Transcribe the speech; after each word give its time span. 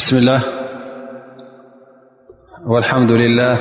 بسم 0.00 0.16
الله 0.16 0.40
والحمد 2.66 3.10
لله 3.10 3.56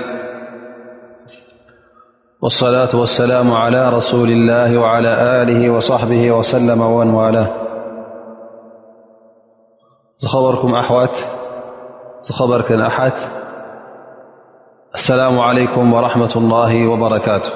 والصلاة 2.42 2.90
والسلام 3.00 3.52
على 3.52 3.90
رسول 3.90 4.30
الله 4.30 4.80
وعلى 4.82 5.12
آله 5.42 5.70
وصحبه 5.70 6.32
وسلم 6.32 6.82
ومنوالاه 6.82 7.48
خبركم 10.28 10.76
أحوت 10.76 11.16
خبركن 12.32 12.82
أح 12.82 12.98
السلام 14.96 15.40
عليكم 15.40 15.94
ورحمة 15.94 16.34
الله 16.36 16.74
وبركاته 16.88 17.52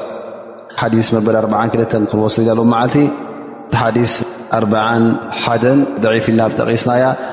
حيث 0.77 1.15
بل 1.15 1.33
لومعلت 2.55 2.97
حيث 3.75 4.21
حد 5.33 5.65
عيف 6.03 6.29
ناتسنا 6.29 7.32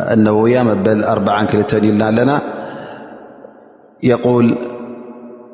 النوويامبل 0.00 1.04
أربعا 1.04 1.46
كلتلنا 1.46 2.40
يقول 4.02 4.56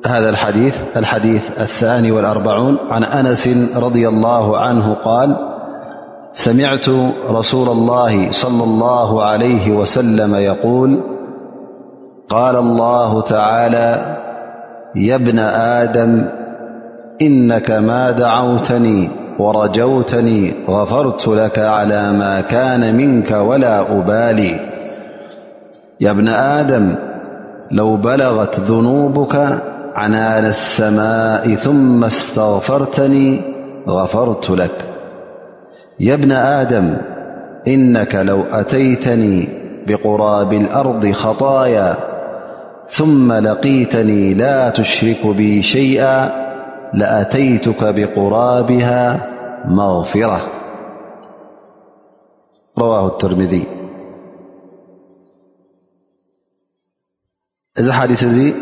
هذا 0.06 0.28
الحديث 0.30 0.96
الحديث 0.96 1.60
الثاني 1.60 2.12
والأربعون 2.12 2.78
عن 2.90 3.04
أنس- 3.04 3.48
رضي 3.84 4.08
الله 4.08 4.58
عنه- 4.58 4.94
قال 5.08 5.36
سمعت 6.32 6.88
رسول 7.30 7.68
الله- 7.68 8.30
صلى 8.42 8.64
الله 8.64 9.22
عليه 9.22 9.72
وسلم- 9.76 10.34
يقول 10.54 11.00
قال 12.28 12.56
الله 12.56 13.22
تعالى 13.22 14.16
يا 14.96 15.16
ابن 15.16 15.38
آدم 15.38 16.28
إنك 17.22 17.70
ما 17.70 18.10
دعوتني 18.10 19.08
ورجوتني 19.38 20.54
غفرت 20.68 21.28
لك 21.28 21.58
على 21.58 22.12
ما 22.12 22.40
كان 22.40 22.96
منك 22.96 23.30
ولا 23.30 23.98
أبالي 23.98 24.60
يا 26.00 26.10
ابن 26.10 26.28
آدم 26.28 26.94
لو 27.70 27.96
بلغت 27.96 28.60
ذنوبك 28.60 29.60
عنان 29.94 30.44
السماء 30.44 31.54
ثم 31.54 32.04
استغفرتني 32.04 33.40
غفرت 33.88 34.50
لك 34.50 34.84
يا 36.00 36.14
ابن 36.14 36.32
آدم 36.32 36.96
إنك 37.68 38.14
لو 38.14 38.42
أتيتني 38.52 39.48
بقراب 39.86 40.52
الأرض 40.52 41.10
خطايا 41.10 41.94
ثم 42.88 43.32
لقيتني 43.32 44.34
لا 44.34 44.70
تشرك 44.70 45.26
بي 45.26 45.62
شيئا 45.62 46.47
لأتيتك 46.94 47.82
بقرابها 47.94 49.28
مغفرة 49.64 50.52
رواه 52.78 53.06
الترمذي 53.06 53.66
እذ 57.78 57.92
حديث 57.92 58.54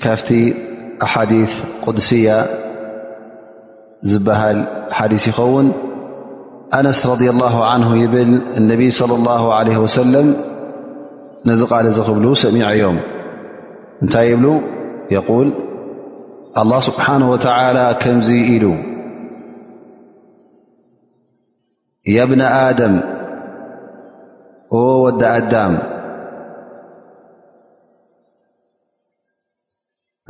كفت 0.00 0.34
أحاديث 1.02 1.64
قدسية 1.86 2.46
زبهل 4.02 4.86
حديث 4.92 5.28
يخون 5.28 5.72
أنس 6.74 7.06
رضي 7.06 7.30
الله 7.30 7.64
عنه 7.64 7.88
يبل 7.96 8.42
النبي 8.56 8.90
صلى 8.90 9.14
الله 9.14 9.54
عليه 9.54 9.76
وسلم 9.78 10.36
نذ 11.46 11.66
قال 11.66 11.86
ذ 11.90 12.14
بل 12.20 12.36
سمع 12.36 12.72
يوم 12.74 13.00
نتي 14.02 14.24
يبلو 14.30 14.60
يول 15.10 15.52
الله 16.58 16.78
ስብሓنه 16.88 17.26
ወተላ 17.32 17.78
ከምዙ 18.02 18.28
ኢሉ 18.52 18.64
የ 22.14 22.18
ብነ 22.30 22.42
ኣደም 22.66 22.94
ወዳኣዳም 24.76 25.74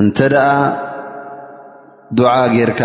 እንተ 0.03 0.19
ዱ 2.17 2.21
ጌይርካ 2.55 2.83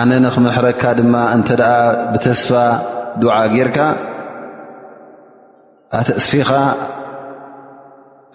ኣነ 0.00 0.10
ንክመሕረካ 0.24 0.82
ድማ 1.00 1.14
እተ 1.36 1.50
ብተስፋ 2.14 2.50
ጌይርካ 3.24 3.78
ኣተእስፊኻ 5.98 6.50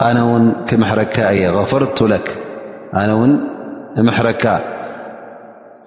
ኣነ 0.03 0.17
ውን 0.29 0.45
ክመሕረካ 0.69 1.15
እየ 1.35 1.43
غፈርቱ 1.57 1.97
ለክ 2.13 2.27
ኣነ 2.99 3.09
ውን 3.19 3.31
እምሕረካ 4.01 4.43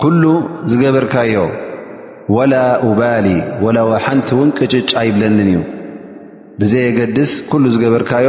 ኩሉ 0.03 0.23
ዝገበርካዮ 0.71 1.35
ወላ 2.37 2.55
ውባሊ 2.89 3.27
ወላሓንቲ 3.65 4.29
ውን 4.39 4.51
ቅጭጭ 4.59 4.91
ኣይብለኒን 5.01 5.47
እዩ 5.51 5.59
ብዘ 6.61 6.73
የገድስ 6.87 7.33
ኩሉ 7.51 7.65
ዝገበርካዮ 7.75 8.29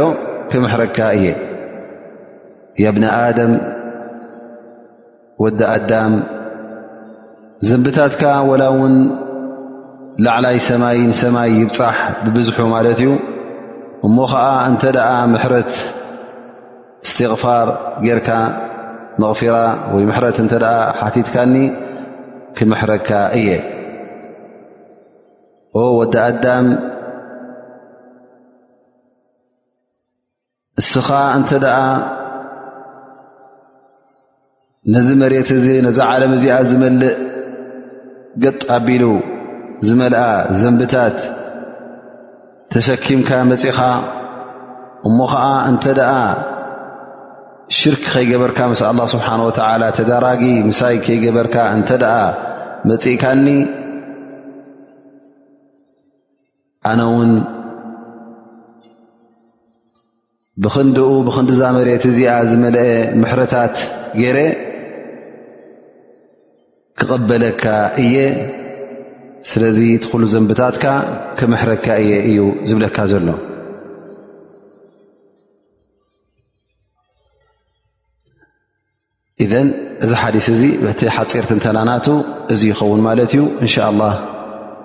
ክምሕረካ 0.50 0.98
እየ 1.18 1.26
የብነኣደም 2.82 3.52
ወዲ 5.42 5.60
ኣዳም 5.74 6.12
ዝንብታትካ 7.68 8.22
ወላ 8.50 8.62
ውን 8.80 8.94
ላዕላይ 10.24 10.56
ሰማይ 10.68 10.96
ንሰማይ 11.10 11.50
ይብፃሕ 11.60 11.96
ብብዝሑ 12.24 12.56
ማለት 12.76 12.98
እዩ 13.02 13.10
እሞ 14.06 14.16
ከዓ 14.32 14.44
እንተ 14.70 14.82
ደኣ 14.96 15.10
ምሕረት 15.32 15.72
እስትቕፋር 17.06 17.66
ጌርካ 18.04 18.28
መቕፊራ 19.22 19.56
ወይ 19.94 20.04
ምሕረት 20.10 20.36
እንተ 20.42 20.52
ደኣ 20.62 20.74
ሓቲትካኒ 21.00 21.54
ክመሕረግካ 22.56 23.10
እየ 23.38 23.48
ወዲ 25.98 26.14
ኣዳም 26.26 26.66
እስኻ 30.82 31.08
እንተ 31.38 31.50
ደኣ 31.64 31.78
ነዚ 34.94 35.08
መሬት 35.20 35.48
እዚ 35.58 35.64
ነዛ 35.86 35.98
ዓለም 36.10 36.32
እዚኣ 36.36 36.54
ዝመልእ 36.70 37.16
ገጥ 38.44 38.60
ኣቢሉ 38.76 39.04
ዝመልኣ 39.88 40.22
ዘንብታት 40.60 41.18
ተሰኪምካ 42.74 43.30
መፂእኻ 43.50 43.78
እሞ 45.08 45.18
ኸዓ 45.32 45.44
እንተ 45.70 45.84
ደኣ 45.98 46.12
ሽርክ 47.78 48.02
ከይገበርካ 48.12 48.58
ምስ 48.70 48.80
ኣላ 48.88 49.00
ስብሓን 49.14 49.40
ወተዓላ 49.48 49.82
ተዳራጊ 49.96 50.42
ምሳይ 50.68 50.96
ከይገበርካ 51.06 51.54
እንተ 51.76 51.90
ደኣ 52.02 52.14
መፂእካኒ 52.90 53.46
ኣነ 56.90 57.00
ውን 57.14 57.32
ብኽንድኡ 60.64 61.10
ብኽንዲእዛ 61.26 61.62
መሬት 61.78 62.04
እዚኣ 62.12 62.32
ዝመልአ 62.52 62.86
ምሕረታት 63.22 63.74
ገይረ 64.20 64.38
ክቐበለካ 67.00 67.64
እየ 68.04 68.16
ስለዚ 69.48 69.78
ትኩሉ 70.04 70.22
ዘንብታትካ 70.32 70.84
ክመሕረካ 71.38 71.86
እየ 72.02 72.12
እዩ 72.30 72.36
ዝብለካ 72.68 72.96
ዘሎ 73.12 73.28
እዘን 79.44 79.68
እዚ 80.04 80.10
ሓዲስ 80.22 80.46
እዚ 80.54 80.62
ብቲ 80.84 81.00
ሓፂርትንተና 81.16 81.78
ናቱ 81.90 82.06
እዚ 82.52 82.60
ይኸውን 82.72 83.00
ማለት 83.08 83.30
እዩ 83.34 83.42
እንሻ 83.64 83.74
ላ 84.00 84.08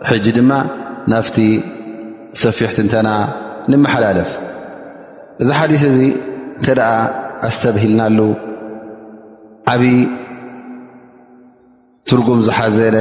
ሕጂ 0.09 0.25
ድማ 0.37 0.51
ናፍቲ 1.13 1.37
ሰፊሕትንተና 2.43 3.09
ንመሓላለፍ 3.71 4.31
እዚ 5.43 5.49
ሓዲስ 5.59 5.83
እዚ 5.91 5.99
እንተ 6.59 6.67
ደኣ 6.79 6.91
ኣስተብሂልናሉ 7.47 8.19
ዓብዪ 9.73 9.93
ትርጉም 12.09 12.39
ዝሓዘለ 12.47 12.95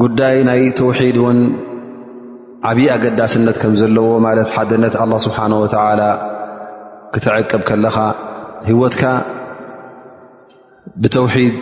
ጉዳይ 0.00 0.36
ናይ 0.48 0.62
ተውሒድ 0.78 1.16
እውን 1.20 1.38
ዓብዪ 2.68 2.84
ኣገዳስነት 2.94 3.56
ከም 3.62 3.72
ዘለዎ 3.80 4.06
ማለት 4.26 4.48
ሓደነት 4.56 4.94
ኣላ 5.02 5.12
ስብሓን 5.24 5.52
ወተላ 5.62 6.00
ክትዐቅብ 7.14 7.62
ከለኻ 7.68 7.96
ህወትካ 8.68 9.02
ብተውሒድ 11.02 11.58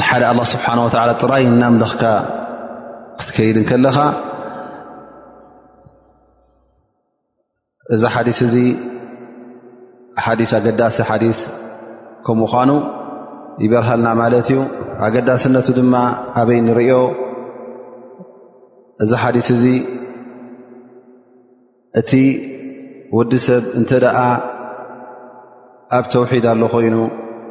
ንሓደ 0.00 0.22
ኣላ 0.30 0.40
ስብሓን 0.54 0.80
ወላ 0.86 1.08
ጥራይ 1.22 1.44
እናምለኽካ 1.52 2.02
ክትከይድን 3.20 3.64
ከለኻ 3.70 3.96
እዚ 7.94 8.02
ሓዲስ 8.14 8.38
እዚ 8.48 8.54
ሓዲስ 10.24 10.50
ኣገዳሲ 10.58 10.96
ሓዲስ 11.10 11.38
ከምኡ 12.26 12.50
ኳኑ 12.54 12.70
ይበርሃልና 13.64 14.08
ማለት 14.24 14.46
እዩ 14.50 14.58
ኣገዳስነት 15.06 15.66
ድማ 15.78 15.94
ኣበይ 16.40 16.60
ንሪኦ 16.66 16.98
እዚ 19.04 19.10
ሓዲስ 19.22 19.48
እዚ 19.54 19.64
እቲ 22.00 22.10
ወዲ 23.16 23.32
ሰብ 23.46 23.64
እንተ 23.78 23.90
ደኣ 24.04 24.18
ኣብ 25.96 26.04
ተውሒድ 26.12 26.44
ኣሎ 26.52 26.62
ኮይኑ 26.72 26.96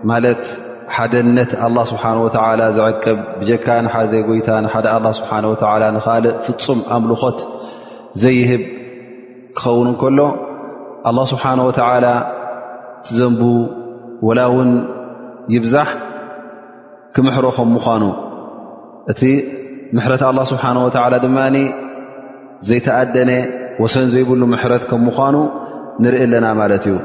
ማለት 0.09 0.44
ሓደ 0.95 1.13
ነት 1.38 1.51
ኣላ 1.65 1.77
ስብሓን 1.91 2.17
ወተላ 2.25 2.61
ዝዕቅብ 2.77 3.17
ብጀካ 3.39 3.67
ንሓደ 3.85 4.11
ጎይታ 4.29 4.49
ንሓደ 4.63 4.85
ኣላ 4.95 5.05
ስብሓ 5.19 5.31
ወላ 5.73 5.83
ንካልእ 5.97 6.35
ፍፁም 6.47 6.79
ኣምልኾት 6.95 7.39
ዘይህብ 8.23 8.63
ክኸውን 9.59 9.88
እከሎ 9.94 10.19
ኣላ 11.09 11.17
ስብሓን 11.33 11.59
ወተዓላ 11.69 12.05
ቲዘንቡ 13.05 13.41
ወላ 14.29 14.39
ውን 14.55 14.71
ይብዛሕ 15.55 15.89
ክምሕሮኹም 17.13 17.69
ምዃኑ 17.77 18.03
እ 19.13 19.31
ምሕረት 19.95 20.21
ኣላ 20.29 20.39
ስብሓን 20.51 20.77
ወተዓላ 20.85 21.13
ድማ 21.25 21.37
ዘይተኣደነ 22.67 23.31
ወሰን 23.83 24.07
ዘይብሉ 24.13 24.41
ምሕረት 24.53 24.83
ከም 24.89 25.01
ምዃኑ 25.07 25.35
ንርኢ 26.03 26.21
ኣለና 26.27 26.45
ማለት 26.61 26.83
እዩ 26.89 26.95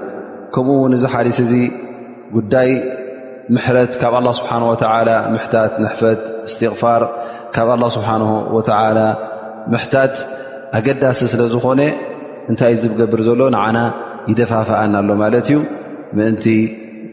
ከምኡውን 0.55 0.93
እዚ 0.96 1.05
ሓሊት 1.12 1.38
እዚ 1.44 1.52
ጉዳይ 2.37 2.70
ምሕረት 3.55 3.93
ካብ 4.02 4.14
ኣላ 4.20 4.29
ስብሓን 4.38 4.62
ወዓላ 4.70 5.11
ምሕታት 5.34 5.73
ንሕፈት 5.82 6.23
እስትቕፋር 6.49 7.02
ካብ 7.56 7.69
ኣላ 7.75 7.84
ስብሓን 7.96 8.23
ወዓላ 8.56 8.99
ምሕታት 9.75 10.14
ኣገዳሲ 10.79 11.20
ስለ 11.32 11.43
ዝኾነ 11.55 11.81
እንታይ 12.52 12.73
እ 12.76 12.79
ዝ 12.82 12.87
ብገብር 12.93 13.20
ዘሎ 13.29 13.40
ንዓና 13.55 13.79
ይደፋፋኣና 14.31 14.94
ኣሎ 15.02 15.11
ማለት 15.23 15.46
እዩ 15.50 15.58
ምእንቲ 16.17 16.44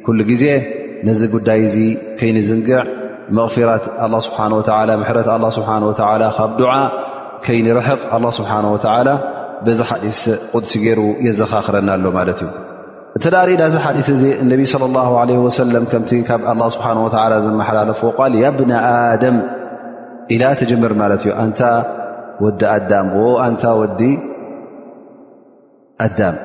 ኩሉ 0.06 0.20
ግዜ 0.32 0.46
ነዚ 1.08 1.22
ጉዳይ 1.36 1.60
እዚ 1.68 1.78
ከይንዝንግዕ 2.20 2.78
መغፊራት 3.38 3.84
ስብሓه 4.26 4.64
ላ 4.90 4.94
ምሕረት 5.02 5.28
ኣ 5.36 5.50
ስብሓ 5.58 5.70
ወላ 5.90 6.24
ካብ 6.38 6.52
ዱዓ 6.62 6.74
ከይንርሕቕ 7.46 8.02
ኣላ 8.16 8.26
ስብሓንه 8.40 8.68
ወላ 8.76 9.10
ብዚ 9.68 9.80
ሓጢ 9.90 10.04
ቁዱሲ 10.54 10.72
ገይር 10.84 11.00
የዘኻኽረናኣሎ 11.28 12.06
ማለት 12.18 12.40
እዩ 12.44 12.52
እንተ 13.16 13.24
ዳሪእዳ 13.34 13.62
ዚ 13.74 13.78
ሓጢስ 13.86 14.08
እ 14.26 14.30
እነቢ 14.44 14.62
صለى 14.74 14.88
ላه 14.98 15.08
ወለም 15.46 15.84
ከምቲ 15.92 16.12
ካብ 16.30 16.42
ስብሓ 16.76 16.88
ወላ 17.06 17.34
ዘመሓላለፉዎ 17.46 18.10
ቋል 18.20 18.34
የብነ 18.44 18.72
ኣደም 19.12 19.38
ኢላ 20.34 20.44
ተጀምር 20.60 20.94
ማለት 21.02 21.22
እዩ 21.26 21.32
ኣንታ 21.44 21.62
ወዲ 22.44 22.62
ኣዳም 22.78 23.08
ኣንታ 23.46 23.64
ወዲ 23.82 24.02
ኣዳም 26.06 26.36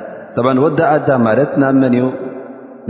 ወዲ 0.66 0.78
ኣዳም 0.96 1.20
ማለት 1.28 1.50
ናብ 1.62 1.74
መን 1.82 1.94
እዩ 1.98 2.04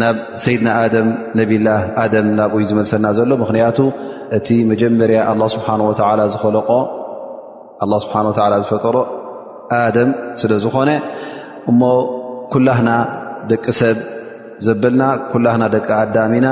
ናብ 0.01 0.17
ሰይድና 0.45 0.69
ኣደም 0.85 1.09
ነቢላ 1.41 1.69
ኣደም 2.03 2.27
ናብ 2.39 2.53
ይ 2.63 2.67
ዝመልሰልና 2.71 3.09
ዘሎ 3.19 3.31
ምክንያቱ 3.43 3.79
እቲ 4.39 4.49
መጀመርያ 4.71 5.19
ኣላ 5.33 5.41
ስብሓወላ 5.55 6.21
ዝለቆ 6.35 6.71
ስብሓ 8.05 8.15
ወላ 8.41 8.55
ዝፈጠሮ 8.65 8.97
ኣደም 9.81 10.11
ስለዝኾነ 10.41 10.91
እሞ 11.73 11.81
ኩላህና 12.55 12.91
ደቂ 13.53 13.65
ሰብ 13.81 13.99
ዘበልና 14.67 15.03
ኩላህና 15.33 15.65
ደቂ 15.77 15.87
ኣዳሚኢና 16.03 16.49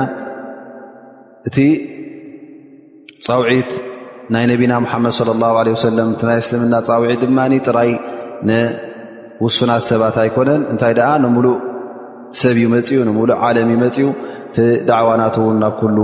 እቲ 1.49 1.57
ፃውዒት 3.27 3.71
ናይ 4.33 4.45
ነቢና 4.53 4.73
ሙሓመድ 4.85 5.13
ለ 5.27 5.31
ላሁ 5.43 5.55
ለ 5.67 5.71
ወሰለም 5.75 6.07
እ 6.21 6.25
ናይ 6.29 6.39
እስልምና 6.43 6.75
ፃውዒት 6.89 7.21
ድማ 7.27 7.39
ጥራይ 7.67 7.91
ንውሱናት 8.49 9.83
ሰባት 9.91 10.17
ኣይኮነን 10.23 10.61
እንታይ 10.71 10.93
ኣ 11.09 11.11
ንሙሉእ 11.23 11.57
ሰብ 12.41 12.55
እዩ 12.59 12.63
መፅኡ 12.73 12.93
ንሙሉእ 13.07 13.37
ዓለም 13.47 13.69
መፅኡ 13.81 14.05
ቲዳዕዋናት 14.55 15.35
እውን 15.41 15.55
ናብ 15.63 15.73
ኩሉ 15.81 15.97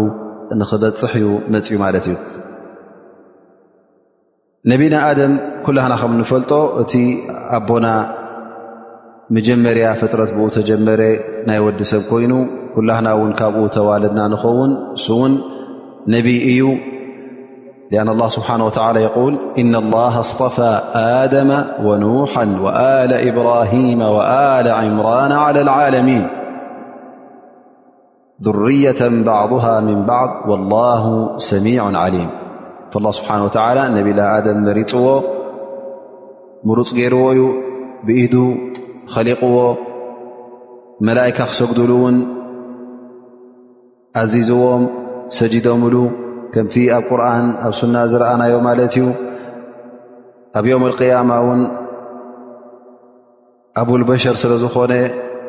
ንክበፅሕ 0.59 1.13
እዩ 1.19 1.25
መፅዩ 1.53 1.75
ማለት 1.83 2.05
እዩ 2.09 2.15
ነቢን 4.71 4.93
ኣደም 5.05 5.33
ኩላህና 5.65 5.93
ከም 6.01 6.13
እንፈልጦ 6.17 6.51
እቲ 6.81 6.93
ኣቦና 7.57 7.87
መጀመርያ 9.35 9.85
ፍጥረት 10.01 10.31
ብኡ 10.35 10.45
ተጀመረ 10.57 11.01
ናይ 11.47 11.59
ወዲ 11.65 11.79
ሰብ 11.91 12.01
ኮይኑ 12.11 12.33
ኩላህና 12.75 13.07
እውን 13.17 13.31
ካብኡ 13.39 13.63
ተዋልድና 13.75 14.19
ንኸውን 14.33 14.71
ንሱውን 14.77 15.33
ነብይ 16.13 16.37
እዩ 16.51 16.61
لأن 17.91 18.09
الله 18.09 18.27
سبحانه 18.27 18.65
وتعالى 18.65 18.99
يقول 19.03 19.37
إن 19.57 19.75
الله 19.75 20.19
اصطفى 20.19 20.73
آدم 20.93 21.49
ونوحا 21.83 22.45
وآل 22.63 23.11
إبراهيم 23.29 24.01
وآل 24.01 24.67
عمران 24.71 25.31
على 25.31 25.61
العالمين 25.61 26.27
ذرية 28.43 29.01
بعضها 29.23 29.79
من 29.81 30.05
بعض 30.05 30.49
والله 30.49 31.37
سميع 31.37 31.83
عليم 31.85 32.29
فالله 32.91 33.11
سبحانه 33.11 33.43
وتعالى 33.45 33.99
نبي 34.01 34.11
الله 34.11 34.37
آدم 34.37 34.57
مرو 34.65 35.21
مرجري 36.63 37.51
بإدو 38.03 38.55
خلقو 39.07 39.75
ملائك 41.01 41.41
خشقدلن 41.41 42.25
أزيزوم 44.15 44.89
سجدملو 45.29 46.09
ከምቲ 46.53 46.75
ኣብ 46.97 47.03
ቁርኣን 47.11 47.45
ኣብ 47.65 47.73
ሱና 47.79 47.95
ዝረኣናዮም 48.11 48.63
ማለት 48.67 48.93
እዩ 48.97 49.03
ኣብ 50.59 50.65
ዮም 50.71 50.83
ኣልቅያማ 50.87 51.31
ውን 51.45 51.61
ኣብልበሸር 53.81 54.35
ስለ 54.43 54.53
ዝኾነ 54.63 54.93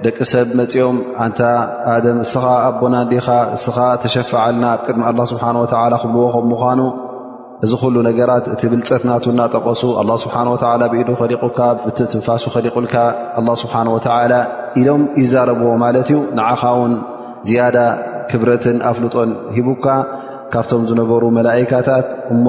ደቂ 0.04 0.18
ሰብ 0.32 0.48
መፅኦም 0.58 0.98
ኣንታ 1.24 1.40
ኣደም 1.94 2.18
እስኻ 2.24 2.44
ኣቦናን 2.66 3.06
ዲኻ 3.12 3.26
እስኻ 3.56 3.78
ተሸፈዓልና 4.02 4.64
ኣብ 4.74 4.80
ቅጥሚ 4.86 5.06
ኣላ 5.12 5.20
ስብሓን 5.32 5.56
ወላ 5.62 5.96
ክብልዎኹም 6.02 6.46
ምዃኑ 6.52 6.80
እዚ 7.64 7.72
ኩሉ 7.80 7.96
ነገራት 8.08 8.44
እቲ 8.52 8.62
ብልፀት 8.72 9.02
ናቱ 9.10 9.24
እናጠቐሱ 9.32 9.82
ኣ 10.02 10.06
ስብሓን 10.26 10.46
ወላ 10.54 10.82
ብኢዱ 10.92 11.08
ኸሊቁካ 11.20 11.58
ብትንፋሱ 11.84 12.44
ኸሊቁልካ 12.54 12.94
ኣላ 13.40 13.48
ስብሓን 13.64 13.88
ወተዓላ 13.96 14.32
ኢሎም 14.80 15.02
ይዛረብዎ 15.22 15.68
ማለት 15.86 16.08
እዩ 16.12 16.18
ንዓኻ 16.38 16.62
ውን 16.82 16.94
ዝያዳ 17.48 17.78
ክብረትን 18.30 18.78
ኣፍልጦን 18.90 19.30
ሂቡካ 19.56 19.86
ካብቶም 20.52 20.84
ዝነበሩ 20.90 21.24
መላይካታት 21.38 22.06
እሞ 22.34 22.46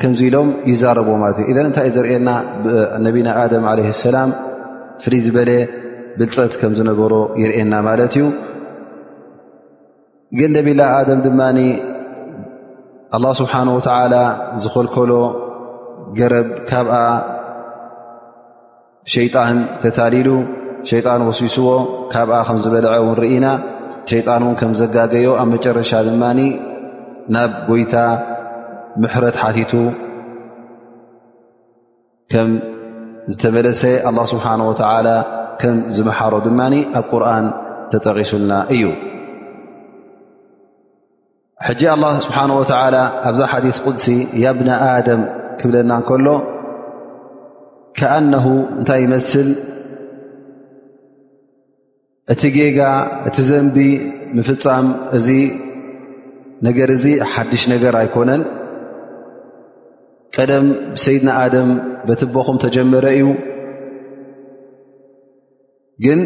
ከምዚ 0.00 0.20
ኢሎም 0.28 0.48
ይዛረብዎ 0.70 1.14
ማለት 1.22 1.38
እዩ 1.42 1.48
እዘን 1.52 1.66
እንታይእ 1.68 1.92
ዘርእና 1.96 2.28
ነቢና 3.06 3.28
ኣደም 3.42 3.64
ዓለ 3.70 3.78
ሰላም 4.04 4.30
ፍልይ 5.02 5.22
ዝበለ 5.26 5.50
ብልፀት 6.18 6.52
ከም 6.60 6.72
ዝነበሮ 6.78 7.12
የርእየና 7.42 7.74
ማለት 7.88 8.12
እዩ 8.18 8.24
ግን 10.38 10.52
ደቢና 10.56 10.80
ኣደም 10.98 11.20
ድማ 11.26 11.40
ኣላ 13.16 13.24
ስብሓን 13.40 13.68
ወተዓላ 13.76 14.14
ዝኮልከሎ 14.62 15.10
ገረብ 16.18 16.48
ካብኣ 16.70 16.96
ሸይጣን 19.14 19.56
ተታሊሉ 19.82 20.28
ሸይጣን 20.90 21.20
ወሲስዎ 21.28 21.68
ካብኣ 22.12 22.36
ከም 22.48 22.56
ዝበልዐ 22.64 22.92
ውን 23.06 23.14
ርኢና 23.22 23.46
ሸይጣን 24.10 24.42
እውን 24.46 24.56
ከም 24.60 24.72
ዘጋገዮ 24.80 25.28
ኣብ 25.42 25.48
መጨረሻ 25.54 25.90
ድማ 26.08 26.24
ናብ 27.34 27.50
ጎይታ 27.68 27.96
ምሕረት 29.02 29.36
ሓቲቱ 29.42 29.72
ከም 32.32 32.50
ዝተመለሰ 33.32 33.82
ኣላ 34.08 34.18
ስብሓን 34.32 34.60
ወላ 34.70 35.08
ከም 35.60 35.76
ዝመሓሮ 35.96 36.34
ድማ 36.46 36.60
ኣብ 37.00 37.04
ቁርን 37.12 37.46
ተጠቒሱልና 37.92 38.52
እዩ 38.74 38.82
ሕጂ 41.66 41.82
ኣላ 41.94 42.04
ስብሓን 42.24 42.50
ወተዓላ 42.60 42.96
ኣብዛ 43.28 43.40
ሓዲስ 43.52 43.78
ቅሲ 43.84 44.04
የብነ 44.42 44.68
ኣደም 44.90 45.20
ክብለና 45.58 45.92
ከሎ 46.08 46.26
ከኣነሁ 47.98 48.46
እንታይ 48.78 49.00
ይመስል 49.06 49.48
እቲ 52.32 52.42
ጌጋ 52.56 52.78
እቲ 53.28 53.36
ዘንቢ 53.50 53.76
ምፍፃም 54.36 54.86
እዚ 55.16 55.26
ነገር 56.66 56.88
እዚ 56.96 57.04
ሓድሽ 57.32 57.62
ነገር 57.74 57.94
ኣይኮነን 58.00 58.42
ቀደም 60.36 60.66
ሰይድና 61.02 61.30
ኣደም 61.42 61.68
በትቦኹም 62.06 62.56
ተጀመረ 62.64 63.06
እዩ 63.18 63.26
ግን 66.04 66.20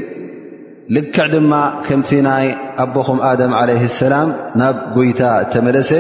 ልክዕ 0.96 1.26
ድማ 1.32 1.54
ከምቲ 1.86 2.10
ናይ 2.28 2.46
ኣቦኹም 2.84 3.18
ኣደም 3.30 3.52
عለይ 3.60 3.80
ሰላም 4.02 4.28
ናብ 4.60 4.76
ጎይታ 4.96 5.20
ተመለሰ 5.52 5.92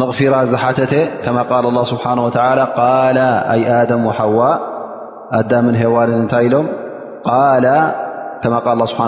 መغፊራ 0.00 0.34
ዝሓተተ 0.50 0.94
ከማ 1.24 1.36
ቃል 1.50 1.64
الله 1.70 1.84
ስብሓه 1.92 2.16
و 2.26 2.28
ቃላ 2.36 2.58
ኣይ 3.54 3.62
ኣደም 3.78 4.02
وሓዋ 4.08 4.38
ኣዳምን 5.38 5.76
ሄዋንን 5.82 6.18
እንታይ 6.22 6.44
ኢሎም 6.48 6.66
ቃላ 7.28 7.66
ከማ 8.42 8.56
ል 8.80 8.90
ስብሓ 8.92 9.04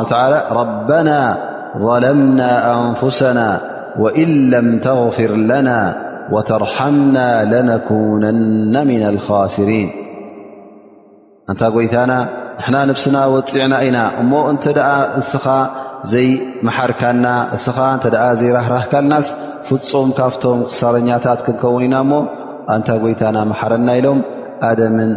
ና 1.09 1.13
ظለምና 1.85 2.41
ኣንፍሰና 2.81 3.41
ወኢ 4.03 4.19
ለም 4.53 4.69
ተغፍር 4.87 5.33
ለና 5.51 5.71
ወተርሓምና 6.35 7.17
ለነኩነና 7.53 8.75
ምና 8.89 9.05
ልኻስሪን 9.17 9.89
እንታ 11.51 11.63
ጐይታና 11.77 12.13
ንሕና 12.59 12.77
ንብስና 12.91 13.17
ወፂዕና 13.35 13.73
ኢና 13.87 13.99
እሞ 14.23 14.33
እንተ 14.53 14.65
ደኣ 14.79 14.91
እስኻ 15.21 15.47
ዘይመሓርካና 16.13 17.27
እስኻ 17.57 17.77
እንተ 17.97 18.05
ደኣ 18.15 18.25
ዘይራህራህካልናስ 18.41 19.29
ፍጹም 19.69 20.09
ካፍቶም 20.19 20.61
ክሳረኛታት 20.71 21.41
ክንከውን 21.47 21.85
ኢና 21.89 21.95
እሞ 22.05 22.13
ኣንታ 22.75 22.89
ጐይታና 23.05 23.37
መሓረና 23.53 23.89
ኢሎም 24.01 24.19
ኣደምን 24.71 25.13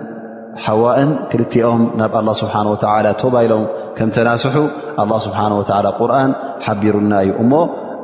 ሓዋእን 0.66 1.12
ክልትኦም 1.32 1.82
ናብ 2.00 2.14
ኣላه 2.20 2.36
ስብሓን 2.42 2.68
ወተላ 2.74 3.08
ቶባ 3.24 3.36
ኢሎም 3.48 3.66
ከ 3.98 4.02
ተናስ 4.16 4.44
ه 4.54 4.56
ስብሓه 5.26 5.92
ቁርን 6.00 6.32
ሓቢሩና 6.66 7.14
እዩ 7.26 7.32
እሞ 7.44 7.52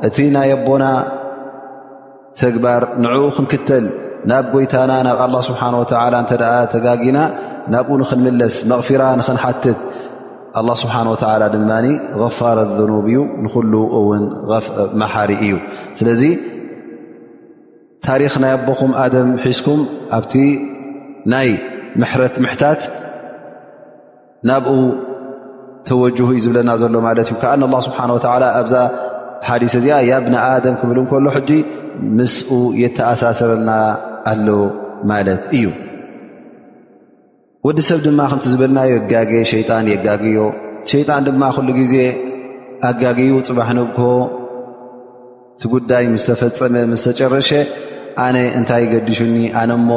እቲ 0.06 0.16
ናይ 0.36 0.50
ኣቦና 0.56 0.84
ተግባር 2.42 2.82
ን 3.02 3.04
ክንክተል 3.36 3.84
ናብ 4.30 4.44
ጎይታና 4.54 4.92
ናብ 5.08 5.18
ه 5.38 5.42
ስብሓ 5.48 5.60
እተ 6.24 6.30
ተጋጊና 6.74 7.18
ናብኡ 7.74 7.88
ንክንምለስ 8.02 8.54
መቕፊራ 8.70 9.02
ንክንሓትት 9.20 9.78
ه 10.56 10.60
ስብሓ 10.82 10.96
ድማ 11.56 11.70
غፋር 12.22 12.58
ዘኑብ 12.78 13.06
እዩ 13.12 13.18
ንሉ 13.44 13.74
እውን 14.00 14.24
መሓሪ 15.02 15.30
እዩ 15.44 15.54
ስለዚ 16.00 16.22
ታሪክ 18.06 18.34
ናይ 18.42 18.52
ኣቦኹም 18.58 18.92
ኣደም 19.04 19.28
ሒስኩም 19.44 19.80
ኣብቲ 20.16 20.34
ናይ 21.32 21.48
ምረት 22.00 22.36
ምታት 22.44 22.80
ናብኡ 24.48 24.78
ተወጅሁ 25.88 26.26
እዩ 26.32 26.40
ዝብለና 26.44 26.70
ዘሎ 26.82 26.94
ማለት 27.06 27.28
እዩ 27.30 27.36
ከዓ 27.42 27.52
ን 27.60 27.68
ላ 27.72 27.76
ስብሓን 27.86 28.10
ወተዓላ 28.16 28.44
ኣብዛ 28.60 28.74
ሓዲስ 29.48 29.72
እዚኣ 29.78 29.96
ያብ 30.10 30.24
ንኣደም 30.32 30.74
ክብል 30.80 30.98
እንከሉ 31.02 31.26
ሕጂ 31.36 31.50
ምስኡ 32.18 32.50
የተኣሳሰረልና 32.82 33.70
ኣሎ 34.32 34.48
ማለት 35.10 35.42
እዩ 35.58 35.64
ወዲ 37.66 37.78
ሰብ 37.88 37.98
ድማ 38.06 38.20
ከምቲ 38.30 38.44
ዝበልናዮ 38.52 38.92
ጋጌ 39.12 39.32
ሸይጣን 39.52 39.84
የጋግዮ 39.92 40.38
ሸይጣን 40.92 41.24
ድማ 41.28 41.42
ኩሉ 41.56 41.68
ጊዜ 41.80 41.94
ኣጋገዩ 42.88 43.32
ፅባሕ 43.48 43.68
ንክ 43.78 43.98
እቲ 45.56 45.62
ጉዳይ 45.74 46.04
ምስ 46.14 46.24
ተፈፀመ 46.28 46.76
ምስተጨረሸ 46.92 47.50
ኣነ 48.26 48.36
እንታይ 48.58 48.84
ገዲሹኒ 48.92 49.36
ኣነ 49.60 49.72
እሞ 49.80 49.90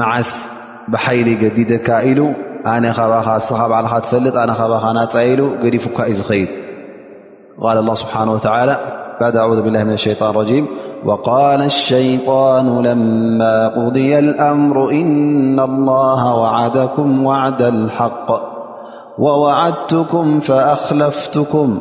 መዓስ 0.00 0.30
ብሓይሊ 0.92 1.28
ገዲደካ 1.42 1.88
ኢሉ 2.10 2.20
آن 2.66 2.92
خبخا 2.92 3.34
الصحاب 3.36 3.72
علخا 3.72 3.98
تفلط 3.98 4.36
أنا 4.36 4.52
خباخا 4.54 4.92
ناتأيل 4.92 5.60
جلي 5.62 5.78
فكائذ 5.78 6.22
خيل 6.22 6.48
قال 7.62 7.78
الله 7.78 7.94
سبحانه 7.94 8.32
وتعالى 8.32 8.78
بعد 9.20 9.36
أعوذ 9.36 9.62
بالله 9.62 9.84
من 9.84 9.92
الشيطان 9.92 10.30
الرجيم 10.30 10.66
وقال 11.06 11.62
الشيطان 11.62 12.82
لما 12.86 13.68
قضي 13.68 14.18
الأمر 14.18 14.90
إن 14.90 15.60
الله 15.60 16.34
وعدكم 16.34 17.24
وعد 17.26 17.62
الحق 17.62 18.28
ووعدتكم 19.18 20.40
فأخلفتكم 20.40 21.80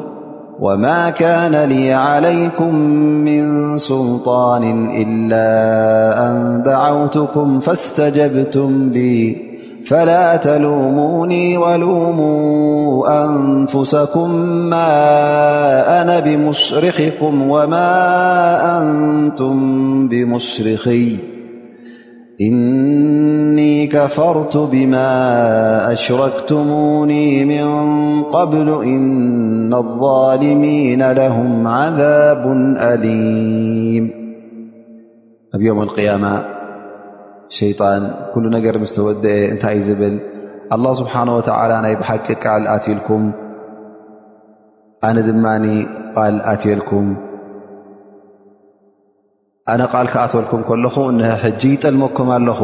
وما 0.59 1.09
كان 1.09 1.55
لي 1.69 1.93
عليكم 1.93 2.75
من 3.25 3.77
سلطان 3.77 4.63
إلا 5.01 5.39
أن 6.29 6.63
دعوتكم 6.63 7.59
فاستجبتم 7.59 8.89
لي 8.89 9.52
فلا 9.87 10.35
تلوموني 10.37 11.57
ولوموا 11.57 13.25
أنفسكم 13.25 14.31
ما 14.69 14.83
أنا 16.01 16.19
بمسرخكم 16.19 17.49
وما 17.49 17.91
أنتم 18.81 20.07
بمسرخي 20.07 21.17
إني 22.41 23.87
كفرت 23.87 24.57
بما 24.57 25.91
أشركتموني 25.91 27.45
من 27.45 27.67
قبل 28.23 28.69
إن 28.83 29.73
الظالمين 29.73 31.11
لهم 31.11 31.67
عذاب 31.67 32.45
أليم 32.81 34.09
يوم 35.55 35.81
القيامة 35.81 36.52
ሸይጣን 37.57 38.03
ኩሉ 38.33 38.43
ነገር 38.55 38.75
ምስ 38.83 38.91
ተወድአ 38.97 39.33
እንታይ 39.53 39.75
እዩ 39.77 39.83
ዝብል 39.89 40.15
ኣላه 40.75 40.93
ስብሓን 41.01 41.29
ወትዓላ 41.37 41.71
ናይ 41.85 41.95
ብሓቂ 42.01 42.25
ቃል 42.43 42.63
ኣትልኩም 42.75 43.23
ኣነ 45.07 45.17
ድማኒ 45.27 45.65
ቓል 46.15 46.35
ኣትየልኩም 46.51 47.07
ኣነ 49.73 49.81
ቓልካ 49.93 50.15
ኣተወልኩም 50.25 50.61
ከለኹ 50.69 50.95
ንሕጂ 51.19 51.61
ጠልመኩም 51.83 52.29
ኣለኹ 52.37 52.59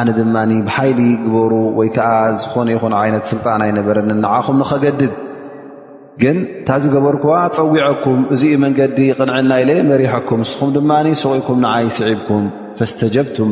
ኣነ 0.00 0.08
ድማኒ 0.18 0.50
ብሓይሊ 0.68 1.00
ግበሩ 1.24 1.52
ወይ 1.78 1.88
ከዓ 1.96 2.10
ዝኾነ 2.42 2.68
ይኹን 2.76 2.94
ዓይነት 3.02 3.24
ስልጣን 3.32 3.60
ኣይነበረኒን 3.68 4.20
ንዓኹም 4.24 4.58
ንኸገድድ 4.64 5.14
ግን 6.22 6.36
እንታ 6.42 6.68
ዝገበር 6.82 7.16
ክ 7.24 7.26
ፀዊዐኩም 7.56 8.20
እዙኡ 8.34 8.52
መንገዲ 8.66 8.98
ቕንዕና 9.18 9.50
ኢለ 9.64 9.70
መሪሐኩም 9.92 10.42
እስኹም 10.48 10.70
ድማኒ 10.76 11.06
ስቑኢኩም 11.22 11.58
ንዓይ 11.66 11.86
ስዒብኩም 12.00 12.44
ፈእስተጀብቱም 12.78 13.50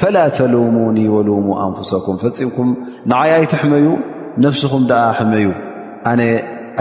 ፈላ 0.00 0.16
ተልሙኒ 0.36 0.98
ወሉሙ 1.14 1.46
ኣንፍሰኩም 1.64 2.16
ፈፂምኩም 2.22 2.68
ንዓይ 3.12 3.30
ኣይትሕመዩ 3.38 3.86
ነፍስኹም 4.44 4.82
ደኣ 4.90 5.02
ሕመዩ 5.18 5.46
ኣነ 6.10 6.20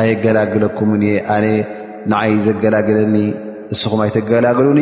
ኣየገላግለኩምን 0.02 1.02
እየ 1.08 1.16
ኣነ 1.36 1.46
ንዓይ 2.12 2.32
ዘገላግለኒ 2.46 3.16
እስኹም 3.76 4.00
ኣይተገላግሉኒ 4.06 4.80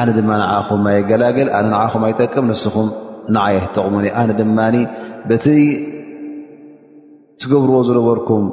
ኣነ 0.00 0.08
ድማ 0.18 0.30
ንዓኹም 0.42 0.84
ኣይገላግል 0.92 1.48
ኣነ 1.58 1.66
ንዓኹም 1.74 2.02
ኣይጠቅም 2.08 2.44
ነስኹም 2.52 2.88
ንዓይ 3.36 3.54
ኣትጠቕሙን 3.60 4.06
እ 4.08 4.12
ኣነ 4.22 4.30
ድማኒ 4.40 4.76
በቲ 5.30 5.44
ትገብርዎ 7.42 7.76
ዝነበርኩም 7.88 8.44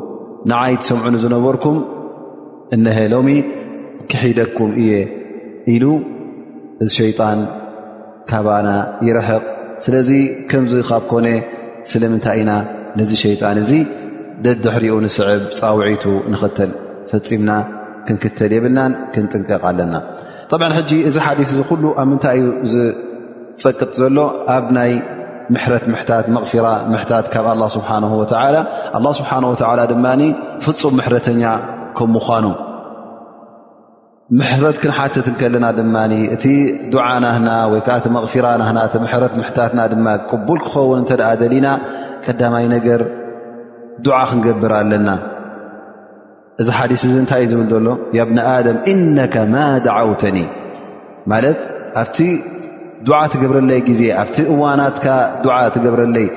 ንዓይ 0.51 0.73
ሰምዑኒ 0.87 1.15
ዝነበርኩም 1.25 1.77
እነሀ 2.75 2.97
ሎሚ 3.13 3.29
ክሒደኩም 4.11 4.71
እየ 4.83 4.91
ኢሉ 5.73 5.83
እዚ 6.83 6.89
ሸይጣን 7.01 7.39
ካባና 8.29 8.67
ይረሕቕ 9.07 9.43
ስለዚ 9.85 10.09
ከምዚ 10.49 10.73
ካብ 10.89 11.03
ኮነ 11.11 11.27
ስለምንታይ 11.91 12.37
ኢና 12.41 12.51
ነዚ 12.99 13.11
ሸይጣን 13.23 13.57
እዚ 13.63 13.71
ደድሕሪኡ 14.43 14.93
ንስዕብ 15.05 15.41
ፃውዒቱ 15.59 16.05
ንኽተል 16.33 16.71
ፈፂምና 17.11 17.51
ክንክተል 18.07 18.51
የብልናን 18.57 18.93
ክንጥንቀቕ 19.13 19.63
ኣለና 19.69 19.95
ጠብዓ 20.51 20.67
ሕጂ 20.77 20.91
እዚ 21.09 21.15
ሓዲስ 21.25 21.49
እዚ 21.55 21.59
ኩሉ 21.69 21.83
ኣብ 22.01 22.07
ምንታይ 22.11 22.39
እዩ 22.41 22.49
ዝፀቅጥ 23.61 23.91
ዘሎ 24.01 24.17
ኣብ 24.55 24.65
ናይ 24.77 24.91
ምሕረት 25.53 25.85
ምሕታት 25.93 26.25
መቕፊራ 26.35 26.67
ምሕታት 26.91 27.25
ካብ 27.33 27.45
ኣላ 27.53 27.63
ስብሓን 27.77 28.03
ወተዓላ 28.21 28.55
ኣላ 28.99 29.05
ስብሓን 29.21 29.45
ወዓላ 29.53 29.79
ድማ 29.93 30.05
ፍፁም 30.67 30.93
ምሕረተኛ 30.99 31.43
ከም 31.97 32.09
ምዃኑ 32.17 32.45
ምሕረት 34.39 34.77
ክንሓትት 34.81 35.25
ንከለና 35.31 35.65
ድማ 35.77 35.95
እቲ 36.35 36.45
ዱዓ 36.91 37.05
ናህና 37.23 37.49
ወይ 37.71 37.81
ከዓ 37.85 37.95
እቲ 37.99 38.05
መቕፊራ 38.15 38.45
ናና 38.61 38.77
እቲ 38.87 38.95
ምሕረት 39.05 39.33
ምሕታትና 39.39 39.81
ድማ 39.91 40.07
ቅቡል 40.29 40.59
ክኸውን 40.65 40.99
እንተደኣ 41.01 41.29
ደሊና 41.41 41.67
ቀዳማይ 42.25 42.65
ነገር 42.75 43.01
ዱዓ 44.05 44.19
ክንገብር 44.29 44.71
ኣለና 44.79 45.09
እዚ 46.61 46.67
ሓዲስ 46.77 47.01
እዚ 47.09 47.15
እንታይ 47.23 47.41
እዩ 47.45 47.51
ዝብል 47.51 47.67
ዘሎ 47.75 47.89
ያብንኣደም 48.19 48.77
ኢነከ 48.93 49.35
ማ 49.53 49.65
ድዓውተኒ 49.87 50.37
ማለት 51.33 51.59
ኣብቲ 52.01 52.17
ዱዓ 53.07 53.19
ትገብረለይ 53.35 53.79
ግዜ 53.91 54.01
ኣብቲ 54.23 54.37
እዋናትካ 54.55 55.05
ዱዓ 55.43 55.55
ትገብረለይ 55.77 56.27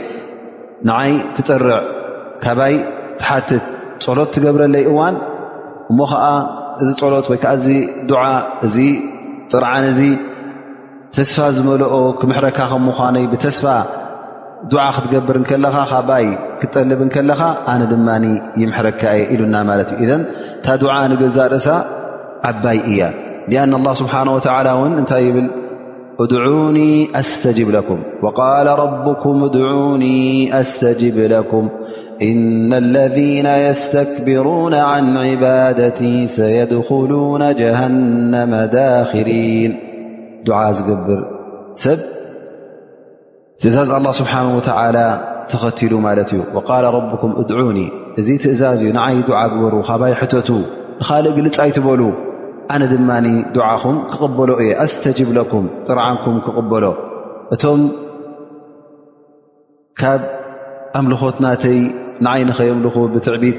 ንዓይ 0.89 1.13
ትጠርዕ 1.37 1.79
ካባይ 2.45 2.75
ትሓትት 3.21 3.65
ፀሎት 4.05 4.31
ትገብረለይ 4.37 4.85
እዋን 4.93 5.15
እሞ 5.91 5.99
ኸዓ 6.13 6.25
እዚ 6.83 6.89
ፀሎት 7.01 7.27
ወይ 7.31 7.39
ከዓ 7.43 7.53
እዚ 7.59 7.67
ዱዓ 8.11 8.23
እዚ 8.67 8.77
ጥርዓን 9.53 9.85
እዚ 9.93 10.01
ተስፋ 11.17 11.37
ዝመልኦ 11.57 11.95
ክምሕረካ 12.21 12.59
ከምዃነይ 12.71 13.25
ብተስፋ 13.33 13.65
ዱዓ 14.73 14.85
ክትገብር 14.97 15.37
ከለኻ 15.51 15.77
ካ 15.91 16.01
ባይ 16.09 16.25
ክትጠልብንከለኻ 16.61 17.41
ኣነ 17.73 17.83
ድማኒ 17.93 18.25
ይምሕረካ 18.63 19.03
እየ 19.19 19.23
ኢሉና 19.35 19.57
ማለት 19.71 19.89
እዩ 19.95 20.05
እዘን 20.07 20.23
እንታ 20.57 20.67
ዱዓ 20.83 20.95
ንገዛ 21.13 21.37
ርእሳ 21.53 21.69
ዓባይ 22.51 22.79
እያ 22.93 23.01
አን 23.65 23.71
ላ 23.87 23.91
ስብሓን 24.03 24.29
ወተላ 24.37 24.67
እውን 24.77 24.93
እንታይ 25.01 25.23
ይብል 25.29 25.49
እድዑኒ 26.25 26.79
ኣስተጅብ 27.21 27.69
ለኩም 27.77 28.01
ወቃል 28.27 28.69
ረብኩም 28.81 29.41
እድዑኒ 29.49 30.05
ኣስተጅብ 30.61 31.17
ለኩም 31.35 31.67
ኢና 32.29 32.73
ለذነ 32.95 33.47
የስተክብሩን 33.65 34.75
عን 34.91 35.07
ዕባዳቲ 35.31 36.01
ሰየድኹሉነ 36.37 37.43
ጀሃነመ 37.61 38.53
ዳክሊን 38.75 39.73
ዱዓ 40.47 40.61
ዝገብር 40.79 41.21
ሰብ 41.85 41.99
ትእዛዝ 43.63 43.91
ኣላه 43.97 44.13
ስብሓንه 44.21 44.49
ወተላ 44.59 44.97
ተኸትሉ 45.51 45.93
ማለት 46.07 46.29
እዩ 46.35 46.41
ወቃል 46.57 46.85
ረብኩም 46.97 47.33
እድዑኒ 47.43 47.79
እዚ 48.21 48.29
ትእዛዝ 48.45 48.79
እዩ 48.85 48.91
ንኣይ 48.97 49.19
ዱዓ 49.29 49.41
ግበሩ 49.53 49.75
ካባይ 49.89 50.13
ሕተቱ 50.21 50.49
ንኻልእ 51.01 51.31
እግልልጻይትበሉ 51.33 52.03
ኣነ 52.75 52.83
ድማ 52.93 53.11
ዱዓኹም 53.57 53.97
ክቕበሎ 54.13 54.51
እየ 54.63 54.71
ኣስተጅብለኩም 54.85 55.67
ጥርዓንኩም 55.89 56.37
ክቕበሎ 56.47 56.85
እቶም 57.55 57.81
ካብ 60.01 60.23
ኣምልኾት 61.01 61.37
ናተይ 61.45 61.79
ንዓይ 62.25 62.41
ንኸየምልኹ 62.51 62.95
ብትዕቢት 63.15 63.57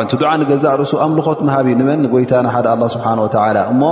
እቲ 0.00 0.12
ዱዓ 0.22 0.30
ንገዛእ 0.40 0.74
ርእሱ 0.80 0.92
ኣምልኾት 1.04 1.38
ምሃብ 1.46 1.66
እዩ 1.70 1.74
ንመን 1.80 1.98
ንጎይታ 2.04 2.32
ንሓደ 2.46 2.66
ኣላ 2.74 2.82
ስብሓን 2.94 3.18
ወላ 3.24 3.56
እሞ 3.72 3.82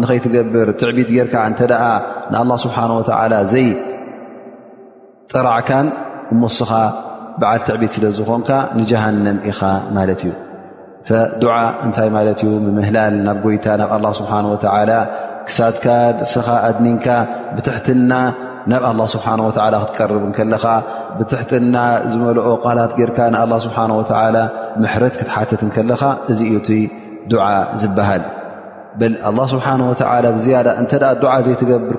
ንኸይትገብር 0.00 0.68
ትዕቢት 0.80 1.08
ጌርካ 1.16 1.34
እንተ 1.50 1.60
ደኣ 1.72 1.84
ንኣላ 2.32 2.50
ስብሓን 2.64 2.90
ወተላ 2.98 3.34
ዘይጠራዕካን 3.52 5.86
እመስኻ 6.34 6.70
በዓል 7.40 7.60
ትዕቢት 7.68 7.90
ስለ 7.96 8.04
ዝኮንካ 8.18 8.50
ንጀሃንም 8.78 9.38
ኢኻ 9.52 9.60
ማለት 9.96 10.20
እዩ 10.26 10.32
ፈድዓ 11.08 11.52
እንታይ 11.86 12.08
ማለት 12.18 12.38
እዩ 12.44 12.50
ብምህላል 12.66 13.14
ናብ 13.26 13.36
ጎይታ 13.46 13.66
ናብ 13.80 13.90
ኣላ 13.96 14.06
ስብሓንወላ 14.20 14.92
ክሳትካ 15.48 15.86
ንስኻ 16.22 16.48
ኣድኒንካ 16.68 17.06
ብትሕትና 17.56 18.12
ናብ 18.70 18.82
ኣ 18.90 19.06
ስብሓه 19.14 19.32
ወላ 19.46 19.74
ክትቀርብ 19.82 20.24
ከለኻ 20.36 20.64
ብትሕትና 21.18 21.76
ዝመልኦ 22.12 22.46
ቃላት 22.64 22.90
ጌርካ 22.98 23.18
ን 23.32 23.36
ስብሓ 23.66 23.78
ወ 24.00 24.10
ምሕረት 24.82 25.14
ክትሓትት 25.20 25.60
ከለኻ 25.76 26.02
እዚእ 26.32 26.52
እቲ 26.60 26.68
ዱዓ 27.32 27.44
ዝበሃል 27.82 28.22
ስብሓ 29.54 29.66
እተ 29.94 30.02
ዘብር 31.60 31.96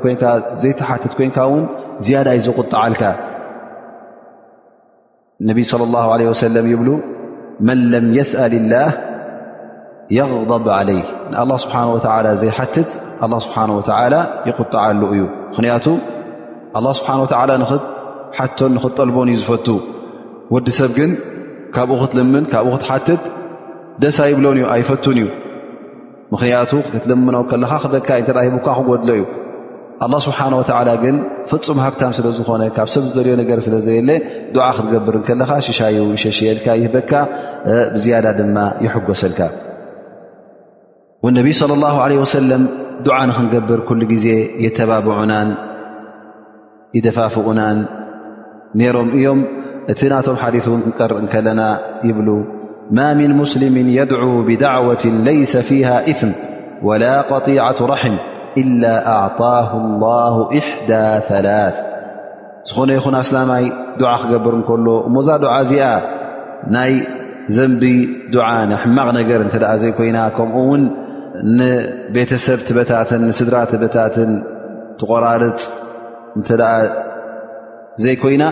ዘይተሓትት 0.64 1.14
ኮን 1.20 1.34
ውን 1.54 1.64
ዝያዳ 2.08 2.28
ዩ 2.38 2.42
ዝቁጣዓልካ 2.48 3.04
ነብ 5.50 5.58
ص 5.72 5.74
ه 6.06 6.18
ለ 6.22 6.26
ወሰለም 6.32 6.66
ይብሉ 6.74 6.90
መን 7.68 7.80
ለም 7.92 8.06
የስአ 8.18 8.42
ላህ 8.74 8.92
የغضብ 10.18 10.68
ለይ 10.90 11.00
ንه 11.32 11.50
ስብሓه 11.64 11.86
ወ 11.96 11.98
ዘይሓትት 12.42 12.90
ስብሓ 13.46 13.58
ወላ 13.80 14.16
ይቁጣዓሉ 14.50 15.02
እዩ 15.16 15.22
ምክንያ 15.52 15.72
ኣላ 16.80 16.88
ስብሓን 17.00 17.20
ወተዓላ 17.24 17.52
ንኽትሓቶን 17.62 18.72
ንኽትጠልቦን 18.78 19.30
እዩ 19.32 19.38
ዝፈቱ 19.42 19.68
ወዲ 20.54 20.68
ሰብ 20.80 20.92
ግን 20.98 21.12
ካብኡ 21.76 21.96
ኽትልምን 22.02 22.44
ካብኡ 22.52 22.72
ክትሓትት 22.78 23.22
ደስ 24.02 24.18
ኣይብሎን 24.26 24.58
እዩ 24.60 24.66
ኣይፈቱን 24.76 25.18
እዩ 25.24 25.28
ምኽንያቱ 26.34 26.72
ከትለምኖ 26.92 27.38
ከለኻ 27.52 27.72
ክበካ 27.84 28.10
ዩ 28.18 28.22
እንተዳ 28.24 28.38
ሂቡካ 28.48 28.68
ክጎድሎ 28.78 29.10
እዩ 29.18 29.24
ኣላ 30.06 30.14
ስብሓን 30.28 30.54
ወተዓላ 30.60 30.90
ግን 31.04 31.16
ፍጹም 31.50 31.80
ሃብታም 31.86 32.12
ስለ 32.20 32.28
ዝኾነ 32.38 32.62
ካብ 32.78 32.88
ሰብ 32.94 33.04
ዝደልዮ 33.10 33.34
ነገር 33.42 33.58
ስለ 33.66 33.76
ዘየለ 33.88 34.10
ዱዓ 34.54 34.68
ክትገብርን 34.78 35.24
ከለኻ 35.30 35.50
ሽሻዩ 35.68 35.98
ይሸሽየልካ 36.18 36.68
ይህበካ 36.82 37.12
ብዝያዳ 37.96 38.26
ድማ 38.40 38.58
ይሕጐሰልካ 38.86 39.42
ወነቢይ 41.26 41.54
صለ 41.62 41.72
ኣላሁ 41.78 41.98
ዓለህ 42.06 42.18
ወሰለም 42.24 42.64
ዱዓ 43.08 43.18
ንክንገብር 43.30 43.80
ኩሉ 43.90 44.02
ግዜ 44.14 44.28
የተባብዑናን 44.66 45.50
ይደፋፍኡናን 46.98 47.78
ነይሮም 48.80 49.10
እዮም 49.18 49.40
እቲ 49.92 50.02
ናቶም 50.14 50.38
ሓዲث 50.42 50.66
እን 50.78 50.82
ክንቀርእ 50.86 51.18
ከለና 51.34 51.62
ይብሉ 52.08 52.30
ማ 52.98 53.06
ምን 53.20 53.32
ሙስልም 53.42 53.76
የድع 53.98 54.22
ብዳዕወት 54.50 55.04
ለይሰ 55.28 55.54
ፊሃ 55.70 55.90
እፍም 56.14 56.32
ወላ 56.88 57.04
قጢعة 57.32 57.80
ራሒም 57.94 58.16
إላ 58.62 58.84
ኣዕطሁ 59.16 59.70
الላሁ 59.84 60.36
ኢሕዳ 60.60 60.92
ثላث 61.30 61.76
ዝኾነ 62.70 62.90
ይኹን 62.98 63.16
ኣስላማይ 63.24 63.64
ዱዓ 64.00 64.12
ክገብር 64.24 64.54
እንከሎ 64.60 64.88
እሞዛ 65.10 65.28
ዱዓ 65.44 65.54
እዚኣ 65.66 65.86
ናይ 66.76 66.94
ዘንቢ 67.56 67.84
ዱዓ 68.34 68.48
ንኣሕማቕ 68.72 69.08
ነገር 69.20 69.40
እንተ 69.46 69.56
ደኣ 69.64 69.72
ዘይ 69.84 69.92
ኮይና 70.00 70.18
ከምኡ 70.36 70.58
ውን 70.72 70.84
ንቤተሰብ 71.58 72.60
ትበታትን 72.68 73.22
ንስድራ 73.30 73.56
ትበታትን 73.72 74.32
ትቆራርፅ 75.00 75.62
እንተደኣ 76.40 76.72
ዘይኮይና 78.04 78.44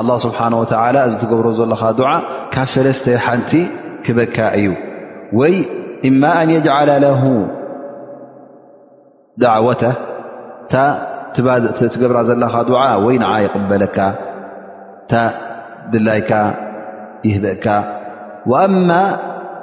ኣላه 0.00 0.16
ስብሓን 0.24 0.52
ወተላ 0.60 0.96
እዚ 1.08 1.14
ትገብሮ 1.22 1.46
ዘለኻ 1.58 1.82
ዱዓ 1.98 2.10
ካብ 2.54 2.68
ሰለስተ 2.74 3.06
ሓንቲ 3.24 3.50
ክበካ 4.04 4.36
እዩ 4.58 4.68
ወይ 5.38 5.54
እማ 6.08 6.22
ኣን 6.40 6.48
የጅዓላ 6.56 6.90
ለ 7.04 7.08
ዳዕወተ 9.44 9.82
ታትገብራ 10.72 12.16
ዘለኻ 12.28 12.54
ዱ 12.68 12.72
ወይ 13.04 13.16
ንዓ 13.22 13.32
ይቕበለካ 13.44 13.96
እታ 15.04 15.12
ድላይካ 15.92 16.30
ይህብአካ 17.28 17.66
ኣማ 18.62 18.88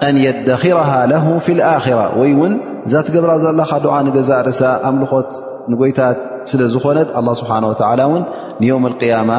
ኣን 0.08 0.16
የደኪረ 0.26 0.80
ለ 1.12 1.14
ፍ 1.46 1.48
ኣራ 1.72 1.88
ወይ 2.20 2.32
እውን 2.38 2.54
እዛ 2.88 2.94
ትገብራ 3.08 3.32
ዘለኻ 3.46 3.70
ዱዓ 3.86 3.96
ንገዛ 4.08 4.30
ርእሳ 4.48 4.62
ኣምልኾት 4.90 5.32
ንጎይታት 5.72 6.18
ስለዝኾነት 6.50 7.10
ኣه 7.20 7.26
ስብሓه 7.42 7.58
ወላ 7.72 8.02
እውን 8.10 8.24
ንዮም 8.62 8.84
اያማ 9.04 9.32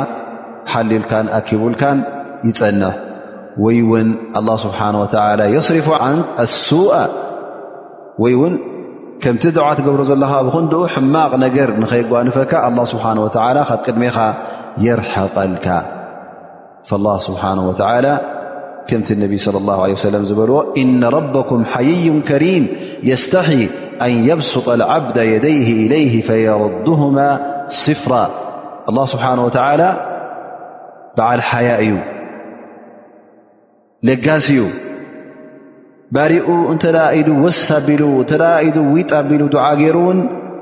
ሓልልካን 0.73 1.27
ኣኪቡልካን 1.39 1.99
ይፀንሕ 2.49 2.93
ወይ 3.65 3.79
ውን 3.91 4.09
ኣه 4.41 4.47
ስብሓه 4.65 4.95
ወተ 5.03 5.15
የስሪፉ 5.57 5.89
ን 6.17 6.19
ኣሱء 6.45 6.93
ወይ 8.23 8.35
ውን 8.41 8.55
ከምቲ 9.23 9.45
ድዓ 9.57 9.67
ትገብሮ 9.79 10.01
ዘለካብኹንድኡ 10.11 10.83
ሕማቕ 10.95 11.33
ነገር 11.45 11.69
ንኸይጓንፈካ 11.83 12.53
ኣ 12.67 12.69
ስብሓ 12.93 13.05
ወ 13.25 13.27
ካብ 13.37 13.57
ቅድሜኻ 13.87 14.17
የርሐቀልካ 14.85 15.67
ላ 17.07 17.11
ስብሓን 17.29 17.59
ወተ 17.71 17.83
ከምቲ 18.89 19.09
ነቢ 19.25 19.33
ص 19.45 19.49
ላه 19.67 19.81
ለ 19.91 19.95
ሰለም 20.07 20.23
ዝበልዎ 20.29 20.57
ኢነ 20.83 21.03
ረበኩም 21.15 21.61
ሓይዩን 21.73 22.17
ከሪም 22.29 22.65
የስተሕይ 23.09 23.61
ኣን 24.03 24.13
የብስጠ 24.29 24.67
ዓብዳ 24.95 25.19
የደይህ 25.33 25.69
إለይህ 25.85 26.15
ፈየረድሁማ 26.29 27.19
ስፍራ 27.85 28.15
ላ 28.97 29.03
ስብሓነه 29.13 29.43
ወተላ 29.49 29.83
በዓል 31.17 31.41
ሓያ 31.51 31.69
እዩ 31.85 31.93
ለጋሲዩ 34.09 34.63
ባሪኡ 36.15 36.49
እንተዳ 36.73 36.99
ኢ 37.19 37.25
ወሳ 37.45 37.67
ቢሉ 37.89 38.03
እተ 38.23 38.33
ዊጣ 38.95 39.11
ቢሉ 39.29 39.43
ዱዓ 39.55 39.67
ገይሩ 39.83 39.97
እውን 40.05 40.19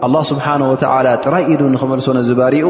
ኣላ 0.08 0.14
ስብሓነه 0.32 0.66
ወተላ 0.72 1.06
ጥራይ 1.24 1.44
ኢዱ 1.52 1.62
ንክመልሶንእዚ 1.76 2.28
ባሪኡ 2.40 2.68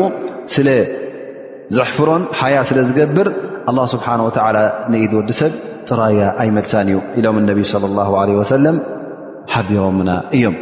ስለዘሕፍሮን 0.55 2.23
ሓያ 2.41 2.57
ስለ 2.71 2.79
ዝገብር 2.91 3.29
ኣ 3.71 3.75
ስብሓነه 3.97 4.25
ወላ 4.29 4.57
ንኢድ 4.93 5.13
ወዲ 5.19 5.31
ሰብ 5.41 5.53
ጥራያ 5.91 6.21
ኣይመልሳን 6.45 6.87
እዩ 6.93 6.99
ኢሎም 7.19 7.37
እነቢይ 7.43 7.65
صለى 7.75 7.89
ላه 7.99 8.09
ለ 8.31 8.41
ወሰለም 8.41 8.77
ሓቢሮምና 9.55 10.11
እዮም 10.37 10.57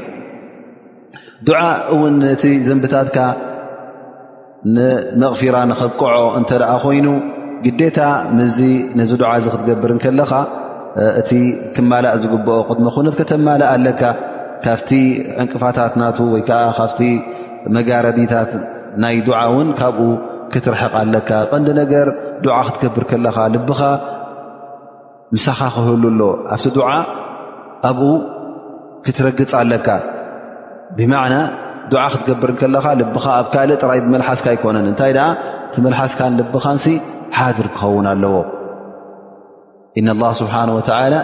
ዱዓ 1.47 1.61
እውን 1.95 2.15
ነቲ 2.23 2.45
ዘንብታትካ 2.69 3.19
ንመቕፊራ 4.77 5.57
ንኽብቅዖ 5.71 6.15
እንተ 6.39 6.51
ደኣ 6.63 6.71
ኮይኑ 6.85 7.07
ግዴታ 7.65 8.01
ምዚ 8.39 8.59
ነዚ 8.99 9.11
ዱዓ 9.21 9.31
እዚ 9.41 9.47
ክትገብር 9.55 9.93
ከለኻ 10.05 10.33
እቲ 11.21 11.31
ክማላእ 11.75 12.15
ዝግብኦ 12.23 12.57
ቅድመ 12.69 12.87
ኹነት 12.95 13.15
ከተማልእ 13.21 13.69
ኣለካ 13.75 14.03
ካብቲ 14.65 14.91
ዕንቅፋታት 15.43 15.93
ናቱ 16.01 16.19
ወይከዓ 16.35 16.61
ካፍቲ 16.79 17.01
መጋረዲታት 17.77 18.51
ናይ 19.05 19.17
ዱዓ 19.27 19.41
እውን 19.51 19.69
ካብኡ 19.81 20.09
ክትርሕቕ 20.53 20.93
ኣለካ 21.03 21.31
ቀንዲ 21.51 21.69
ነገር 21.83 22.07
ዱዓ 22.45 22.57
ክትገብር 22.69 23.05
ከለካ 23.13 23.39
ልብኻ 23.55 23.81
ምሳኻ 25.35 25.61
ክህሉኣሎ 25.75 26.21
ኣብቲ 26.55 26.77
ዓ 26.89 26.91
ኣብኡ 27.89 28.03
ክትረግፅ 29.05 29.53
ኣለካ 29.61 29.89
ብማዕና 30.99 31.35
ዱዓ 31.93 32.03
ክትገብር 32.13 32.51
ከለኻ 32.61 32.87
ልብኻ 33.01 33.25
ኣብ 33.41 33.47
ካልእ 33.55 33.79
ጥራይ 33.83 34.01
ብመልሓስካ 34.05 34.47
ኣይኮነን 34.53 34.87
እንታይ 34.91 35.13
ደኣ 35.17 35.27
እቲ 35.67 35.75
መልሓስካን 35.87 36.33
ልብኻን 36.41 36.79
ሓድር 37.39 37.67
ክኸውን 37.75 38.07
ኣለዎ 38.13 38.35
እነላ 39.99 40.25
ስብሓን 40.41 40.69
ወላ 40.77 41.15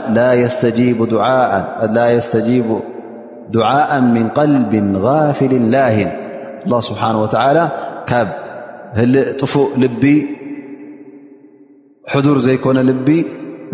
ላ 1.97 2.05
የስተጂቡ 2.17 2.71
ድዓء 3.57 3.91
ምን 4.15 4.27
ቀልቢ 4.39 4.73
غፊልን 5.05 5.65
ላሂን 5.75 6.13
ስብሓን 6.89 7.17
ወላ 7.23 7.59
ካብ 8.11 8.29
ህልእ 8.99 9.25
ጥፉእ 9.41 9.69
ልቢ 9.83 10.05
ሕዱር 12.13 12.39
ዘይኮነ 12.47 12.79
ልቢ 12.91 13.09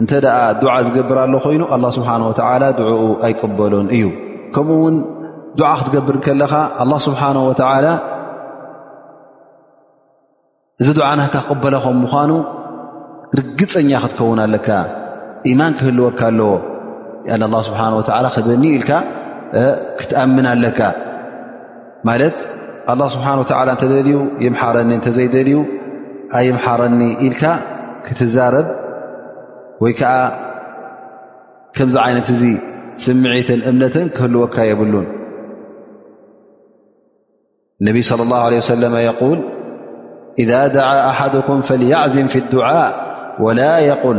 እንተ 0.01 0.13
ደኣ 0.25 0.37
ዱዓ 0.61 0.75
ዝገብር 0.87 1.19
ኣሎ 1.23 1.35
ኾይኑ 1.47 1.63
ኣላ 1.75 1.85
ስብሓን 1.97 2.23
ወተዓላ 2.29 2.63
ድዑኡ 2.79 3.03
ኣይቅበሎን 3.27 3.87
እዩ 3.97 4.05
ከምኡ 4.55 4.77
ውን 4.85 4.97
ዱዓ 5.59 5.71
ክትገብር 5.79 6.17
ከለኻ 6.27 6.53
ኣላ 6.83 6.93
ስብሓን 7.07 7.39
ወተዓላ 7.49 7.87
እዚ 10.81 10.89
ዱዓናካ 10.99 11.35
ክቕበላኸም 11.49 11.99
ምዃኑ 12.05 12.33
ርግፀኛ 13.39 13.91
ክትከውን 14.05 14.39
ኣለካ 14.47 14.69
ኢማን 15.53 15.73
ክህልወካ 15.79 16.21
ኣለዎ 16.31 16.51
ኣን 17.35 17.43
ኣላ 17.49 17.57
ስብሓን 17.69 17.93
ወተዓላ 18.01 18.27
ከደኒዩ 18.37 18.73
ኢልካ 18.79 18.91
ክትኣምን 20.01 20.47
ኣለካ 20.55 20.81
ማለት 22.09 22.37
ኣላ 22.93 23.03
ስብሓን 23.15 23.39
ወተዓላ 23.45 23.69
እንተደልዩ 23.77 24.17
ይምሓረኒ 24.47 24.91
እንተዘይደልዩ 24.99 25.59
ኣይምሓረኒ 26.39 27.01
ኢልካ 27.27 27.43
ክትዛረብ 28.07 28.69
ወይ 29.83 29.93
ከዓ 30.01 30.13
كمዚ 31.77 31.95
ዓይነት 32.07 32.29
እዚ 32.35 32.43
ስምዒትን 33.05 33.61
እምነትን 33.71 34.07
ክህلወካ 34.17 34.57
የብሉን 34.71 35.09
انبي 37.85 38.03
صلى 38.11 38.23
الله 38.27 38.41
عله 38.47 38.59
وسلم 38.63 38.95
يقول 39.11 39.39
إذا 40.43 40.61
دعا 40.79 40.97
أحدكم 41.13 41.57
فليعዝم 41.69 42.27
في 42.33 42.39
الدعاء 42.45 42.91
ولا 43.45 43.75
يقل 43.91 44.19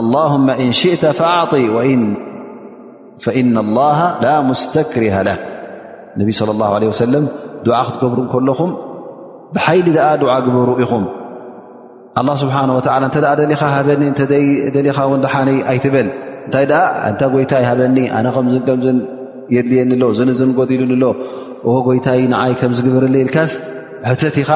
اللهم 0.00 0.46
إن 0.64 0.68
شئተ 0.80 1.02
فاعط 1.20 1.52
فإن 3.24 3.54
الله 3.64 3.98
لا 4.24 4.34
مስتكሪه 4.50 5.16
لك 5.28 5.42
اነب 6.14 6.28
صلى 6.40 6.52
الله 6.54 6.70
عليه 6.76 6.88
وسلم 6.94 7.24
دع 7.68 7.78
ክትገብሩ 7.86 8.18
ከለኹም 8.32 8.70
بحይሊ 9.54 9.86
دኣ 9.96 10.06
دع 10.24 10.34
ግበሩ 10.46 10.68
ኢኹም 10.84 11.04
ኣላ 12.20 12.30
ስብሓንላ 12.42 12.72
እንተ 13.06 13.16
ደሊኻ 13.40 13.60
ሃበኒ 13.74 14.02
እንተዘይደሊኻ 14.10 14.98
እውን 15.06 15.20
ድሓነይ 15.24 15.56
ኣይትበል 15.70 16.08
እንታይ 16.46 16.64
እንታይ 17.10 17.28
ጎይታይ 17.34 17.64
ሃበኒ 17.68 17.96
ኣነ 18.16 18.26
ከምከምን 18.34 18.98
የድልየኒኣሎ 19.54 20.18
ንዝን 20.28 20.50
ጎዲሉኒሎ 20.58 21.04
ዎ 21.72 21.74
ጎይታይ 21.86 22.20
ንዓይ 22.34 22.52
ከም 22.60 22.72
ዝግበርለ 22.78 23.14
ኢልካስ 23.24 23.52
ሕተት 24.10 24.36
ኢኻ 24.42 24.50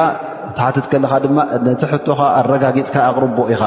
ትሓትት 0.57 0.85
ከለኻ 0.91 1.11
ድማ 1.25 1.37
ነቲ 1.65 1.81
ሕቶኻ 1.91 2.19
ኣረጋጊፅካ 2.39 2.95
ኣቕርቦ 3.09 3.37
ኢኻ 3.55 3.63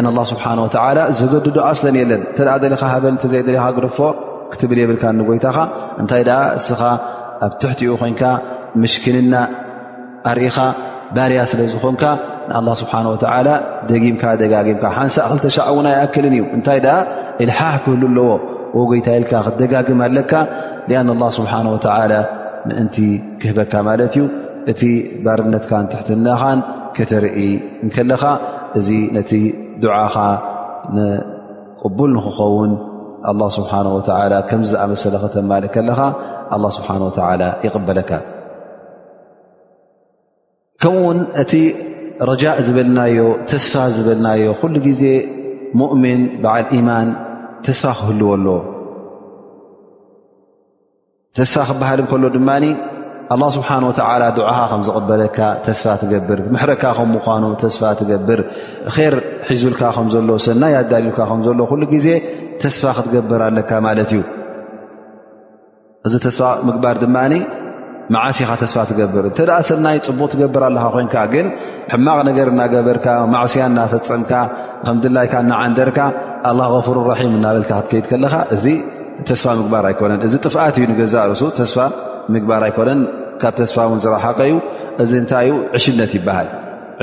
ኣን 0.00 0.06
ላ 0.16 0.22
ስብሓንወላ 0.32 0.98
ዘገድድ 1.20 1.56
ኣስተኒ 1.70 1.96
የለን 2.02 2.22
እንተ 2.40 2.76
ኻኒ 2.82 3.04
ተዘይ 3.22 3.42
ደኻ 3.48 3.64
ክድፎ 3.78 3.98
ክትብል 4.52 4.78
የብልካ 4.82 5.04
ጎይታኻ 5.28 5.58
እንታይ 6.00 6.22
እስኻ 6.58 6.82
ኣብ 7.46 7.52
ትሕትኡ 7.62 7.90
ኮይንካ 8.02 8.22
ምሽክንና 8.82 9.34
ኣርኢኻ 10.32 10.58
ባርያ 11.16 11.40
ስለ 11.52 11.60
ዝኮንካ 11.72 12.02
ንኣላ 12.50 12.68
ስብሓን 12.82 13.06
ወተላ 13.14 13.48
ደጊምካ 13.90 14.22
ደጋጊምካ 14.42 14.84
ሓንሳእ 14.96 15.26
ክልተሻዕ 15.30 15.66
እውን 15.72 15.86
ይኣክልን 15.94 16.34
እዩ 16.38 16.44
እንታይ 16.56 16.78
ደኣ 16.86 16.96
ኢልሓሕ 17.44 17.74
ክህል 17.84 18.02
ኣለዎ 18.08 18.26
ወጎይታኢልካ 18.78 19.32
ክደጋግም 19.46 20.00
ኣለካ 20.06 20.32
ኣን 21.00 21.08
ላ 21.22 21.26
ስብሓን 21.38 21.66
ወተላ 21.74 22.12
ምእንቲ 22.68 22.96
ክህበካ 23.42 23.72
ማለት 23.88 24.14
እዩ 24.16 24.24
እቲ 24.72 24.80
ባርነትካን 25.26 25.86
ትሕትናኻን 25.92 26.58
ክተርኢ 26.96 27.38
እከለኻ 27.86 28.24
እዚ 28.78 28.88
ነቲ 29.16 29.30
ድዓኻ 29.84 30.16
ንቅቡል 30.96 32.10
ንክኸውን 32.18 32.72
ላ 33.40 33.46
ስብሓን 33.58 33.86
ወ 33.96 34.02
ከምዝኣመሰለ 34.50 35.14
ክተማልእ 35.24 35.72
ከለኻ 35.76 36.00
ኣ 36.54 36.58
ስብሓን 36.78 37.02
ወላ 37.08 37.42
ይቕበለካ 37.66 38.12
ከምኡውን 40.82 41.18
እቲ 41.42 41.52
ረጃእ 42.30 42.56
ዝበልናዮ 42.66 43.18
ተስፋ 43.50 43.74
ዝበልናዮ 43.96 44.44
ኩሉ 44.60 44.74
ግዜ 44.86 45.02
ሙእምን 45.80 46.20
በዓል 46.42 46.64
ኢማን 46.78 47.08
ተስፋ 47.66 47.84
ክህልወ 47.98 48.28
ኣለዎ 48.36 48.56
ተስፋ 51.36 51.56
ክበሃል 51.68 51.98
እንከሎ 52.02 52.24
ድማኒ 52.36 52.64
ኣላ 53.34 53.42
ስብሓን 53.56 53.84
ወተዓላ 53.88 54.22
ድዕኻ 54.38 54.58
ከም 54.70 54.82
ዝቕበለካ 54.88 55.38
ተስፋ 55.66 55.84
ትገብር 56.02 56.38
ምሕረካ 56.54 56.84
ከም 56.98 57.08
ምኳኑ 57.16 57.44
ተስፋ 57.62 57.82
ትገብር 58.00 58.40
ር 58.96 59.14
ሒዙልካ 59.48 59.82
ከምዘሎ 59.96 60.28
ሰናይ 60.46 60.74
ኣዳልልካ 60.82 61.18
ከምዘሎ 61.30 61.58
ኩሉ 61.72 61.82
ግዜ 61.94 62.08
ተስፋ 62.64 62.82
ክትገብር 62.96 63.40
ኣለካ 63.48 63.70
ማለት 63.88 64.10
እዩ 64.16 64.22
እዚ 66.06 66.14
ተስፋ 66.26 66.42
ምግባር 66.68 66.96
ድማ 67.04 67.16
መዓስኻ 68.14 68.48
ተስፋ 68.62 68.76
ትገብር 68.90 69.24
እንተደኣ 69.30 69.56
ሰናይ 69.68 69.96
ፅቡቕ 70.06 70.26
ትገብር 70.32 70.62
ኣለካ 70.68 70.84
ኮንካ 70.94 71.14
ግን 71.32 71.46
ሕማቕ 71.92 72.18
ነገር 72.28 72.46
እናገበርካ 72.52 73.06
ማዕስያን 73.34 73.70
እናፈፀምካ 73.72 74.32
ከም 74.86 74.96
ድላይካ 75.04 75.34
እናዓንደርካ 75.44 75.98
ኣላ 76.50 76.60
ፉር 76.86 76.98
ራሒም 77.10 77.34
እናበልካ 77.38 77.72
ክትከይድ 77.84 78.04
ከለኻ 78.10 78.34
እዚ 78.56 78.64
ተስፋ 79.28 79.46
ምግባር 79.60 79.84
ኣይኮነን 79.90 80.20
እዚ 80.26 80.34
ጥፍኣት 80.46 80.76
እዩ 80.80 80.84
ንገዛ 80.92 81.14
ርሱ 81.32 81.42
ተስፋ 81.60 81.78
ምግባር 82.34 82.62
ኣይኮነን 82.68 83.00
ካብ 83.42 83.54
ተስፋ 83.60 83.76
እውን 83.88 84.00
ዝረሓቀ 84.04 84.40
ዩ 84.52 84.56
እዚ 85.04 85.12
እንታይ 85.22 85.48
እዩ 85.52 85.56
ዕሽነት 85.78 86.12
ይል 86.18 86.28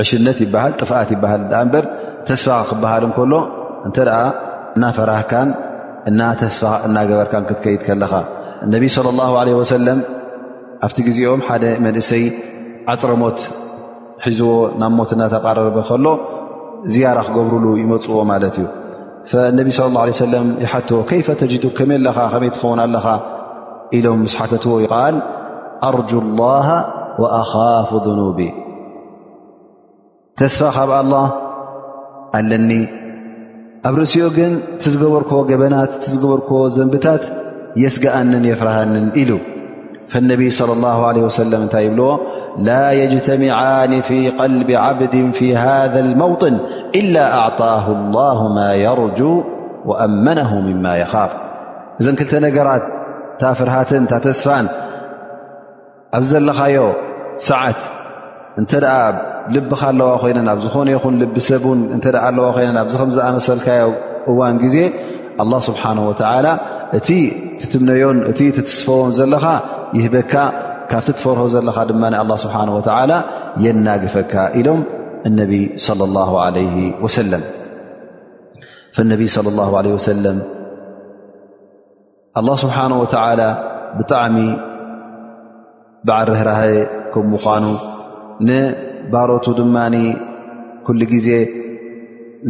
ዕሽነት 0.02 0.38
ይበሃል 0.44 0.72
ጥፍኣት 0.80 1.08
ይበሃል 1.14 1.40
ኣ 1.58 1.60
እምበር 1.66 1.84
ተስፋ 2.28 2.48
ክበሃል 2.68 3.02
እንከሎ 3.08 3.32
እንተደኣ 3.86 4.20
እናፈራህካን 4.76 5.48
እናተስፋ 6.10 6.64
እናገበርካን 6.86 7.44
ክትከይድ 7.48 7.80
ከለኻ 7.88 8.12
ነቢ 8.74 8.84
ሳለ 8.94 9.06
ላ 9.18 9.22
ዓለ 9.40 9.48
ወሰለም 9.60 9.98
ኣብቲ 10.86 10.98
ጊዜኦም 11.06 11.40
ሓደ 11.46 11.64
መንእሰይ 11.84 12.22
ዓፅረ 12.92 13.10
ሞት 13.22 13.40
ሒዝዎ 14.28 14.50
ናብ 14.80 14.92
ሞት 14.98 15.10
እናተቓረረበ 15.16 15.78
ከሎ 15.88 16.06
ዝያራ 16.92 17.18
ክገብሩሉ 17.26 17.64
ይመጽዎ 17.80 18.16
ማለት 18.30 18.54
እዩ 18.60 18.66
ፈነቢይ 19.30 19.74
ስለ 19.78 19.86
ላ 19.96 20.04
ዓ 20.04 20.12
ሰለም 20.20 20.46
ይሓትዎ 20.64 20.98
ከይፈ 21.10 21.28
ተጅዱ 21.42 21.64
ከመየኣለኻ 21.78 22.18
ኸመይ 22.34 22.50
ትኸውን 22.54 22.80
ኣለኻ 22.84 23.06
ኢሎም 23.98 24.20
ምስ 24.26 24.32
ሓተትዎ 24.38 24.74
ይቓል 24.84 25.16
ኣርጁ 25.90 26.10
ላሃ 26.40 26.68
ወኣኻፉ 27.24 27.90
ዘኑቢ 28.06 28.40
ተስፋ 30.40 30.60
ካብኣላ 30.78 31.14
ኣለኒ 32.38 32.70
ኣብ 33.88 33.94
ርእሲኡ 34.00 34.26
ግን 34.40 34.52
እቲ 34.74 34.84
ዝገበርኮዎ 34.94 35.40
ገበናት 35.52 35.90
እቲ 35.98 36.04
ዝገበርክዎ 36.14 36.58
ዘንብታት 36.78 37.24
የስጋአንን 37.84 38.44
የፍርሃንን 38.52 39.06
ኢሉ 39.22 39.30
فالነብይ 40.12 40.48
صى 40.58 40.62
اله 40.76 41.00
ለ 41.52 41.56
እታይ 41.66 41.82
ይብልዎ 41.88 42.10
ላ 42.68 42.80
يجተሚعን 43.00 43.92
في 44.08 44.18
قልቢ 44.40 44.68
ዓبድ 44.86 45.14
في 45.38 45.46
ሃذ 45.62 45.94
الመوطን 46.06 46.54
إላ 47.00 47.16
ኣعطه 47.38 47.84
الله 47.98 48.38
ማ 48.56 48.58
يرجو 48.86 49.32
وአመنه 49.88 50.50
مማ 50.68 50.84
يኻፍ 51.02 51.32
እዘን 52.00 52.14
ክልተ 52.20 52.32
ነገራት 52.46 52.84
ታ 53.40 53.52
ፍርሃትን 53.58 54.02
ታተስፋን 54.10 54.66
ኣብ 56.16 56.22
ዘለኻዮ 56.30 56.78
ሰዓት 57.48 57.80
እንተ 58.60 58.72
ኣ 58.96 58.98
ልብኻ 59.54 59.82
ኣለዋ 59.92 60.08
ኮይነ 60.22 60.38
ኣብ 60.52 60.58
ዝኾነ 60.64 60.88
ይኹን 60.96 61.14
ልቢሰቡን 61.22 61.80
እተ 61.96 62.04
ኣለዋ 62.28 62.44
ኮይ 62.56 62.66
ኣዚ 62.82 62.92
ከምዝኣመሰልካዮ 63.00 63.84
እዋን 64.30 64.56
ጊዜ 64.64 64.76
لله 65.44 65.58
ስብሓه 65.68 65.96
እቲ 66.98 67.08
ትምነዮን 67.72 68.16
እ 68.30 68.32
ትትስፈዎን 68.54 69.10
ዘለኻ 69.18 69.44
ይህበካ 69.98 70.34
ካብቲ 70.90 71.08
ትፈርሆ 71.16 71.42
ዘለካ 71.54 71.78
ድማ 71.90 72.02
ኣላ 72.22 72.30
ስብሓን 72.44 72.68
ወተዓላ 72.76 73.12
የናግፈካ 73.64 74.34
ኢሎም 74.60 74.80
እነቢይ 75.28 75.64
صለ 75.86 76.00
ላ 76.16 76.24
ለ 76.54 76.58
ወሰለም 77.04 77.42
ነቢይ 79.12 79.28
صለ 79.36 79.46
ላ 79.58 79.66
ለ 79.86 79.92
ወሰለም 79.96 80.38
ኣላ 82.40 82.48
ስብሓነ 82.64 82.92
ወተዓላ 83.02 83.42
ብጣዕሚ 83.98 84.36
ባዓል 86.08 86.26
ርህራህ 86.32 86.62
ከም 87.14 87.26
ምኳኑ 87.34 87.64
ንባሮቱ 88.48 89.46
ድማ 89.60 89.76
ኩሉ 90.86 91.00
ግዜ 91.14 91.28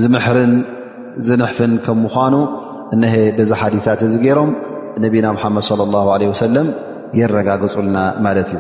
ዝምሕርን 0.03 0.53
ዝንሕፍን 1.27 1.73
ከም 1.87 1.99
ምኳኑ 2.07 2.35
ነሀ 3.03 3.15
በዛ 3.39 3.51
ሓዲታት 3.61 4.01
እዚ 4.09 4.13
ገይሮም 4.27 4.51
ነቢና 5.05 5.27
ሙሓመድ 5.37 5.65
ለ 5.81 5.91
ላ 5.95 6.15
ለ 6.21 6.25
ወሰለም 6.33 6.69
لن 7.15 8.15
مالت 8.23 8.59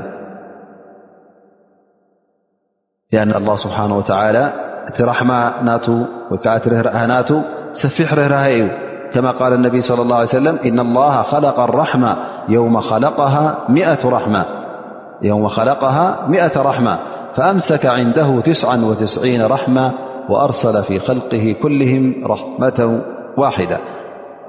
لأن 3.13 3.35
الله 3.35 3.57
سبحانه 3.57 3.97
وتعالى 3.97 4.45
رحم 5.01 5.31
نات 7.07 7.29
سفح 7.73 8.15
رهره 8.15 8.71
كما 9.15 9.31
قال 9.31 9.53
النبي 9.53 9.81
صلى 9.81 10.03
الله 10.03 10.15
عليه 10.15 10.25
وسلم 10.25 10.59
إن 10.67 10.81
الله 10.81 11.23
خلق 11.23 11.61
الرحمة 11.61 12.17
يوم 15.23 15.49
خلقها 15.49 16.27
مائة 16.29 16.63
رحمة 16.67 16.99
فأمسك 17.35 17.87
عنده 17.87 18.43
ع 18.65 18.77
وين 19.23 19.47
رحمة 19.47 19.93
وأرسل 20.29 20.83
في 20.83 20.99
خلقه 20.99 21.45
كلهم 21.63 22.15
رحمة 22.27 23.03
واحدة 23.37 23.79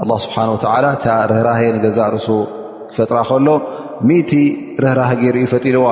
الله 0.04 0.18
سبحانه 0.18 0.52
وتعالى 0.52 0.98
رهره 1.06 2.14
ر 2.16 2.48
فتر 2.92 3.40
له 3.40 3.62
ርህራህ 4.06 5.10
ገይር 5.22 5.36
ፈጢድዋ 5.54 5.88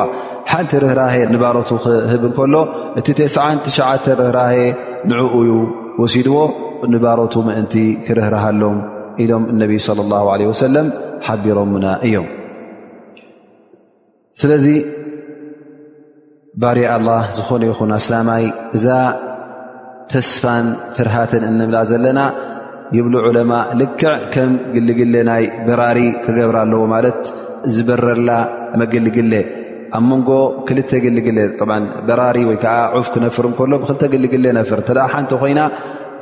ሓንቲ 0.52 0.72
ርህራህ 0.84 1.14
ንባሮቱ 1.34 1.70
ክህብ 1.84 2.24
ንከሎ 2.30 2.56
እቲ 3.00 3.08
ተስ9ሽዓተ 3.20 4.06
ርህራህ 4.20 4.54
ንዕኡዩ 5.12 5.52
ወሲድዎ 6.02 6.38
ንባሮቱ 6.94 7.34
ምእንቲ 7.48 7.74
ክርህርሃሎም 8.06 8.78
ኢሎም 9.24 9.44
እነቢይ 9.54 9.80
ለ 9.98 10.02
ላ 10.12 10.18
ለ 10.40 10.48
ወሰለም 10.52 10.88
ሓቢሮሙና 11.28 11.86
እዮም 12.08 12.28
ስለዚ 14.42 14.66
ባር 16.62 16.78
ኣላ 16.96 17.10
ዝኾነ 17.38 17.62
ይኹን 17.70 17.92
ኣስላማይ 18.00 18.44
እዛ 18.78 18.86
ተስፋን 20.12 20.68
ፍርሃትን 20.96 21.44
እንምላ 21.52 21.80
ዘለና 21.92 22.20
ይብሉ 22.98 23.14
ዑለማ 23.28 23.52
ልክዕ 23.82 24.14
ከም 24.34 24.52
ግልግል 24.76 25.12
ናይ 25.30 25.44
በራሪ 25.68 26.00
ክገብር 26.24 26.56
ኣለዎ 26.64 26.80
ማለት 26.94 27.20
ዝበረላ 27.76 28.32
መግልግለ 28.82 29.34
ኣብ 29.98 30.04
መንጎ 30.10 30.30
ክልተ 30.68 30.92
ግልግ 31.06 31.28
በራሪ 32.08 32.38
ወይከዓ 32.50 32.76
ዑፍ 32.98 33.08
ክነፍር 33.14 33.46
እከሎ 33.52 33.72
ብክልተ 33.84 34.04
ግልግለ 34.14 34.46
ነፍር 34.60 34.80
እተ 34.84 34.90
ሓንቲ 35.14 35.32
ኮይና 35.42 35.62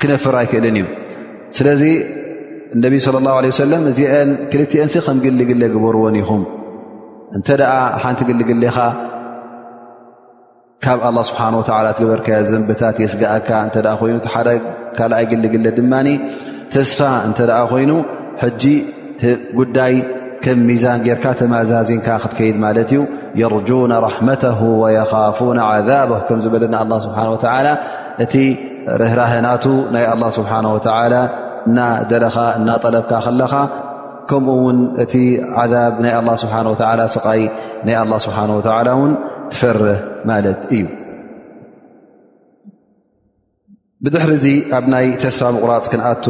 ክነፍር 0.02 0.36
ኣይክእለን 0.42 0.78
እዩ 0.80 0.86
ስለዚ 1.58 1.84
ነብይ 2.84 3.00
ስለ 3.06 3.16
ላه 3.26 3.36
ለ 3.46 3.56
ሰለም 3.66 3.84
እዚአን 3.92 4.30
ክልትንስ 4.52 4.96
ከም 5.08 5.18
ግልግለ 5.26 5.62
ግበርዎን 5.76 6.16
ይኹም 6.22 6.42
እንተ 7.38 7.48
ደኣ 7.62 7.74
ሓንቲ 8.04 8.20
ግልግሌኻ 8.30 8.78
ካብ 10.84 11.00
ኣላ 11.10 11.18
ስብሓን 11.30 11.54
ወተላ 11.62 11.86
ትገበርከዮ 11.98 12.38
ዘንብታት 12.52 12.98
የስጋኣካ 13.04 13.50
እተ 13.70 13.76
ኮይኑሓደ 14.02 14.50
ካልኣይ 14.98 15.26
ግልግለ 15.32 15.66
ድማ 15.78 15.94
ተስፋ 16.74 17.00
እንተኣ 17.28 17.56
ኮይኑ 17.72 17.92
ሕጂ 18.44 18.64
ጉዳይ 19.60 19.94
ሚዛን 20.68 21.00
ጌርካ 21.06 21.26
ተማዛዝንካ 21.40 22.08
ክትከይድ 22.24 22.58
ማለት 22.64 22.90
እዩ 22.94 23.00
የርጁነ 23.42 23.92
ራሕመተ 24.08 24.44
ወየኻፉ 24.82 25.40
ዛበ 25.90 26.12
ከም 26.28 26.40
ዝበለና 26.46 26.76
ኣ 26.84 27.00
ስብሓ 27.06 27.18
ላ 27.68 27.72
እቲ 28.26 28.34
ርህራህናቱ 29.02 29.66
ናይ 29.96 30.06
ላ 30.22 30.30
ስብሓه 30.38 30.64
ወተላ 30.76 31.14
እናደረኻ 31.70 32.36
እናጠለብካ 32.60 33.12
ከለኻ 33.26 33.54
ከምኡ 34.30 34.56
ውን 34.66 34.78
እቲ 35.04 35.14
ብ 35.96 35.98
ናይ 36.06 36.16
ስብሓ 36.44 36.56
ስቃይ 37.16 37.44
ናይ 37.88 37.98
ስብሓ 38.26 38.38
ላ 38.90 38.96
ውን 39.02 39.12
ትፈርህ 39.54 40.00
ማለት 40.32 40.62
እዩ 40.78 40.86
ብድሕሪ 44.06 44.34
ዚ 44.46 44.48
ኣብ 44.78 44.86
ናይ 44.94 45.06
ተስፋ 45.22 45.44
ምቁራፅ 45.56 45.86
ክንኣቱ 45.92 46.26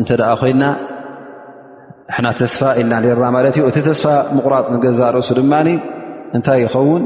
እንተ 0.00 0.10
ደኣ 0.20 0.30
ኮይና 0.40 0.62
ንና 2.16 2.26
ተስፋ 2.40 2.60
ኢና 2.80 2.92
ራ 3.22 3.26
ማለት 3.34 3.54
እዩ 3.58 3.64
እቲ 3.70 3.78
ተስፋ 3.88 4.04
ምቁራፅ 4.36 4.66
ንገዛ 4.74 5.00
ርእሱ 5.16 5.30
ድማ 5.38 5.52
እንታይ 6.36 6.58
ይኸውን 6.64 7.02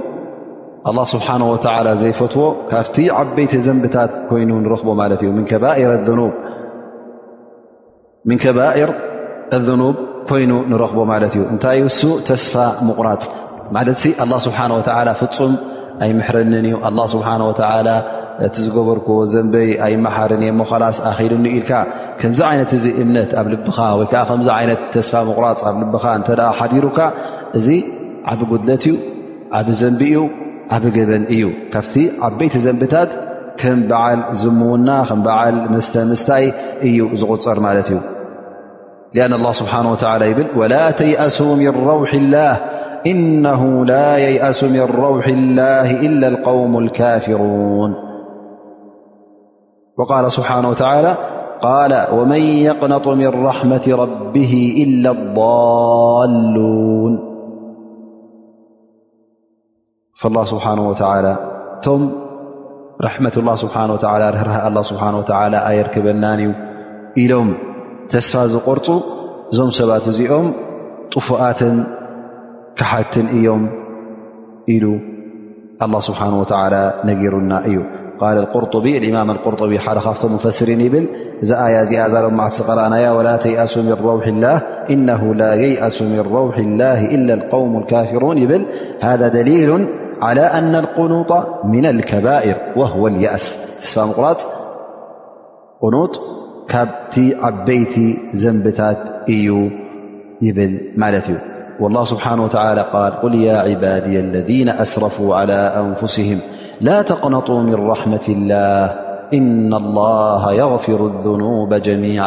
ስብሓه 1.12 1.42
ዘይፈትዎ 2.02 2.44
ካብቲ 2.70 2.96
ዓበይቲ 3.18 3.52
ዘንብታት 3.66 4.12
ይኑ 4.42 4.50
ንረኽቦ 4.64 4.88
ማለት 5.00 5.20
እዩ 5.26 5.30
ን 8.30 8.38
ከባኤር 8.44 8.90
ኑብ 9.80 9.96
ኮይኑ 10.30 10.52
ንረኽቦ 10.72 11.00
ማለት 11.12 11.32
እዩ 11.38 11.42
እንታይ 11.54 11.80
ሱ 11.98 12.02
ተስፋ 12.30 12.54
ምቁራፅ 12.88 13.22
ማለት 13.78 13.98
ስብሓ 14.46 14.58
ፍፁም 15.20 15.52
ኣይምሕረኒን 16.04 16.66
እዩ 16.66 16.76
ስሓ 17.14 17.26
እቲ 18.46 18.56
ዝገበርክዎ 18.66 19.16
ዘንበይ 19.32 19.68
ኣይ 19.86 19.94
ማሓርን 20.04 20.42
እየ 20.46 20.52
ሞከላስ 20.60 20.96
ኣኸሉኒ 21.10 21.46
ኢልካ 21.56 21.72
ከምዚ 22.20 22.40
ዓይነት 22.50 22.70
እዚ 22.78 22.84
እምነት 23.02 23.30
ኣብ 23.40 23.46
ልብኻ 23.52 23.76
ወይ 23.98 24.06
ከዓ 24.12 24.22
ከምዚ 24.30 24.48
ዓይነት 24.58 24.80
ተስፋ 24.94 25.12
ምቑራፅ 25.28 25.60
ኣብ 25.70 25.76
ልብኻ 25.82 26.04
እንተ 26.20 26.28
ሓዲሩካ 26.60 26.98
እዚ 27.58 27.68
ዓብ 28.32 28.40
ጉድለት 28.50 28.84
እዩ 28.88 28.96
ዓብ 29.58 29.68
ዘንቢ 29.82 30.02
እዩ 30.14 30.22
ዓብ 30.76 30.84
ገበን 30.96 31.24
እዩ 31.36 31.42
ካብቲ 31.74 31.94
ዓበይቲ 32.28 32.54
ዘንብታት 32.66 33.10
ከም 33.60 33.80
በዓል 33.90 34.20
ዝምውና 34.42 34.88
ከም 35.10 35.20
በዓል 35.26 35.56
መስተምስታይ 35.74 36.44
እዩ 36.90 36.98
ዝቁፅር 37.22 37.58
ማለት 37.66 37.88
እዩ 37.92 38.00
ኣን 39.26 39.34
ላ 39.46 39.50
ስብሓን 39.62 39.86
ወላ 39.92 40.22
ይብል 40.30 40.48
ወላ 40.60 40.74
ተይሱ 41.00 41.38
ረው 41.88 42.00
ላ 42.34 42.40
እነ 43.10 43.44
ላ 43.90 43.96
የይእሱ 44.24 44.60
ምን 44.74 44.92
ረውሒ 45.02 45.26
ላህ 45.58 45.88
ኢላ 46.08 46.22
ቆውም 46.46 46.74
ካፊሩን 46.98 47.92
وቃل 49.98 50.24
سبሓنه 50.36 50.68
ولى 50.68 51.12
قل 51.66 51.92
وመن 52.16 52.40
يقነط 52.68 53.06
من 53.20 53.30
رحመة 53.46 53.86
ربه 54.02 54.52
إلا 54.84 55.10
الضሉوን 55.16 57.12
فالله 60.20 60.44
ስبሓنه 60.52 60.82
ولى 60.90 61.32
እቶም 61.78 62.02
ረሕመة 63.06 63.34
الله 63.40 63.54
ስብنه 63.62 63.76
ህር 64.40 64.48
لله 64.72 64.82
ስه 64.90 65.02
و 65.20 65.22
ኣይርክበና 65.70 66.24
እዩ 66.44 66.48
ኢሎም 67.22 67.48
ተስፋ 68.12 68.34
ዝቆርፁ 68.52 68.86
እዞም 69.52 69.70
ሰባት 69.78 70.04
እዚኦም 70.12 70.46
طፉኣትን 71.14 71.76
ክሓትን 72.78 73.26
እዮም 73.38 73.62
ኢሉ 74.76 74.84
الله 75.84 76.00
ስሓنه 76.08 76.36
ول 76.42 76.46
ነቢሩና 77.10 77.52
እዩ 77.70 77.76
قال 78.20 78.46
االإمام 78.74 79.30
القرطب 79.30 79.66
لخفت 79.66 80.26
مفسرن 80.26 80.88
بل 80.88 81.08
القرنا 82.16 83.12
ولا 83.12 83.36
تأ 83.36 83.66
من 83.82 83.92
رح 83.92 84.26
اللهإنه 84.26 85.34
لا 85.34 85.54
ييأس 85.54 86.02
من 86.02 86.18
روح 86.20 86.58
الله 86.58 87.00
إلا 87.04 87.34
القوم 87.34 87.76
الكافرون 87.78 88.38
يبل 88.38 88.66
هذا 89.00 89.28
دليل 89.28 89.86
على 90.22 90.40
أن 90.40 90.74
القنوط 90.74 91.32
من 91.64 91.86
الكبائر 91.86 92.54
وهو 92.76 93.06
اليأس 93.06 93.58
قرا 93.98 94.34
قنوط 95.82 96.20
بيت 97.66 97.94
زنبتا 98.34 98.92
بل 100.42 100.80
ال 101.08 101.38
والله 101.80 102.04
سبحانه 102.04 102.44
وتعالى-قال 102.44 103.12
قل 103.12 103.34
يا 103.34 103.56
عبادي 103.56 104.20
الذين 104.20 104.68
أسرفوا 104.68 105.34
على 105.34 105.52
أنفسهم 105.54 106.38
ላ 106.86 107.02
ተقነط 107.08 107.50
من 107.50 107.74
ራحመة 107.74 108.26
الله 108.28 108.90
إن 109.38 109.72
الله 109.82 110.42
يغፍሩ 110.62 111.00
الذنوب 111.12 111.70
ጀሚيع 111.86 112.24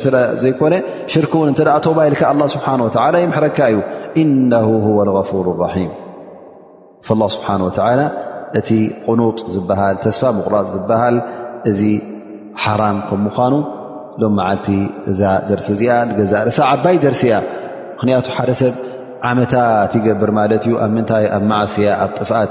ዘይኮነ 0.42 0.75
ሽርክ 1.12 1.33
እውን 1.38 1.49
እተ 1.79 1.87
ባ 1.99 2.05
ኢልካ 2.11 2.23
ስብሓ 2.55 2.66
ላ 3.14 3.18
ይምሕረካ 3.25 3.59
እዩ 4.21 4.27
ነ 4.51 4.53
ፉር 5.31 5.49
ራም 5.66 7.27
ስብሓ 7.35 7.49
ላ 8.01 8.05
እቲ 8.61 8.68
ቕኑጥ 9.05 9.38
ዝሃል 9.57 9.95
ተስፋ 10.05 10.23
ምቁላፅ 10.38 10.66
ዝበሃል 10.75 11.16
እዚ 11.71 11.81
ሓራም 12.62 12.97
ከምኳኑ 13.09 13.55
ሎም 14.23 14.33
መዓልቲ 14.38 14.66
እዛ 15.11 15.21
ደርሲ 15.49 15.68
እዚኣ 15.75 15.92
ንገዛርሳ 16.09 16.59
ዓባይ 16.73 16.97
ደርሲ 17.05 17.23
እያ 17.29 17.37
ምክንያቱ 17.95 18.27
ሓደ 18.37 18.51
ሰብ 18.61 18.75
ዓመታት 19.31 19.92
ይገብር 19.99 20.31
ማለት 20.38 20.62
እዩ 20.66 20.75
ኣብ 20.87 20.90
ምንታይ 20.97 21.27
ኣብ 21.37 21.45
ማዕስያ 21.53 21.88
ኣብ 22.05 22.11
ጥፍት 22.18 22.51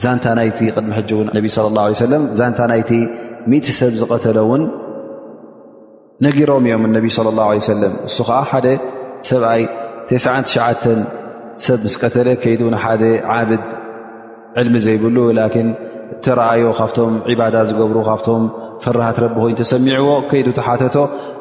ዛንታ 0.03 0.25
ናይቲ 0.39 0.59
ቅድሚ 0.77 0.91
ሕጂ 0.99 1.11
እውን 1.17 1.29
ነቢ 1.39 1.47
ላه 1.77 2.01
ለም 2.13 2.23
ዛንታ 2.39 2.61
ናይቲ 2.73 2.91
1ት 3.51 3.67
ሰብ 3.79 3.93
ዝቐተለ 4.01 4.37
ውን 4.51 4.63
ነጊሮም 6.27 6.65
እዮም 6.69 6.85
እነቢ 6.89 7.05
صለ 7.19 7.27
ላه 7.41 7.49
ሰለም 7.73 7.93
እሱ 8.09 8.17
ከዓ 8.29 8.41
ሓደ 8.51 8.67
ሰብኣይ 9.31 9.63
ተሽዓ 10.09 10.67
ሰብ 11.67 11.79
ምስ 11.87 11.95
ቀተለ 12.03 12.29
ከይዱ 12.43 12.61
ንሓደ 12.75 13.03
ዓብድ 13.37 13.63
ዕልሚ 14.61 14.75
ዘይብሉ 14.87 15.17
ላኪን 15.41 15.69
ተረኣዮ 16.25 16.65
ካብቶም 16.81 17.15
ዒባዳት 17.31 17.67
ዝገብሩ 17.71 17.97
ካብቶም 18.11 18.43
ፍራሃት 18.85 19.19
ረቢ 19.25 19.35
ኮይኑ 19.43 19.55
ተሰሚዕዎ 19.63 20.09
ከይዱ 20.31 20.49
ተሓተቶ 20.59 20.97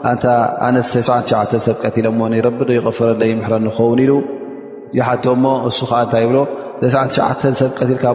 ንታ 0.05 0.27
ኣነ 0.67 0.77
ሰብ 0.91 1.75
ቀትለሞ 1.83 2.19
ረቢ 2.47 2.59
ይቐፈረለይ 2.77 3.31
ምሕረኒ 3.39 3.65
ክኸውን 3.75 3.99
ኢሉ 4.05 4.13
ይሓቶ 4.97 5.25
ሞ 5.43 5.47
እሱ 5.69 5.77
ከዓ 5.91 5.99
እንታይ 6.05 6.23
ይብሎ 6.25 6.37
ዘሰብ 6.83 7.71
ቀትልካ 7.77 8.05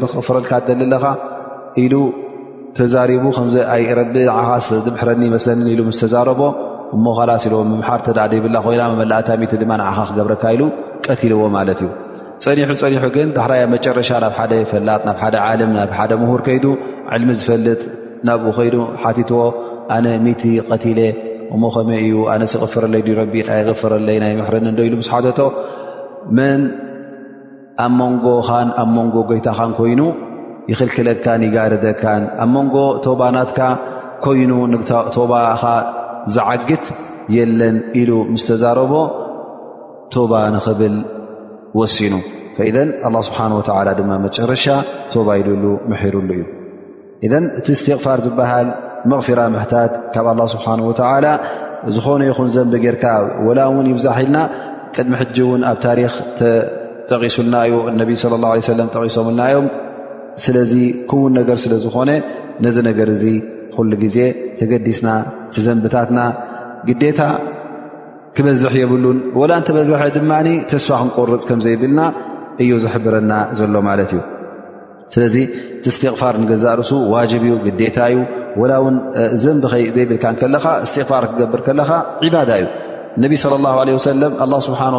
ቢ 0.00 0.04
ክቕፍረልካ 0.12 0.52
ለካ 0.92 1.06
ኢሉ 1.82 1.94
ተዛሪቡ 2.78 3.24
ከዚ 3.38 3.56
ረቢ 4.00 4.14
ኻ 4.38 4.56
ዚምሕረኒ 4.86 5.22
ይመሰ 5.30 5.46
ሉ 5.78 5.90
ስ 5.98 6.00
ተዛረቦ 6.04 6.40
እሞ 6.96 7.04
ካላሲዎ 7.18 7.58
ምምሓር 7.72 8.00
ተዳ 8.06 8.18
ይብላ 8.38 8.56
ኮይና 8.66 8.82
መላእታት 9.00 9.52
ድማ 9.62 9.72
ንዓኻ 9.80 9.98
ክገብረካ 10.10 10.44
ሉ 10.60 10.64
ቀትልዎ 11.06 11.42
ማለት 11.58 11.80
እዩ 11.84 11.88
ፀኒሑ 12.44 12.70
ፀኒሑ 12.82 13.04
ግን 13.16 13.28
ዳሕራያ 13.36 13.62
መጨረሻ 13.74 14.10
ናብ 14.24 14.34
ሓደ 14.38 14.52
ፈላጥ 14.70 15.00
ናብ 15.08 15.18
ሓደ 15.24 15.34
ዓለም 15.48 15.70
ናብደ 15.78 16.12
ምሁር 16.22 16.40
ከይዱ 16.46 16.64
ዕልሚ 17.16 17.30
ዝፈልጥ 17.40 17.82
ናብኡ 18.28 18.50
ከይ 18.58 18.70
ሓቲትዎ 19.02 19.42
ኣነ 19.96 20.06
ሚት 20.24 20.42
ቀቲለ 20.68 21.00
እሞኸመይ 21.54 21.98
እዩ 22.06 22.14
ኣነስቐፈረለይ 22.32 23.02
ድረቢ 23.08 23.34
ኣይፈረለይ 23.54 24.16
ናይ 24.22 24.32
ምሕርን 24.40 24.66
ዶ 24.78 24.80
ኢሉ 24.88 24.94
ምስሓተቶ 25.02 25.40
መን 26.38 26.60
ኣብ 27.84 27.92
መንጎኻን 28.00 28.68
ኣብ 28.82 28.88
ሞንጎ 28.96 29.14
ጎይታኻን 29.30 29.70
ኮይኑ 29.78 30.00
ይኽልክለካን 30.70 31.42
ይጋርደካን 31.46 32.22
ኣብ 32.44 32.50
መንጎ 32.56 32.76
ቶባናትካ 33.06 33.60
ኮይኑ 34.24 34.50
ቶባኻ 35.16 35.62
ዝዓግት 36.34 36.86
የለን 37.36 37.76
ኢሉ 38.00 38.10
ምስ 38.34 38.44
ተዛረቦ 38.50 38.92
ቶባ 40.14 40.32
ንክብል 40.54 40.94
ወሲኑ 41.78 42.14
ፈኢዘን 42.56 42.88
ኣላ 43.08 43.16
ስብሓን 43.28 43.52
ወላ 43.58 43.88
ድማ 43.98 44.10
መጨረሻ 44.26 44.64
ቶባ 45.14 45.28
ኢድሉ 45.40 45.64
መሕሩሉ 45.90 46.30
እዩ 46.38 46.44
እን 47.38 47.44
እቲ 47.58 47.66
እስትቕፋር 47.76 48.18
ዝብሃል 48.26 48.68
መፊራ 49.10 49.40
ምሕታት 49.54 49.92
ካብ 50.14 50.26
ኣላ 50.32 50.40
ስብሓን 50.54 50.80
ወተዓላ 50.88 51.26
ዝኾነ 51.96 52.20
ይኹን 52.30 52.48
ዘንቢ 52.54 52.74
ጌርካ 52.84 53.04
ወላ 53.46 53.58
እውን 53.70 53.86
ይብዛሕኢልና 53.92 54.38
ቅድሚ 54.94 55.12
ሕጂ 55.20 55.36
እውን 55.46 55.62
ኣብ 55.70 55.76
ታሪክ 55.86 56.12
ጠቒሱልናዩ 57.10 57.72
ነቢ 58.00 58.10
ለ 58.32 58.40
ላ 58.42 58.46
ሰለም 58.72 58.88
ጠቂሶምልናዮም 58.94 59.66
ስለዚ 60.44 60.72
ክውን 61.10 61.32
ነገር 61.40 61.56
ስለዝኾነ 61.64 62.10
ነዚ 62.64 62.76
ነገር 62.88 63.08
እዚ 63.14 63.24
ኩሉ 63.76 63.90
ግዜ 64.04 64.18
ተገዲስና 64.58 65.08
እቲ 65.48 65.56
ዘንብታትና 65.66 66.20
ግዴታ 66.88 67.20
ክበዝሕ 68.36 68.72
የብሉን 68.82 69.18
ወላ 69.40 69.52
እንተበዛሐ 69.60 70.02
ድማ 70.16 70.32
ተስፋ 70.72 70.90
ክንቆርፅ 71.00 71.42
ከም 71.48 71.60
ዘይብልና 71.66 72.00
እዩ 72.64 72.70
ዘሕብረና 72.84 73.32
ዘሎ 73.58 73.74
ማለት 73.88 74.10
እዩ 74.14 74.20
ስለዚ 75.14 75.36
ቲ 75.84 75.86
እስትቕፋር 75.92 76.34
ንገዛርሱ 76.42 76.90
ዋጅብ 77.14 77.44
እዩ 77.48 77.54
ግዴታ 77.66 77.96
እዩ 78.12 78.18
ላ 78.70 78.76
ውን 78.84 78.94
ዘንቢ 79.42 79.62
ኸ 79.72 79.92
ዘይብልካ 79.96 80.24
ከለኻ 80.40 80.64
ስትፋር 80.90 81.24
ክገብር 81.30 81.60
ከለኻ 81.66 81.90
ባዳ 82.34 82.50
እዩ 82.60 82.70
ነብ 83.22 83.32
صى 83.42 83.50
ه 83.76 83.84
ه 83.88 84.58
ስብሓه 84.66 84.94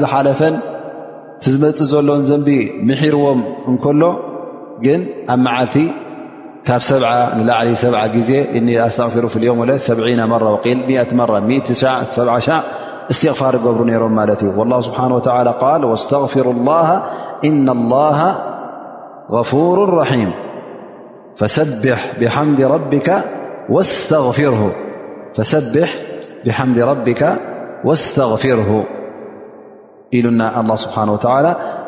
ዝሓለፈን 0.00 0.54
ዝመፅ 1.52 1.78
ዘሎን 1.92 2.22
ዘንቢ 2.28 2.48
ምሕርዎም 2.88 3.40
እከሎ 3.72 4.02
ግን 4.84 5.00
ኣብ 5.34 5.40
መዓልቲ 5.46 5.76
ካብንላዓሊ 6.66 7.68
7 7.84 8.02
ግዜ 8.18 8.30
እኒ 8.58 8.68
ስፊሩ 8.98 9.24
ስትغፋር 13.16 13.54
ገብሩ 13.64 13.80
ነሮም 13.88 14.12
ማለት 14.20 14.40
እዩ 14.46 14.50
ل 14.70 14.72
ስሓه 14.86 15.10
ል 15.84 15.86
ስغፊሩ 16.10 16.46
الላه 16.56 16.88
إن 17.48 17.54
لله 17.80 18.20
غፉሩ 19.34 19.76
ራም 20.00 20.30
فሰبح 21.40 21.98
ብሓምድ 22.20 22.60
ربك 26.92 27.18
واስتغፍርه 27.84 28.70
ኢሉና 30.16 30.42
الله 30.60 30.76
ስብሓنه 30.84 31.12
و 31.14 31.18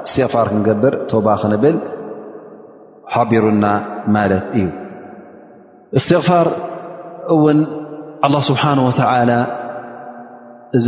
እስትغፋር 0.06 0.46
ክንገብር 0.50 0.94
ተባ 1.10 1.26
ክንብል 1.40 1.76
ሓቢሩና 3.12 3.64
ማለት 4.14 4.44
እዩ 4.58 4.64
እስትغፋር 5.98 6.46
እውን 7.34 7.58
الله 8.26 8.42
ስብሓنه 8.50 8.82
ول 8.88 9.30
እዚ 10.78 10.86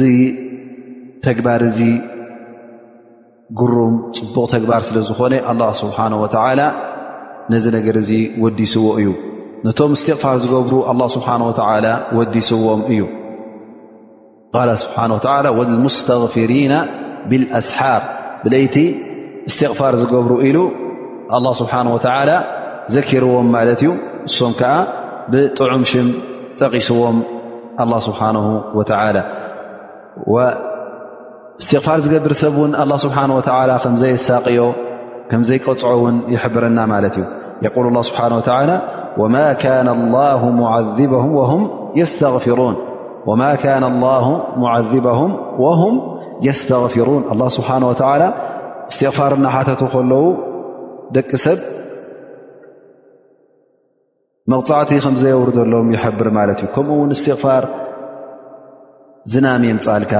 ተግባር 1.26 1.60
እዚ 1.70 1.78
ጉሩም 3.58 3.94
ፅቡቕ 4.16 4.36
ተግባር 4.54 4.80
ስለ 4.88 4.96
ዝኾነ 5.08 5.32
لله 5.50 5.70
ስብሓنه 5.82 6.16
وላ 6.24 6.60
ነዚ 7.52 7.64
ነገር 7.76 7.94
እዚ 8.02 8.10
ወዲስዎ 8.42 8.84
እዩ 9.00 9.08
ነቶም 9.66 9.90
እስትቕፋር 9.96 10.36
ዝገብሩ 10.42 10.72
ه 11.00 11.06
ስብሓه 11.14 12.14
ወዲስዎም 12.18 12.80
እዩ 12.92 13.00
ቃ 14.54 14.58
ስብሓነه 14.84 15.54
ሙስተغፊሪና 15.84 16.74
ብልኣስሓር 17.30 18.02
ብለይቲ 18.44 18.76
እስትቕፋር 19.50 19.92
ዝገብሩ 20.02 20.32
ኢሉ 20.48 20.58
ه 21.34 21.38
ስብሓንه 21.60 21.90
ዘኪርዎም 22.94 23.48
ማለት 23.56 23.80
እዩ 23.82 23.90
ንሶም 24.28 24.52
ከዓ 24.60 24.72
ብጥዑም 25.32 25.82
ሽም 25.90 26.08
ጠቒስዎም 26.60 27.16
አه 27.82 27.98
ስብሓነه 28.08 28.46
ወላ 30.34 30.48
እስትቕፋር 31.60 31.98
ዝገብር 32.06 32.32
ሰብ 32.44 32.54
ውን 32.62 32.72
ስብሓه 33.04 33.30
ከምዘየሳቅዮ 33.84 34.60
ከም 35.32 35.42
ዘይቆፅዖ 35.48 35.88
ውን 36.04 36.16
ይሕብረና 36.32 36.78
ማለት 36.92 37.14
እዩ 37.20 37.24
የል 37.64 37.96
ስብሓ 38.08 38.22
ላ 38.70 38.74
ማ 39.20 39.44
ላ 40.14 40.72
ዓذበም 44.74 45.30
ወهም 45.64 45.94
የስተغፊሩን 46.46 47.22
ኣه 47.34 47.48
ስብሓንه 47.56 47.86
ወላ 47.90 48.22
እስትቕፋርና 48.90 49.44
ሓተት 49.54 49.80
ከለዉ 49.94 50.24
ደቂ 51.16 51.30
ሰብ 51.46 51.58
መቕፃዕቲ 54.52 54.92
ከምዘይውሩ 55.06 55.48
ዘሎዎም 55.58 55.90
ይሕብር 55.96 56.28
ማለት 56.38 56.58
እዩ 56.64 56.68
ከምኡ 56.76 56.96
ውን 57.02 57.10
እስትፋር 57.16 57.64
ዝናም 59.32 59.64
የምፃልካ 59.70 60.12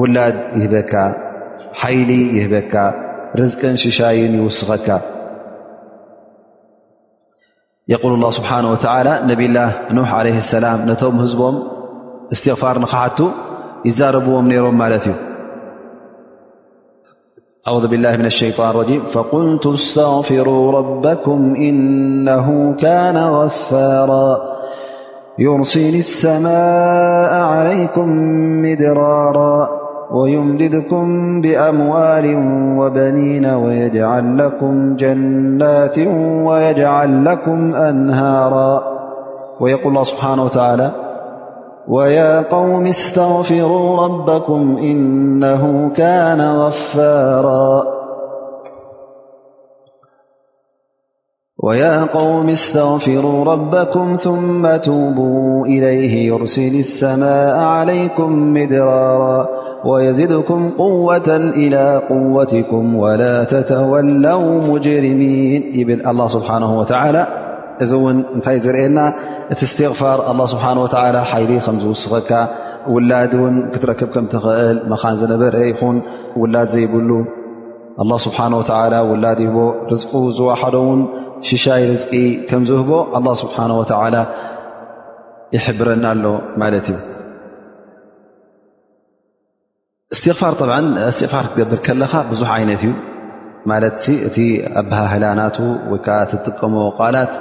ውላድ 0.00 0.36
ይህበካ 0.60 0.92
ሓይሊ 1.82 2.10
ይህበካ 2.38 2.74
شاكيقول 7.88 8.14
الله 8.14 8.30
سبحانه 8.30 8.70
وتعالى 8.72 9.12
نبي 9.26 9.46
الله 9.46 9.70
نوح 9.92 10.14
عليه 10.14 10.38
السلام 10.38 10.88
نتم 10.90 11.14
هبم 11.20 11.54
استغفارنخحت 12.32 13.20
يزاربم 13.84 14.44
نيرم 14.48 14.78
ملت 14.78 15.06
ي 15.06 15.14
أعوذ 17.68 17.86
بالله 17.92 18.16
من 18.16 18.26
الشيطان 18.26 18.70
الرجيم 18.70 19.02
فقلت 19.12 19.66
استغفروا 19.66 20.72
ربكم 20.72 21.54
إنه 21.56 22.76
كان 22.80 23.16
غفارا 23.16 24.28
يرسني 25.38 25.98
السماء 25.98 27.34
عليكم 27.52 28.08
مدرارا 28.64 29.87
ويملدكم 30.10 31.40
بأموال 31.40 32.34
وبنين 32.78 33.46
ويجعل 33.46 34.38
لكم 34.38 34.96
جنات 34.96 35.98
ويجعل 36.46 37.24
لكم 37.24 37.74
أنهارا 37.74 38.82
ويقول 39.60 39.86
الله 39.88 40.02
سبحانه 40.02 40.44
وتعالى 40.44 40.92
انغفاراويا 41.88 42.42
قوم 52.06 52.48
استغفروا 52.56 53.44
ربكم 53.44 54.16
ثم 54.20 54.76
توبوا 54.76 55.66
إليه 55.66 56.26
يرسل 56.32 56.74
السماء 56.74 57.56
عليكم 57.58 58.52
مدرارا 58.54 59.57
ወየዚድኩም 59.88 60.62
قወة 60.82 61.28
إላى 61.62 61.84
قወትኩም 62.10 62.86
ወላ 63.02 63.22
ተተወላው 63.52 64.42
ሙጅርሚን 64.68 65.62
ይብል 65.80 66.00
ስብሓነه 66.36 66.70
ወላ 66.80 67.16
እዚ 67.84 67.92
እውን 67.98 68.16
እንታይ 68.36 68.56
ዝርኤየና 68.64 68.98
እቲ 69.52 69.60
እስትغፋር 69.68 70.18
ስብሓه 70.52 70.76
ወ 70.84 70.88
ሓይሊ 71.30 71.50
ከም 71.66 71.76
ዝውስኸካ 71.82 72.30
ውላድ 72.94 73.32
ውን 73.42 73.54
ክትረክብ 73.72 74.10
ከምትኽእል 74.14 74.78
መኻን 74.90 75.16
ዝነበር 75.20 75.54
ይኹን 75.70 75.96
ውላድ 76.40 76.68
ዘይብሉ 76.74 77.10
ስብሓه 78.26 78.48
ውላድ 79.10 79.38
ይህቦ 79.46 79.58
ርዝቁ 79.92 80.12
ዝዋሓዶ 80.38 80.76
ውን 80.88 81.00
ሽሻይ 81.50 81.82
ርዝቂ 81.92 82.10
ከም 82.48 82.62
ዝህቦ 82.70 82.90
ه 83.14 83.22
ስብሓነه 83.44 83.76
ወላ 83.82 84.16
ይሕብረና 85.56 86.04
ኣሎ 86.14 86.24
ማለት 86.60 86.86
እዩ 86.94 86.98
እስትፋር 90.14 90.52
ስትፋር 91.16 91.46
ትገብር 91.54 91.80
ከለኻ 91.86 92.12
ብዙሕ 92.28 92.50
ዓይነት 92.58 92.82
እዩ 92.84 92.92
ማ 93.70 93.76
እቲ 94.28 94.36
ኣሃህላናቱ 94.80 95.56
ወ 95.92 95.96
ጥቀሞ 96.44 96.74
ቃላት 96.98 97.32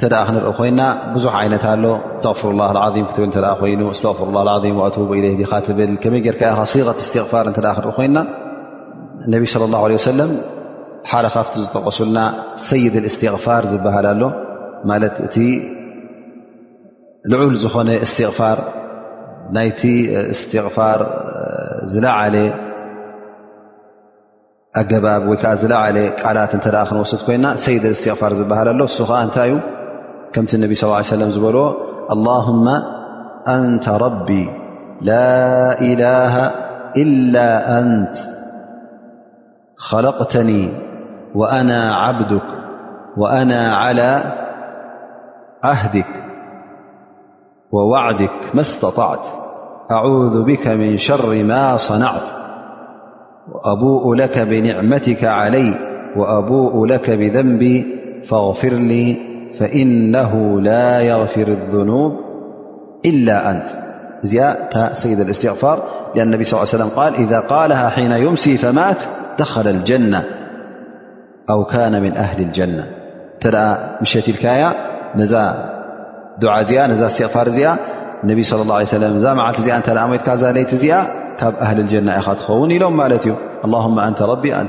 ተ 0.00 0.02
ክንርኢ 0.26 0.52
ኮና 0.58 0.80
ብዙ 1.14 1.24
ዓይነት 1.38 1.64
ኣሎ 1.72 1.84
ስغፍሩ 2.24 2.54
ه 2.68 2.70
ም 2.96 3.06
ክትብ 3.10 3.46
ኮይኑ 3.62 3.82
ስፍሩ 4.02 4.30
ه 4.36 4.70
وኣب 4.78 5.10
إለ 5.30 5.42
ካ 5.52 5.58
ትብል 5.68 5.90
ከመይ 6.02 6.22
ርካ 6.34 6.42
ቀት 6.60 6.98
ስትፋር 7.08 7.46
ክርኢ 7.56 7.86
ኮይና 7.96 8.16
ነብ 9.32 9.42
صለ 9.54 9.62
الله 9.68 9.80
عለه 9.86 9.98
ሰለ 10.08 10.20
ሓደ 11.10 11.24
ካብቲ 11.34 11.54
ዝጠቀሱልና 11.64 12.18
ሰይድ 12.68 12.94
እስትغፋር 13.10 13.62
ዝበሃል 13.72 14.06
ኣሎ 14.12 14.22
ማለት 14.90 15.16
እቲ 15.26 15.36
ልዑል 17.30 17.56
ዝኾነ 17.64 17.88
ስትቕፋር 18.10 18.58
ናይቲ 19.56 19.82
ስትፋር 20.40 20.98
زلع 21.82 22.10
عل 22.10 22.52
أجبب 24.76 25.34
ل 25.68 25.72
عل 25.72 25.94
لات 26.34 26.56
تخ 26.56 26.92
وست 26.92 27.20
كو 27.26 27.48
سيد 27.54 27.84
الاستغفار 27.84 28.32
بهل 28.42 28.78
له 28.78 28.84
السخ 28.84 29.30
تي 29.34 29.60
كمت 30.32 30.54
النبي 30.54 30.74
صلى 30.74 30.88
اله 30.88 30.96
عليه 30.96 31.06
سلم 31.06 31.50
له 31.50 31.76
اللهم 32.12 32.68
أنت 33.48 33.88
ربي 33.88 34.48
لا 35.02 35.80
إله 35.80 36.34
إلا 36.96 37.78
أنت 37.78 38.16
خلقتني 39.76 40.72
وأنا 41.34 41.94
عبدك 41.94 42.46
وأنا 43.16 43.76
على 43.76 44.22
عهدك 45.62 46.06
ووعدك 47.72 48.54
ما 48.54 48.60
استطعت 48.60 49.28
أعوذ 49.90 50.42
بك 50.42 50.66
من 50.66 50.98
شر 50.98 51.44
ما 51.44 51.76
صنعت 51.76 52.28
وأبوء 53.52 54.14
لك 54.14 54.38
بنعمتك 54.38 55.24
علي 55.24 55.74
وأبوء 56.16 56.86
لك 56.86 57.10
بذنبي 57.10 57.96
فاغفر 58.24 58.72
لي 58.72 59.16
فإنه 59.60 60.60
لا 60.60 61.00
يغفر 61.00 61.48
الذنوب 61.48 62.12
إلا 63.04 63.50
أنت 63.50 63.64
ز 64.24 64.40
سيد 64.92 65.20
الاستغفار 65.20 65.82
لأ 66.14 66.22
النبي 66.22 66.44
صلى 66.44 66.54
ل 66.58 66.62
ليه 66.62 66.68
وسلم 66.68 66.88
قال 66.96 67.14
إذا 67.14 67.40
قالها 67.40 67.88
حين 67.88 68.12
يمسي 68.12 68.56
فمات 68.58 69.02
دخل 69.38 69.68
الجنة 69.68 70.24
أو 71.50 71.64
كان 71.64 72.02
من 72.02 72.16
أهل 72.16 72.42
الجنة 72.42 72.86
تأ 73.40 73.98
مشتلكايا 74.00 74.72
نزى 75.16 75.52
دعا 76.42 76.62
ز 76.62 76.72
نزى 76.78 77.06
استغفار 77.06 77.48
زئا 77.48 77.76
እነቢ 78.24 78.40
ስለ 78.48 78.60
ላه 78.70 78.78
ሰለም 78.94 79.12
እዛ 79.18 79.26
መዓልቲ 79.38 79.58
እዚኣ 79.64 79.74
እንታኣሞይትካ 79.80 80.28
ዛለይቲ 80.40 80.70
እዚኣ 80.78 80.94
ካብ 81.40 81.52
ኣህልልጀና 81.64 82.08
ኢኻ 82.20 82.26
ትኸውን 82.40 82.70
ኢሎም 82.76 82.94
ማለት 83.00 83.22
እዩ 83.26 83.32
ኣላሁማ 83.66 83.98
አንተ 84.08 84.20
ረቢ 84.32 84.44
እን 84.60 84.66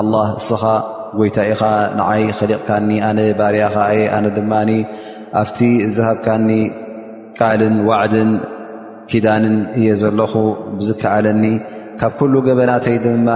ኣላ 0.00 0.14
እስኻ 0.40 0.62
ጎይታ 1.18 1.36
ኢኻ 1.52 1.62
ንዓይ 1.98 2.22
ኸሊቕካኒ 2.38 2.88
ኣነ 3.08 3.18
ባርያኻ 3.38 3.76
እየ 3.94 4.04
ኣነ 4.16 4.24
ድማኒ 4.38 4.70
ኣብቲ 5.40 5.58
እዝሃብካኒ 5.88 6.48
ቃልን 7.38 7.76
ዋዕድን 7.88 8.30
ኪዳንን 9.12 9.56
እየ 9.78 9.86
ዘለኹ 10.02 10.34
ብዝከኣለኒ 10.80 11.44
ካብ 12.02 12.12
ኩሉ 12.18 12.34
ገበናተይ 12.48 12.96
ድማ 13.06 13.28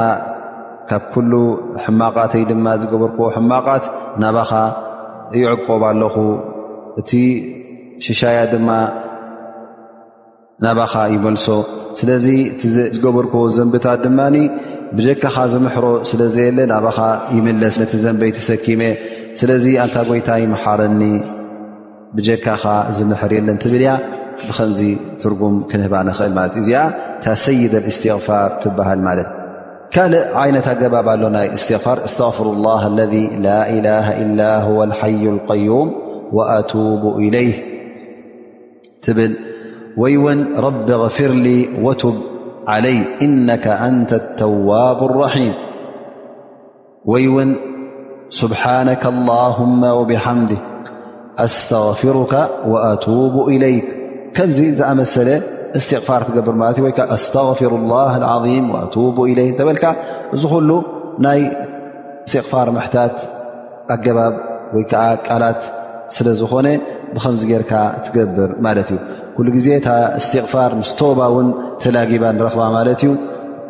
ካብ 0.90 1.04
ኩሉ 1.14 1.32
ሕማቓተይ 1.84 2.44
ድማ 2.50 2.66
ዝገበርክዎ 2.82 3.24
ሕማቓት 3.38 3.84
ናባኻ 4.24 4.52
ይዕቆባ 5.40 5.82
ኣለኹ 5.94 6.14
እቲ 7.00 7.10
ሽሻያ 8.06 8.38
ድማ 8.52 8.68
ናባኻ 10.62 10.92
ይመልሶ 11.14 11.46
ስለዚ 11.98 12.26
እቲ 12.50 12.62
ዝገበርኮዎ 12.74 13.46
ዘንብታት 13.56 14.00
ድማ 14.06 14.20
ብጀካኻ 14.96 15.36
ዝምሕሮ 15.52 15.86
ስለዘየለ 16.10 16.58
ናባኻ 16.72 16.98
ይመለስ 17.36 17.74
ነቲ 17.80 17.92
ዘንበይ 18.02 18.30
ተሰኪመ 18.38 18.82
ስለዚ 19.40 19.64
ኣንታ 19.84 19.96
ጎይታ 20.08 20.28
ይመሓረኒ 20.42 21.00
ብጀካኻ 22.16 22.64
ዝምሕር 22.96 23.32
የለን 23.36 23.56
ትብል 23.62 23.82
እያ 23.84 23.94
ብከምዚ 24.46 24.80
ትርጉም 25.22 25.56
ክንህባ 25.70 25.94
ንኽእል 26.08 26.32
ማለት 26.38 26.54
እዩ 26.60 26.64
እዚኣ 26.68 26.82
ታሰይደ 27.24 27.74
እስትፋር 27.92 28.50
ትበሃል 28.62 29.00
ማለት 29.08 29.30
ካልእ 29.96 30.22
ዓይነት 30.42 30.66
ኣገባብ 30.72 31.08
ኣሎ 31.14 31.22
ናይ 31.36 31.48
እስትፋር 31.56 31.98
እስተፍሩ 32.08 32.46
ላ 32.66 32.74
ለذ 32.98 33.14
ላ 33.46 33.56
ኢላሃ 33.78 34.06
ላ 34.42 34.46
ልሓይ 34.92 35.16
ልዩም 35.34 35.90
ወኣቱቡ 36.36 37.02
ኢለይህ 37.26 37.56
ትብል 39.06 39.32
ወይ 40.02 40.14
ውን 40.24 40.40
رቢ 40.66 40.88
غፍር 41.02 41.30
ل 41.46 41.48
وቱب 41.86 42.16
علይ 42.74 42.98
إነك 43.26 43.64
أንተ 43.88 44.10
الተዋب 44.22 44.98
رحيም 45.22 45.54
ወይ 47.10 47.24
ውን 47.34 47.50
ስብሓنك 48.40 49.02
اللهم 49.14 49.82
وብሓምድ 49.98 50.50
أስتغፊሩك 51.44 52.32
وأتوب 52.72 53.34
إليك 53.54 53.86
ከምዚ 54.36 54.58
ዝኣመሰለ 54.78 55.28
እስትغፋር 55.78 56.20
ትገብር 56.28 56.54
ማለ 56.62 56.72
እ 56.78 56.82
ዓ 57.16 57.16
ስتغፊሩ 57.24 57.70
الله 57.80 58.10
لعظ 58.22 58.44
وب 59.04 59.18
إ 59.30 59.34
ተበልካ 59.58 59.84
እዚ 60.34 60.42
ኩሉ 60.52 60.70
ናይ 61.24 61.40
እስትቕፋር 62.26 62.66
ሕታት 62.84 63.16
ኣገባብ 63.94 64.34
ወይ 64.74 64.84
ከዓ 64.90 65.02
ቃላት 65.26 65.60
ስለ 66.14 66.26
ዝኾነ 66.40 66.66
ብከምዚ 67.14 67.40
ጌርካ 67.52 67.72
ትገብር 68.04 68.50
ማለት 68.66 68.88
እዩ 68.94 68.98
ኩሉ 69.36 69.48
ግዜ 69.58 69.68
እስትቕፋር 70.18 70.72
ምስ 70.80 70.90
ቶባ 70.98 71.20
እውን 71.30 71.46
ተላጊባ 71.82 72.24
ንረኽባ 72.34 72.64
ማለት 72.76 73.00
እዩ 73.06 73.10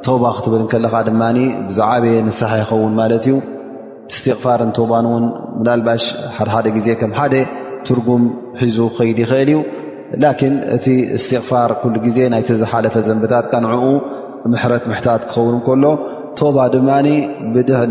ቶባ 0.06 0.24
ክትብል 0.36 0.62
ከለካ 0.72 0.94
ድማ 1.08 1.22
ብዛዓበየ 1.68 2.14
ንሳሓ 2.26 2.52
ይኸውን 2.62 2.92
ማለት 3.00 3.24
እዩ 3.28 3.36
እስትቕፋር 4.12 4.60
ንቶባን 4.68 5.06
ውን 5.12 5.24
ምናልባሽ 5.58 6.02
ሓደሓደ 6.36 6.66
ግዜ 6.76 6.88
ከም 7.02 7.12
ሓደ 7.18 7.34
ትርጉም 7.86 8.24
ሒዙ 8.62 8.78
ከይድ 8.96 9.18
ይኽእል 9.24 9.50
እዩ 9.52 9.60
ላኪን 10.24 10.54
እቲ 10.76 10.86
እስትቕፋር 11.18 11.70
ኩሉ 11.84 11.94
ግዜ 12.06 12.18
ናይቲዝሓለፈ 12.34 12.94
ዘንብታት 13.08 13.46
ቀንዕኡ 13.52 13.86
ምሕረት 14.52 14.84
ምሕታት 14.90 15.22
ክኸውን 15.30 15.56
ከሎ 15.68 15.84
ቶባ 16.40 16.58
ድማ 16.74 16.90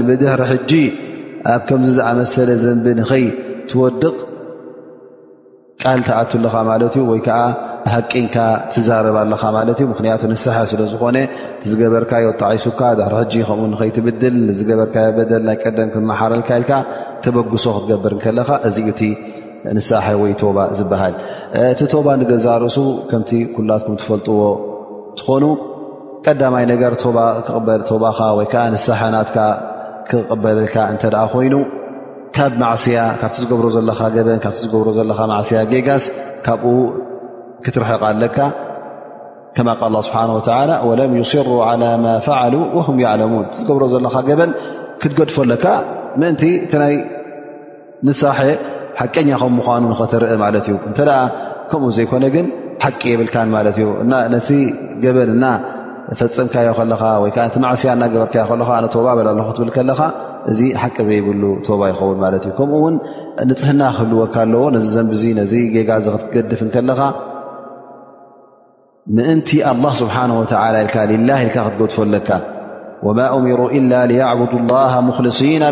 ብድሕሪ 0.10 0.42
ሕጂ 0.52 0.72
ኣብ 1.54 1.62
ከምዚ 1.70 1.90
ዝኣመሰለ 1.98 2.50
ዘንቢ 2.66 2.86
ንኸይ 3.00 3.26
ትወድቕ 3.70 4.16
ቃል 5.82 6.00
ተኣትለካ 6.08 6.56
ማለት 6.72 6.94
ዩ 7.00 7.02
ወይ 7.12 7.20
ከዓ 7.28 7.40
ሃቂንካ 7.94 8.36
ትዛረብ 8.74 9.16
ኣለካ 9.22 9.44
ማለት 9.56 9.78
እዩ 9.82 9.86
ምክንያቱ 9.94 10.22
ንሳሐ 10.34 10.58
ስለዝኾነ 10.72 11.18
ዝገበርካዮ 11.72 12.28
ተዓይሱካ 12.42 12.82
ድሕሪ 13.00 13.14
ሕጂ 13.22 13.36
ከምኡ 13.48 13.68
ንከይትብድል 13.72 14.38
ዝገበርካዮ 14.60 15.10
በደል 15.18 15.44
ናይ 15.50 15.58
ቀደም 15.64 15.90
ክመሓረልካኢልካ 15.96 16.72
ተበግሶ 17.26 17.66
ክትገብር 17.76 18.14
ከለካ 18.26 18.50
እዚኡ 18.70 18.88
እቲ 18.94 19.02
ንሳሐ 19.78 20.06
ወይ 20.22 20.32
ቶባ 20.42 20.58
ዝበሃል 20.78 21.14
እቲ 21.74 21.82
ቶባ 21.94 22.08
ንገዛርእሱ 22.22 22.78
ከምቲ 23.12 23.32
ኩላትኩም 23.58 23.98
ትፈልጥዎ 24.02 24.40
እትኾኑ 25.16 25.44
ቀዳማይ 26.28 26.66
ነገር 26.74 26.94
ቶባካ 27.92 28.20
ወይከዓ 28.40 28.64
ንሳሓናትካ 28.76 29.38
ክቅበለልካ 30.10 30.76
እንተኣ 30.94 31.16
ኮይኑ 31.34 31.56
ካብ 32.38 32.54
ማዕስያ 32.62 33.00
ካብቲ 33.22 33.38
ዝገብሮ 33.44 33.66
ዘለካ 33.76 34.00
ገበን 34.16 34.40
ካብ 34.44 34.54
ዝገብሮ 34.60 34.88
ዘለካ 34.98 35.20
ማዕስያ 35.32 35.58
ጌጋስ 35.72 36.04
ካብኡ 36.46 36.72
ክትርሕቃ 37.64 38.02
ኣለካ 38.12 38.38
ከማ 39.56 39.70
ቃል 39.80 39.96
ስብሓን 40.08 40.30
ወላ 40.38 40.72
ወለም 40.90 41.12
ዩስሩ 41.20 41.50
ላ 41.82 41.90
ማ 42.06 42.16
ፈዓሉ 42.28 42.54
ወም 42.78 42.96
ያዕለሙን 43.06 43.46
ዝገብሮ 43.60 43.84
ዘለካ 43.94 44.16
ገበን 44.30 44.52
ክትገድፎ 45.02 45.36
ኣለካ 45.46 45.66
ምእንቲ 46.20 46.44
እቲ 46.66 46.74
ናይ 46.84 46.96
ንሳሐ 48.08 48.38
ሓቀኛ 49.02 49.30
ከም 49.44 49.54
ምኳኑ 49.60 49.84
ንኸትርኢ 49.94 50.34
ማለት 50.46 50.66
እዩ 50.72 50.76
እንተደኣ 50.90 51.18
ከምኡ 51.70 51.90
ዘይኮነ 51.98 52.26
ግን 52.36 52.46
ሓቂ 52.84 53.02
የብልካን 53.16 53.50
ማለት 53.58 53.78
እዩ 53.82 53.88
ነቲ 54.34 54.50
ገበን 55.06 55.32
ና 55.44 55.56
ፈፅምካዮ 56.20 56.68
ከለካ 56.80 57.04
ወይዓ 57.24 57.38
ነቲ 57.48 57.56
ማዕስያ 57.66 57.92
እናገበርካዮ 57.98 58.52
ለ 58.62 58.84
ነተወባበል 58.86 59.28
ኣለኩ 59.36 59.48
ክትብል 59.54 59.72
ከለኻ 59.78 60.00
እዚ 60.52 60.60
ሓቂ 60.82 60.96
ዘይብሉ 61.10 61.44
ቶባ 61.66 61.82
ይኸውን 61.91 62.18
ማለት 62.24 62.44
እዩ 62.48 62.54
ከምኡ 62.58 62.80
ውን 62.84 62.96
ንፅህና 63.50 63.82
ክህልወካ 63.96 64.36
ኣለዎ 64.46 64.64
ነዚ 64.76 64.86
ዘንብ 64.96 65.12
ዚ 65.22 65.24
ነዚ 65.39 65.54
ጌጋ 65.76 65.91
ዚ 66.06 66.10
ክትገድፍ 66.16 66.62
ከለኻ 66.76 67.02
ምእንቲ 69.16 69.50
ኣላه 69.72 69.94
ስብሓه 70.02 70.24
ወ 70.38 70.41
ል 70.46 70.84
ላ 71.30 71.32
ኢል 71.44 71.52
ክትገድፎ 71.56 71.96
ለካ 72.16 72.30
ወማ 73.06 73.20
እምሩ 73.38 73.60
إላ 73.78 73.91
ብዱ 74.41 74.54
ሙክሊና 75.08 75.64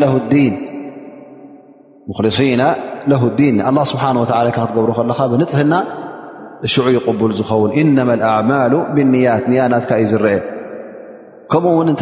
ለ 3.12 3.16
ዲን 3.40 3.58
ስብሓ 3.92 4.04
ወ 4.24 4.26
ል 4.48 4.52
ክትገብሩ 4.58 4.90
ከለካ 5.00 5.20
ብንፅህና 5.34 5.74
ሽዑ 6.72 6.86
ይቕቡል 6.96 7.32
ዝኸውን 7.40 7.72
እነማ 7.82 8.10
ኣማሉ 8.32 8.74
ብንያት 8.96 9.44
ንኣናትካ 9.52 9.92
እዩ 10.04 10.08
ዝርአ 10.12 10.28
ከምኡ 11.52 11.72
ውን 11.78 11.88
እተ 11.94 12.02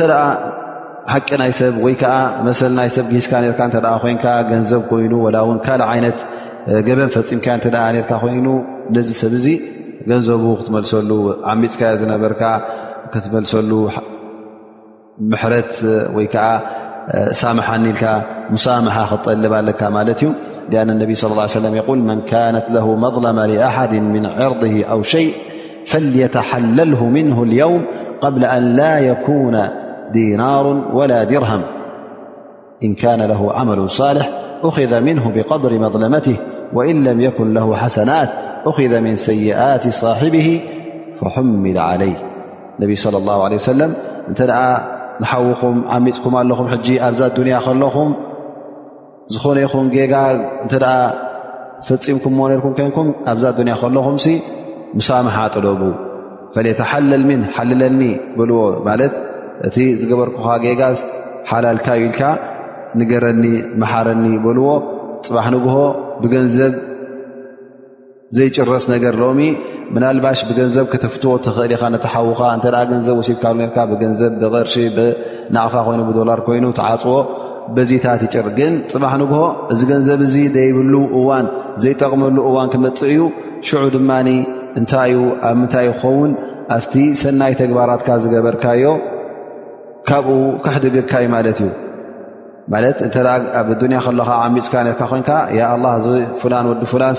ሓቂ 1.12 1.30
ናይ 1.41 1.51
ሰብ 1.60 1.76
ወይከዓ 1.86 2.16
መሰ 2.45 2.60
ናይ 2.80 2.89
ሰብ 2.95 3.05
ግዝካ 3.14 3.34
ርካ 3.43 3.62
እተ 3.70 3.78
ኮይንካ 4.03 4.26
ገንዘብ 4.49 4.82
ኮይኑ 4.91 5.14
ላ 5.36 5.39
ውን 5.49 5.60
ካል 5.66 5.82
ዓይነት 5.91 6.18
ገበን 6.88 7.10
ፈፂምካ 7.16 7.45
እ 7.60 7.72
ርካ 7.99 8.10
ኮይኑ 8.24 8.47
ነዚ 8.95 9.10
ሰብ 9.22 9.34
እዚ 9.39 9.47
ገንዘቡ 10.10 10.43
ክትመልሰሉ 10.60 11.10
ዓሚፅካ 11.53 11.82
ዝነበርካ 12.01 12.43
ክትመልሰሉ 13.14 13.72
ምሕረት 15.32 15.74
ወይከዓ 16.18 16.45
ሳምሓ 17.41 17.68
ኒልካ 17.84 18.03
ሙሳምሓ 18.53 18.95
ክትጠልብ 19.12 19.53
ኣለካ 19.60 19.82
ማለት 19.97 20.20
እዩ 20.22 20.30
አ 20.82 20.84
ነቢ 21.01 21.12
صለى 21.24 21.45
ለ 21.66 21.78
ይል 21.80 22.01
መን 22.10 22.20
ካነት 22.32 22.66
መظለመ 23.05 23.38
ኣሓድ 23.68 23.93
ምን 24.14 24.26
ዕርض 24.47 24.62
ኣው 24.95 25.01
ሸይ 25.14 25.28
ፈተሓለል 25.91 26.93
ምን 27.18 27.30
ውም 27.72 27.84
ብ 28.34 28.36
ላ 28.43 28.45
ነ 29.55 29.60
نر 30.16 30.68
ولا 30.93 31.24
دره 31.24 31.62
إن 32.84 32.93
كان 32.95 33.22
له 33.22 33.53
عمل 33.53 33.89
صالح 33.89 34.32
أخذ 34.64 35.01
منه 35.01 35.32
بقدر 35.36 35.80
مظلمትه 35.80 36.38
وإن 36.74 37.03
لم 37.03 37.22
يكن 37.22 37.53
له 37.53 37.76
ሓسناት 37.76 38.30
أخذ 38.66 38.99
من 38.99 39.16
سيئت 39.16 39.88
صاحبه 39.88 40.62
فحمل 41.22 41.78
علي 41.78 42.14
ነብ 42.80 42.93
صلى 42.95 43.18
الله 43.18 43.43
عليه 43.43 43.55
وسلم 43.62 43.91
እተ 44.32 44.41
نሓውኹም 45.22 45.78
ዓሚፅኩም 45.93 46.34
ኣለኹም 46.41 46.68
ሕጂ 46.74 46.88
ኣብዛ 47.07 47.22
ያ 47.53 47.57
ለኹም 47.82 48.10
ዝኾነ 49.34 49.57
ይኹን 49.66 49.86
ጌጋ 49.95 50.14
እተ 50.66 50.74
ፈፂምكም 51.88 52.36
ነኩም 52.53 52.72
ኮንኩም 52.80 53.07
ኣብዛ 53.32 53.45
ያ 53.72 53.76
ከለኹም 53.82 54.16
مሳምሓ 54.97 55.36
ጥለب 55.55 55.82
فليተحل 56.53 57.12
نه 57.30 57.41
ሓልለኒ 57.55 58.01
ብልዎ 58.39 58.60
እቲ 59.68 59.78
ዝገበርኩካ 60.01 60.47
ጌጋስ 60.66 60.99
ሓላልካ 61.49 61.88
ዩ 62.01 62.05
ኢልካ 62.10 62.22
ንገረኒ 62.99 63.43
መሓረኒ 63.82 64.26
በልዎ 64.43 64.68
ፅባሕ 65.26 65.45
ንግሆ 65.55 65.76
ብገንዘብ 66.22 66.74
ዘይጭረስ 68.38 68.84
ነገር 68.93 69.14
ሎሚ 69.24 69.41
ምናልባሽ 69.95 70.39
ብገንዘብ 70.49 70.86
ክተፍትዎ 70.93 71.32
ትኽእል 71.45 71.72
ኢኻ 71.76 71.84
ነተሓውካ 71.93 72.41
እንተደ 72.55 72.76
ገንዘብ 72.91 73.16
ወሲትካሉ 73.20 73.57
ርካ 73.70 73.78
ብገንዘብ 73.91 74.34
ብቅርሺ 74.41 74.76
ብናቕኻ 74.97 75.78
ኮይኑ 75.88 76.01
ብዶላር 76.10 76.41
ኮይኑ 76.47 76.66
ተዓፅዎ 76.80 77.16
በዚታት 77.78 78.22
ይጭር 78.26 78.47
ግን 78.60 78.74
ፅባሕ 78.93 79.14
ንግሆ 79.22 79.41
እዚ 79.74 79.82
ገንዘብ 79.91 80.20
እዚ 80.28 80.36
ደይብሉ 80.57 80.93
እዋን 81.20 81.47
ዘይጠቅመሉ 81.84 82.38
እዋን 82.51 82.70
ክመፅእ 82.74 83.10
እዩ 83.14 83.22
ሽዑ 83.70 83.84
ድማ 83.95 84.12
እንታይእዩ 84.80 85.22
ኣብ 85.47 85.55
ምንታይ 85.60 85.86
ይኸውን 85.91 86.32
ኣብቲ 86.78 86.93
ሰናይ 87.22 87.53
ተግባራትካ 87.62 88.10
ዝገበርካዮ 88.24 88.84
ካብኡ 90.08 90.38
ክሕደግካ 90.66 91.12
እዩ 91.24 91.28
ማለት 91.36 91.60
እዩ 91.64 91.70
ማለት 92.74 92.97
እንተ 93.06 93.16
ኣብ 93.60 93.68
ኣዱንያ 93.76 94.00
ከለካ 94.06 94.30
ዓሚፅካ 94.45 94.74
ርካ 94.88 95.02
ኮይንካ 95.12 95.30
ላ 95.84 95.91
እዚ 96.00 96.08
ፍላን 96.41 96.66
ወዲ 96.72 96.82
ፍላን 96.93 97.16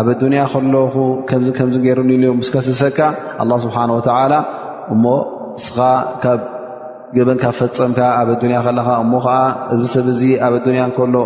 ኣብ 0.00 0.08
ኣዱንያ 0.14 0.42
ከለኹ 0.54 0.94
ከም 1.28 1.42
ከም 1.58 1.68
ገይሩኒኢ 1.86 2.24
ምስ 2.40 2.50
ስሰካ 2.68 2.98
ኣ 3.42 3.44
ስብሓን 3.64 3.90
ወተላ 3.98 4.32
እሞ 4.94 5.04
እስኻ 5.60 5.76
ካብ 6.22 6.40
ገበንካ 7.16 7.44
ፈፀምካ 7.58 8.00
ኣብ 8.20 8.28
ኣዱያ 8.36 8.58
ከለካ 8.66 8.88
እሞ 9.04 9.12
ከዓ 9.26 9.36
እዚ 9.74 9.82
ሰብ 9.94 10.06
ዚ 10.20 10.30
ኣብ 10.46 10.54
ኣዱያ 10.60 10.84
ከሎ 10.98 11.16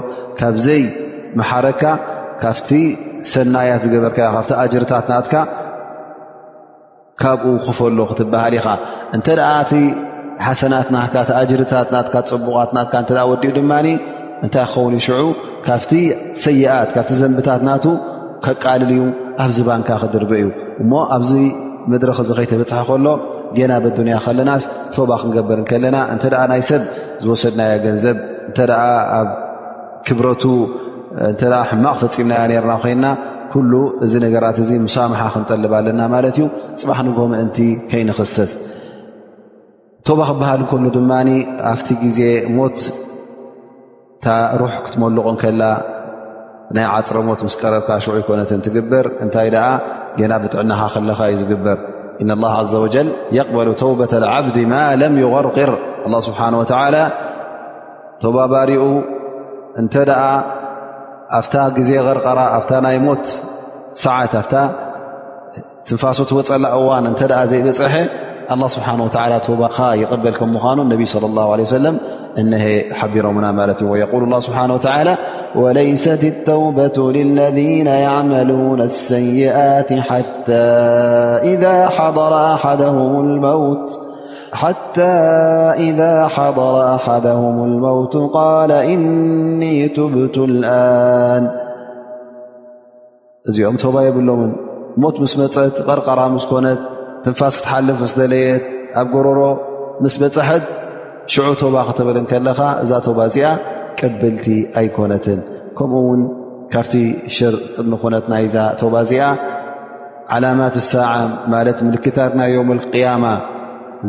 ካብዘይ 0.41 0.83
መሓረካ 1.41 1.83
ካብቲ 2.43 2.69
ሰናያት 3.33 3.81
ዝገበርካ 3.87 4.19
ካብቲ 4.35 4.51
ኣጅርታት 4.63 5.07
ናትካ 5.13 5.35
ካብኡ 7.21 7.53
ክፈሎ 7.67 7.99
ክትበሃል 8.11 8.55
ኢኻ 8.59 8.67
ሓሰናት 10.45 10.89
ናካ 10.95 11.14
ተኣጅርታት 11.28 11.89
ናትካ 11.95 12.16
ፀቡቃት 12.30 12.70
ናትካ 12.76 12.95
እተ 13.05 13.11
ወዲኡ 13.30 13.51
ድማ 13.59 13.72
እንታይ 14.45 14.64
ክኸውን 14.70 14.95
ይሽዑ 14.99 15.22
ካብቲ 15.66 15.91
ሰይኣት 16.45 16.89
ካብቲ 16.95 17.11
ዘንብታት 17.20 17.62
ናቱ 17.68 17.84
ከቃልል 18.45 18.91
እዩ 18.95 19.03
ኣብዚ 19.45 19.59
ባንካ 19.68 19.89
ክድርበ 20.03 20.32
እዩ 20.41 20.47
እሞ 20.82 20.93
ኣብዚ 21.16 21.32
መድረክ 21.93 22.18
እዚ 22.24 22.30
ከይተበፅሐ 22.39 22.80
ከሎ 22.91 23.07
ገና 23.57 23.72
በኣዱንያ 23.84 24.16
ከለናስ 24.24 24.64
ቶባ 24.95 25.11
ክንገበርንከለና 25.22 25.97
እንተ 26.14 26.22
ናይ 26.53 26.62
ሰብ 26.70 26.82
ዝወሰድናዮ 27.24 27.72
ገንዘብ 27.87 28.16
እንተደ 28.49 28.70
ኣብ 29.18 29.28
ክብረቱ 30.07 30.45
እተ 31.32 31.41
ሕማቕ 31.70 31.97
ፈፂምናዮ 32.03 32.47
ነርና 32.55 32.72
ኮይንና 32.84 33.07
ኩሉ 33.53 33.72
እዚ 34.05 34.12
ነገራት 34.26 34.57
እዚ 34.64 34.70
ሙሳምሓ 34.87 35.20
ክንጠልብ 35.34 35.72
ኣለና 35.80 36.01
ማለት 36.16 36.37
እዩ 36.41 36.47
ፅባሕ 36.80 36.99
ንጎመእንቲ 37.09 37.59
ከይንኽሰስ 37.93 38.53
ተባ 40.09 40.21
ክበሃል 40.29 40.59
እንከሉ 40.63 40.85
ድማኒ 40.97 41.29
ኣብቲ 41.71 41.87
ግዜ 42.03 42.19
ሞት 42.57 42.77
እታ 44.17 44.27
ሩሕ 44.61 44.75
ክትመልቖን 44.85 45.37
ከላ 45.41 45.63
ናይ 46.77 46.85
ዓፅሮ 46.97 47.17
ሞት 47.29 47.41
ምስ 47.47 47.55
ቀረብካ 47.61 47.89
ሽዑ 48.05 48.15
ይኮነትን 48.21 48.61
ትግበር 48.67 49.07
እንታይ 49.25 49.49
ደኣ 49.55 49.65
ገና 50.19 50.33
ብጥዕናኻ 50.43 50.83
ኸለኻ 50.95 51.19
እዩ 51.33 51.39
ዝግበር 51.41 51.79
እና 52.25 52.31
ላ 52.43 52.51
ዘ 52.73 52.83
ወጀል 52.85 53.09
የቕበሉ 53.37 53.69
ተውባة 53.83 54.13
ዓብዲ 54.35 54.59
ማ 54.73 54.75
ለም 55.01 55.15
ይغርቅር 55.23 55.73
ኣላ 56.09 56.15
ስብሓን 56.29 56.55
ወተላ 56.61 56.97
ተባ 58.25 58.37
ባሪኡ 58.53 58.85
እንተ 59.83 59.95
ደኣ 60.11 60.23
ኣፍታ 61.39 61.55
ግዜ 61.79 61.91
ቅርቐራ 62.07 62.39
ኣፍታ 62.59 62.73
ናይ 62.87 62.97
ሞት 63.07 63.25
ሰዓት 64.05 64.35
ኣፍ 64.43 64.49
ትንፋሶ 65.89 66.19
ትወፀላ 66.33 66.67
እዋን 66.79 67.05
እንተ 67.13 67.21
ኣ 67.41 67.43
ዘይበፅሐ 67.53 67.95
الله 68.53 68.67
سبحانه 68.69 69.05
وتعالى 69.05 69.41
توبخا 69.41 69.95
يقبلكممخان 69.95 70.81
النبي 70.81 71.05
صلى 71.05 71.27
الله 71.27 71.53
عليه 71.53 71.63
وسلم 71.63 72.01
أنه 72.39 72.81
حبروا 72.95 73.33
من 73.33 73.45
عمالة 73.45 73.87
ويقول 73.91 74.25
الله 74.25 74.39
سبحانه 74.41 74.75
وتعالى 74.75 75.17
وليست 75.57 76.25
التوبة 76.25 77.13
للذين 77.13 77.87
يعملون 77.87 78.81
السيئات 78.81 79.93
حتى 79.93 80.63
إذا 81.45 81.89
حضر 81.89 82.55
أحدهم 86.95 87.61
الموت 87.65 88.17
قال 88.35 88.73
إني 88.73 89.89
تبت 89.89 90.37
الآن 90.37 91.51
يم 93.59 93.77
تب 93.77 93.95
يلمن 94.01 94.53
مت 94.97 95.21
مسمت 95.21 95.59
قرقرا 95.83 96.29
مسكنت 96.29 96.79
ትንፋስ 97.27 97.55
ክትሓልፍ 97.61 98.01
እስተለየት 98.07 98.64
ኣብ 99.01 99.07
ገረሮ 99.14 99.41
ምስ 100.03 100.14
በፅሐት 100.22 100.66
ሽዑ 101.35 101.45
ቶባ 101.61 101.77
ክትብልን 101.89 102.27
ከለኻ 102.31 102.59
እዛ 102.83 102.91
ቶባ 103.07 103.18
እዚኣ 103.31 103.47
ቅብልቲ 103.99 104.47
ኣይኮነትን 104.81 105.41
ከምኡውን 105.79 106.20
ካብቲ 106.72 106.95
ሽር 107.37 107.55
ቅድሚ 107.77 107.93
ኩነት 108.03 108.24
ናይ 108.33 108.43
እዛ 108.49 108.57
ቶባ 108.81 108.95
እዚኣ 109.07 109.27
ዓላማት 110.35 110.77
ሳዓ 110.91 111.11
ማለት 111.55 111.79
ምልክታት 111.89 112.33
ናይ 112.41 112.49
ዮም 112.57 112.70
ልቅያማ 112.79 113.24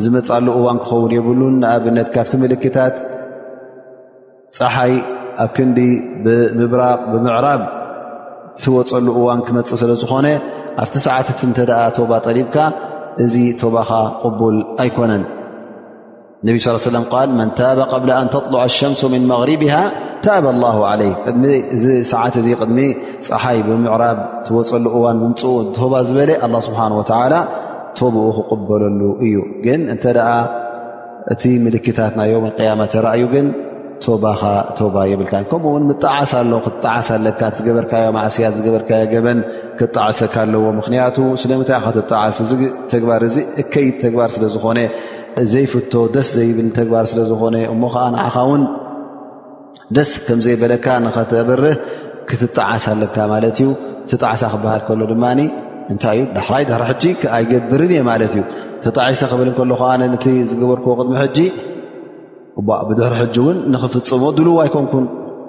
ዝመፃሉ 0.03 0.47
እዋን 0.59 0.77
ክኸውን 0.83 1.11
የብሉን 1.17 1.55
ንኣብነት 1.63 2.07
ካብቲ 2.15 2.33
ምልክታት 2.45 2.95
ፀሓይ 4.59 4.93
ኣብ 5.45 5.49
ክንዲ 5.55 5.79
ብምብራቕ 6.25 6.99
ብምዕራብ 7.13 7.61
ትወፀሉ 8.63 9.07
እዋን 9.21 9.41
ክመፅእ 9.47 9.79
ስለ 9.83 9.91
ዝኾነ 10.03 10.25
ኣብቲ 10.83 10.95
ሰዓትት 11.07 11.39
እንተ 11.49 11.57
ደኣ 11.71 11.81
ቶባ 11.99 12.11
ጠሊብካ 12.27 12.55
እዚ 13.25 13.35
ቶባኻ 13.61 13.89
ቅቡል 14.23 14.57
ኣይኮነን 14.83 15.23
ነ 16.47 16.51
ል 16.53 16.99
መن 17.39 17.49
ታ 17.57 17.69
قብ 17.93 18.03
ን 18.25 18.27
ተطልع 18.33 18.61
الሸምس 18.71 19.01
من 19.13 19.21
መغርብه 19.31 19.73
ታብ 20.25 20.43
الله 20.55 20.77
علي 20.91 21.11
ዚ 21.83 21.85
ሰዓት 22.11 22.35
እ 22.41 22.43
ድሚ 22.61 22.77
ፀሓይ 23.27 23.57
ብምዕራብ 23.67 24.17
ትወፀሉ 24.45 24.85
እዋን 24.97 25.17
ምፅ 25.31 25.77
ባ 25.93 25.95
ዝበለ 26.07 26.29
لله 26.47 26.59
ስብሓه 26.67 26.89
و 26.99 27.03
ቶብኡ 27.99 28.25
ክقበለሉ 28.37 29.01
እዩ 29.25 29.35
ግን 29.65 29.81
እተ 29.95 30.03
እቲ 31.33 31.43
ምልክታት 31.65 32.13
ና 32.17 32.21
ዮيم 32.31 32.45
ረዩ 33.07 33.23
ግን 33.33 33.45
ባባ 34.23 34.95
የብልካ 35.11 35.33
ከምኡውን 35.51 35.83
ምጣዓስ 35.89 36.31
ኣሎ 36.39 36.51
ክትጣዓስ 36.65 37.07
ኣለካ 37.15 37.41
ዝገበርካዮ 37.57 38.07
ማዕስያት 38.17 38.53
ዝገበርካዮ 38.59 39.03
ገበን 39.13 39.39
ክጣዓሰካ 39.79 40.35
ኣለዎ 40.45 40.63
ምክንያቱ 40.79 41.17
ስለምንታይ 41.41 41.79
ትጣዓስ 41.97 42.37
እዚ 42.45 42.51
ተግባር 42.93 43.21
እዚ 43.29 43.37
እከይድ 43.61 43.95
ተግባር 44.03 44.29
ስለዝኾነ 44.35 44.79
ዘይፍቶ 45.53 45.93
ደስ 46.15 46.29
ዘይብል 46.37 46.67
ተግባር 46.79 47.05
ስለዝኾነ 47.11 47.55
እሞ 47.73 47.81
ከዓ 47.95 48.05
ንዓኻ 48.15 48.35
ውን 48.49 48.63
ደስ 49.97 50.11
ከምዘይበለካ 50.27 50.85
ንኸተበርህ 51.05 51.75
ክትጣዓስ 52.29 52.85
ኣለካ 52.93 53.17
ማለት 53.33 53.57
እዩ 53.63 53.69
ትጣዕሳ 54.11 54.41
ክበሃል 54.53 54.81
ከሎ 54.87 55.01
ድማ 55.13 55.25
እንታይ 55.93 56.15
እዩ 56.19 56.23
ድሕራይ 56.37 56.63
ድሕሪ 56.69 56.87
ሕጂ 56.91 57.03
ኣይገብርን 57.35 57.91
እየ 57.95 58.01
ማለት 58.11 58.31
እዩ 58.37 58.41
ተጣዒሰ 58.85 59.21
ክብልከሎ 59.31 59.71
ከነ 59.81 60.01
ዝገበርክዎ 60.49 60.93
ቅድሚ 60.99 61.13
ሕጂ 61.21 61.39
ብድሕሪ 62.89 63.13
ሕጂ 63.21 63.35
ውን 63.47 63.57
ንክፍፅሞ 63.73 64.23
ድልው 64.37 64.55
ኣይኮንኩን 64.63 65.05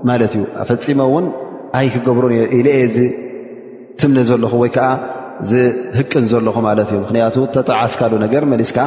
ማለት 0.08 0.32
እዩ 0.38 0.42
ፈፂሞ 0.68 0.98
እውን 1.10 1.24
ኣይ 1.78 1.86
ክገብሮን 1.94 2.32
ኢአ 2.58 2.74
ዚትምነ 2.96 4.18
ዘለኹ 4.30 4.52
ወይ 4.62 4.70
ከዓ 4.76 4.88
ዝህቅን 5.50 6.24
ዘለኹ 6.32 6.56
ማለት 6.68 6.88
እዩ 6.92 6.98
ምክንያቱ 7.04 7.36
ተጠዓስካሉ 7.54 8.12
ነገር 8.24 8.42
መሊስካ 8.52 8.78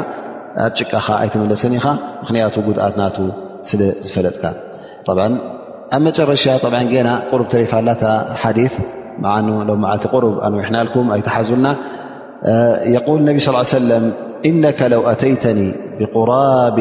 ኣብ 0.65 0.71
ጭቃኻ 0.79 1.07
ኣይትመለስን 1.23 1.73
ኢኻ 1.79 1.87
ምክንያቱ 2.21 2.53
ጉድኣት 2.67 2.95
ናቱ 3.01 3.17
ስለ 3.69 3.81
ዝፈለጥካ 4.05 4.43
ኣብ 5.11 5.19
መጨረሻ 6.07 6.45
ና 7.09 7.11
ቁሩብ 7.31 7.45
ተሪፋላ 7.53 7.89
ሓዲ 8.43 8.59
ዓልቲ 9.35 10.05
ሩብ 10.25 10.35
ኣንውሕናልኩም 10.47 11.07
ኣይተሓዙና 11.15 11.67
ል 12.95 13.19
ነብ 13.29 13.37
ስ 13.71 13.79
ለም 13.91 14.05
እነ 14.49 14.63
ለው 14.93 15.01
ኣተይተኒ 15.11 15.59
ብቁራብ 15.97 16.77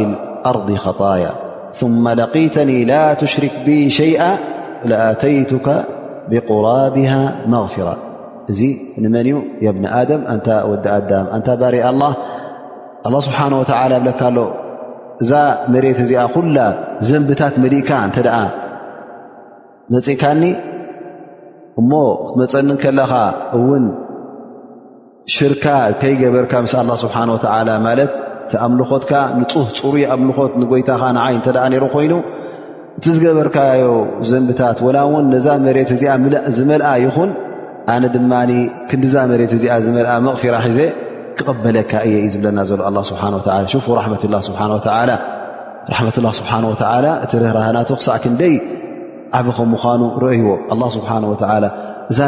ثم 1.81 2.05
ለقተኒ 2.09 2.71
ላ 2.91 3.01
تሽርክ 3.21 3.55
ብ 3.67 3.69
ሸይኣ 3.99 4.23
لኣተይቱካ 4.91 5.67
ብቁራቢه 6.31 7.13
መغፍራة 7.53 7.97
እዚ 8.51 8.61
ንመን 9.03 9.27
እዩ 9.31 9.37
የ 9.65 9.69
ብን 9.75 9.85
ደም 10.09 10.23
ንታ 10.37 10.49
ወዲ 10.71 10.85
ኣዳም 10.97 11.27
ንታ 11.39 11.49
ባሪ 11.61 11.77
ل 11.95 12.03
له 13.13 13.19
ስብሓه 13.27 13.47
ወ 13.61 13.63
ለሎ 13.91 14.07
እዛ 15.23 15.33
መሬት 15.73 15.99
እዚኣ 16.05 16.21
ኩላ 16.35 16.59
ዘንብታት 17.09 17.55
መሊእካ 17.63 17.91
እተ 18.09 18.19
መፅእካኒ 19.93 20.43
እሞ 21.81 21.91
ትመፀንን 22.31 22.77
ከለኻ 22.83 23.13
እውን 23.59 23.85
ሽርካ 25.35 25.65
ከይገበርካ 26.01 26.53
ምስ 26.65 26.73
ه 26.79 26.83
ስብሓ 27.05 27.17
ማት 27.31 27.45
ኣምልኾትካ 28.67 29.13
ንህ 29.41 29.67
ፅሩይ 29.79 30.05
ኣምልኾት 30.15 30.53
ንጎይታኻ 30.61 31.03
ንዓይ 31.17 31.35
እተኣ 31.41 31.57
ሩ 31.83 31.87
ኮይኑ 31.95 32.13
እቲ 32.99 33.05
ዝገበርካዮ 33.17 33.93
ዘንብታት 34.31 34.79
ላ 34.97 35.03
ውን 35.13 35.25
ነዛ 35.35 35.47
መሬት 35.67 35.91
ዚዝመልኣ 36.01 36.89
ይኹን 37.05 37.31
ኣነ 37.95 38.05
ድማ 38.15 38.33
ክንዲዛ 38.91 39.17
መሬት 39.31 39.53
እዚ 39.59 39.65
ዝልኣ 39.85 40.13
መቕፊራ 40.27 40.55
ሒዘ 40.69 40.81
ክቐበለካ 41.39 41.93
እየ 42.07 42.15
እዩ 42.25 42.31
ዝብለና 42.35 42.59
ዘሎ 42.71 42.81
ኣ 42.89 43.03
ስብሓ 43.11 43.23
ሽ 43.71 43.75
ራት 43.99 44.23
ስሓ 44.49 44.67
ራትላ 46.01 46.25
ስብሓወ 46.41 46.73
እቲ 47.25 47.33
ርህራህናት 47.45 47.89
ክሳዕ 47.99 48.17
ክንደይ 48.25 48.55
ዓብ 49.39 49.47
ከም 49.59 49.69
ምዃኑ 49.75 50.03
ረአይዎ 50.25 50.49
ኣ 50.75 50.89
ስብሓወላ 50.97 51.67
እዛ 52.13 52.19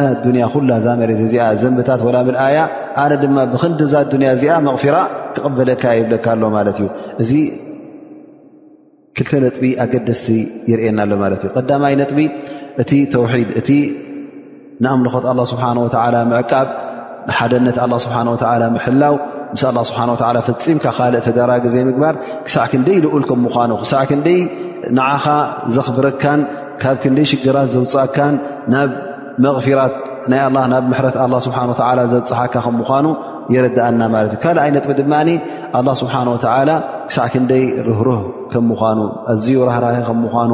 ያ 0.43 0.47
ኩ 0.53 0.61
ዛ 0.85 0.89
ዚ 1.21 1.37
ዘንታት 1.63 2.01
ልኣእያ 2.29 2.59
ኣነ 3.03 3.13
ድማ 3.23 3.37
ብክንዲዛ 3.53 3.93
ያ 4.27 4.33
እዚኣ 4.37 4.57
መቕፊራ 4.69 4.97
ክቀበለካ 5.37 5.85
ይብለካ 5.99 6.27
ኣሎ 6.37 6.43
ማለት 6.57 6.77
እዩ 6.83 6.89
እዚ 7.23 7.33
ክልተ 9.17 9.31
ነጥቢ 9.45 9.65
ኣገደስቲ 9.85 10.27
ይርኤና 10.71 10.99
ኣሎ 11.07 11.13
ማለት 11.25 11.41
እዩ 11.45 11.51
ቀዳማይ 11.59 11.95
ነጥቢ 12.01 12.21
እቲ 12.83 12.93
ተውሒድ 13.15 13.49
እቲ 13.61 13.71
ንኣምልኾት 14.85 15.25
ላ 15.41 15.45
ስብሓ 15.53 15.65
ወ 15.85 15.89
ምዕቃብ 16.33 16.69
ንሓደነት 17.29 17.77
ኣላ 17.85 17.95
ስብሓ 18.07 18.17
ወ 18.35 18.43
ምሕላው 18.77 19.15
ምስ 19.55 19.63
ስብሓ 19.89 20.01
ፈፂምካ 20.51 20.87
ካልእ 20.99 21.23
ተደራግ 21.27 21.65
ዘይ 21.73 21.83
ምግባር 21.89 22.15
ክሳዕ 22.47 22.65
ክንደይ 22.73 22.99
ልኡል 23.05 23.25
ከምኳኑ 23.31 23.71
ክሳዕ 23.83 24.03
ክንደይ 24.11 24.41
ንዓኻ 24.99 25.25
ዘኽብረካን 25.75 26.41
ካብ 26.83 26.97
ክንደይ 27.03 27.27
ሽግራት 27.33 27.69
ዘውፅኣካን 27.75 28.35
ናብ 28.73 28.91
መፊራት 29.45 29.95
ናይ 30.33 30.41
ናብ 30.75 30.85
ምሕረት 30.93 31.17
ስብሓ 31.49 31.59
ዘብፅሓካ 32.15 32.55
ከምኳኑ 32.69 33.07
የኣና 33.55 34.03
ማለት 34.15 34.31
እዩካልኣይ 34.37 34.71
ነጥብ 34.77 34.91
ድማ 35.01 35.15
ኣላ 35.79 35.89
ስብሓን 36.01 36.29
ወተላ 36.33 36.71
ክሳዕ 37.09 37.27
ክ 37.33 37.43
ንደይ 37.45 37.65
ርህርህ 37.87 38.23
ከም 38.53 38.65
ምኳኑ 38.71 38.99
ኣዝዩ 39.33 39.57
ራህራ 39.71 39.87
ከምምኳኑ 40.09 40.53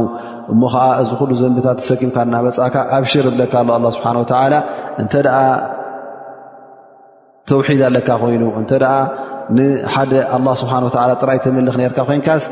እሞ 0.53 0.63
ከዓ 0.75 0.85
እዚ 1.03 1.11
ኩሉ 1.21 1.31
ዘንብታት 1.41 1.79
ተሰኪምካ 1.83 2.17
ናበፃእካ 2.35 2.77
ኣብ 2.97 3.05
ሽር 3.13 3.25
ዝብለካ 3.29 3.55
ሎ 3.69 3.73
ኣላ 3.77 3.87
ስብሓ 3.97 4.07
ወላ 4.21 4.55
እንተ 5.03 5.13
ደኣ 5.27 5.37
ተውሒድ 7.51 7.83
ኣለካ 7.89 8.09
ኮይኑ 8.23 8.43
እንተ 8.61 8.73
ንሓደ 9.59 10.13
ኣላ 10.39 10.47
ስብሓ 10.63 10.75
ጥራይ 11.23 11.39
ተመልኽ 11.45 11.77
ርካ 11.91 11.99
ኮይንካስ 12.09 12.45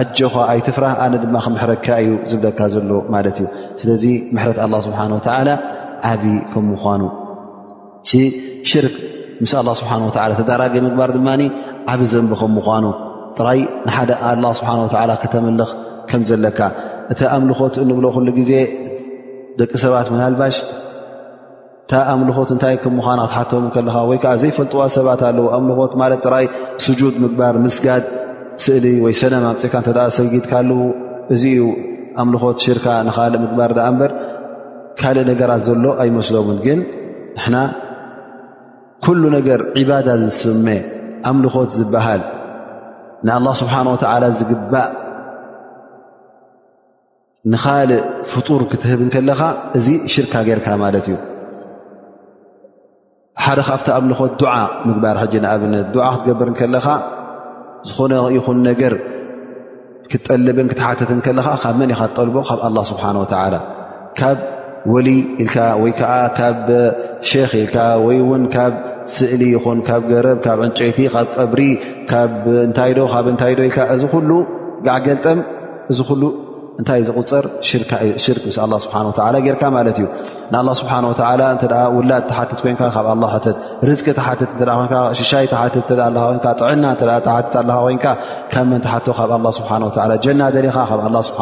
ኣጀኻ 0.00 0.34
ኣይትፍራህ 0.52 0.92
ኣነ 1.04 1.14
ድማ 1.24 1.36
ክምሕረካ 1.44 1.86
እዩ 2.02 2.10
ዝብለካ 2.30 2.58
ዘሎ 2.72 2.90
ማለት 3.14 3.38
እዩ 3.42 3.46
ስለዚ 3.80 4.04
ምሕረት 4.34 4.58
ላ 4.72 4.80
ስብሓ 4.88 5.00
ወላ 5.16 5.50
ዓብ 6.10 6.22
ከም 6.52 6.66
ምኳኑ 6.72 7.00
ሽርክ 8.70 8.96
ምስ 9.42 9.52
ኣላ 9.60 9.68
ስብሓን 9.80 10.02
ወላ 10.06 10.32
ተደራጊ 10.40 10.74
ምግባር 10.86 11.10
ድማ 11.16 11.28
ዓብ 11.92 12.00
ዘንቢ 12.12 12.32
ከምምዃኑ 12.40 12.84
ጥራይ 13.38 13.60
ንሓደ 13.88 14.10
ኣላ 14.30 14.44
ስብሓን 14.58 14.80
ወላ 14.84 15.12
ከተመልኽ 15.22 15.70
ከም 16.10 16.22
ዘለካ 16.30 16.58
እቲ 17.12 17.20
ኣምልኾት 17.36 17.74
እንብሎ 17.82 18.04
ኩሉ 18.16 18.28
ግዜ 18.38 18.52
ደቂ 19.60 19.72
ሰባት 19.84 20.08
መናልባሽ 20.14 20.56
እታ 21.84 21.92
ኣምልኾት 22.14 22.50
እንታይ 22.54 22.74
ከምምኳኑ 22.84 23.18
ክትሓቶም 23.28 23.66
ከለካ 23.74 23.96
ወይ 24.10 24.18
ከዓ 24.22 24.32
ዘይፈልጥዋ 24.42 24.80
ሰባት 24.96 25.20
ኣለዉ 25.28 25.46
ኣምልኾት 25.58 25.92
ማለት 26.02 26.20
ጥራይ 26.26 26.46
ስጁድ 26.86 27.14
ምግባር 27.24 27.54
ምስጋድ 27.66 28.04
ስእሊ 28.64 28.84
ወይ 29.04 29.14
ሰነ 29.20 29.34
ኣምፅካ 29.52 29.74
እተ 29.84 29.98
ሰጊድካ 30.18 30.52
ኣለው 30.62 30.80
እዚ 31.34 31.44
ዩ 31.60 31.66
ኣምልኾት 32.22 32.56
ሽርካ 32.64 32.86
ንካልእ 33.08 33.40
ምግባር 33.44 33.70
ድኣ 33.78 33.86
እምበር 33.92 34.12
ካልእ 35.00 35.24
ነገራት 35.30 35.60
ዘሎ 35.68 35.84
ኣይመስሎምን 36.04 36.58
ግን 36.66 36.78
ና 37.54 37.58
ኩሉ 39.06 39.22
ነገር 39.36 39.60
ዒባዳ 39.80 40.08
ዝስሜ 40.22 40.68
ኣምልኾት 41.30 41.70
ዝበሃል 41.80 42.22
ንኣላ 43.26 43.46
ስብሓን 43.60 43.86
ወተዓላ 43.94 44.24
ዝግባእ 44.38 44.88
ንካልእ 47.52 48.00
ፍጡር 48.30 48.62
ክትህብን 48.70 49.08
ከለኻ 49.14 49.40
እዚ 49.78 49.86
ሽርካ 50.12 50.34
ጌይርካ 50.46 50.66
ማለት 50.84 51.06
እዩ 51.10 51.16
ሓደ 53.44 53.60
ካብቲ 53.68 53.88
ኣምልኾት 53.96 54.32
ዱዓ 54.40 54.54
ምግባር 54.88 55.16
ሕጂ 55.22 55.34
ንኣብነት 55.44 55.86
ድዓ 55.94 56.06
ክትገብር 56.14 56.48
ከለኻ 56.60 56.86
ዝኾነ 57.88 58.12
ይኹን 58.36 58.58
ነገር 58.68 58.94
ክትጠልብን 60.10 60.68
ክትሓተት 60.72 61.10
ከለካ 61.26 61.48
ካብ 61.62 61.74
መን 61.80 61.90
ይኻ 61.94 62.00
ትጠልቦ 62.10 62.36
ካብ 62.48 62.60
ኣላ 62.68 62.78
ስብሓን 62.90 63.16
ወላ 63.22 63.44
ይ 64.94 65.16
ወይዓ 65.82 65.92
ካብ 66.40 66.68
ክ 67.30 67.78
ይን 68.16 68.44
ካብ 68.54 68.74
ስእሊ 69.14 69.42
ይኹን 69.54 69.78
ካብ 69.88 70.02
ገረብ 70.10 70.38
ብ 70.46 70.64
ዕንጨይቲ 70.68 70.98
ካብ 71.14 71.28
ቀብሪ 71.36 71.60
ካ 72.10 72.12
ታታእዚ 72.76 74.02
ሉ 74.28 74.32
ጋዓገልጠም 74.86 75.38
እዚ 75.92 75.98
ሉ 76.20 76.24
እንታይ 76.80 77.00
ዝቁፅር 77.06 77.44
ሽርክ 78.24 78.42
ስብሓ 78.56 78.96
ጌርካ 79.46 79.62
ማለት 79.76 79.96
እዩ 80.00 80.04
ን 80.54 80.68
ስብሓውላ 80.80 81.42
ካብ 84.92 84.94
ሓሽሻይ 85.20 85.46
ጥዕና 85.88 86.24
መ 86.24 86.44
ካብ 86.44 86.60
ጀና 87.54 87.88
ዘካ 88.10 89.24
ብ 90.90 91.24
ስብ 91.28 91.38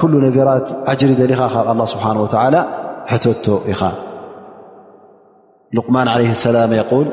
كل 0.00 0.20
نجرت 0.24 0.78
عجر 0.88 1.08
ل 1.08 1.32
الله 1.70 1.84
سبحانه 1.84 2.22
وتعالى 2.22 2.66
حتت 3.06 3.62
لقمان 5.74 6.08
عليه 6.08 6.30
السلام 6.30 6.72
يول 6.72 7.06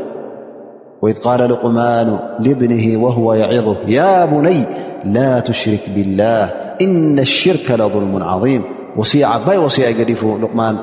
وإذ 1.01 1.21
قال 1.21 1.49
لقمان 1.51 2.19
لبنه 2.39 3.03
وهو 3.03 3.33
يعظه 3.33 3.77
يا 3.99 4.25
بني 4.25 4.63
لا 5.05 5.39
تشرك 5.39 5.79
بالله 5.95 6.43
إن 6.81 7.19
الشرك 7.19 7.71
لظلم 7.71 8.23
عظيم 8.23 8.61
وس 8.97 9.17
بي 9.47 9.57
وس 9.57 9.81
ዲف 9.81 10.23
لقمان 10.43 10.75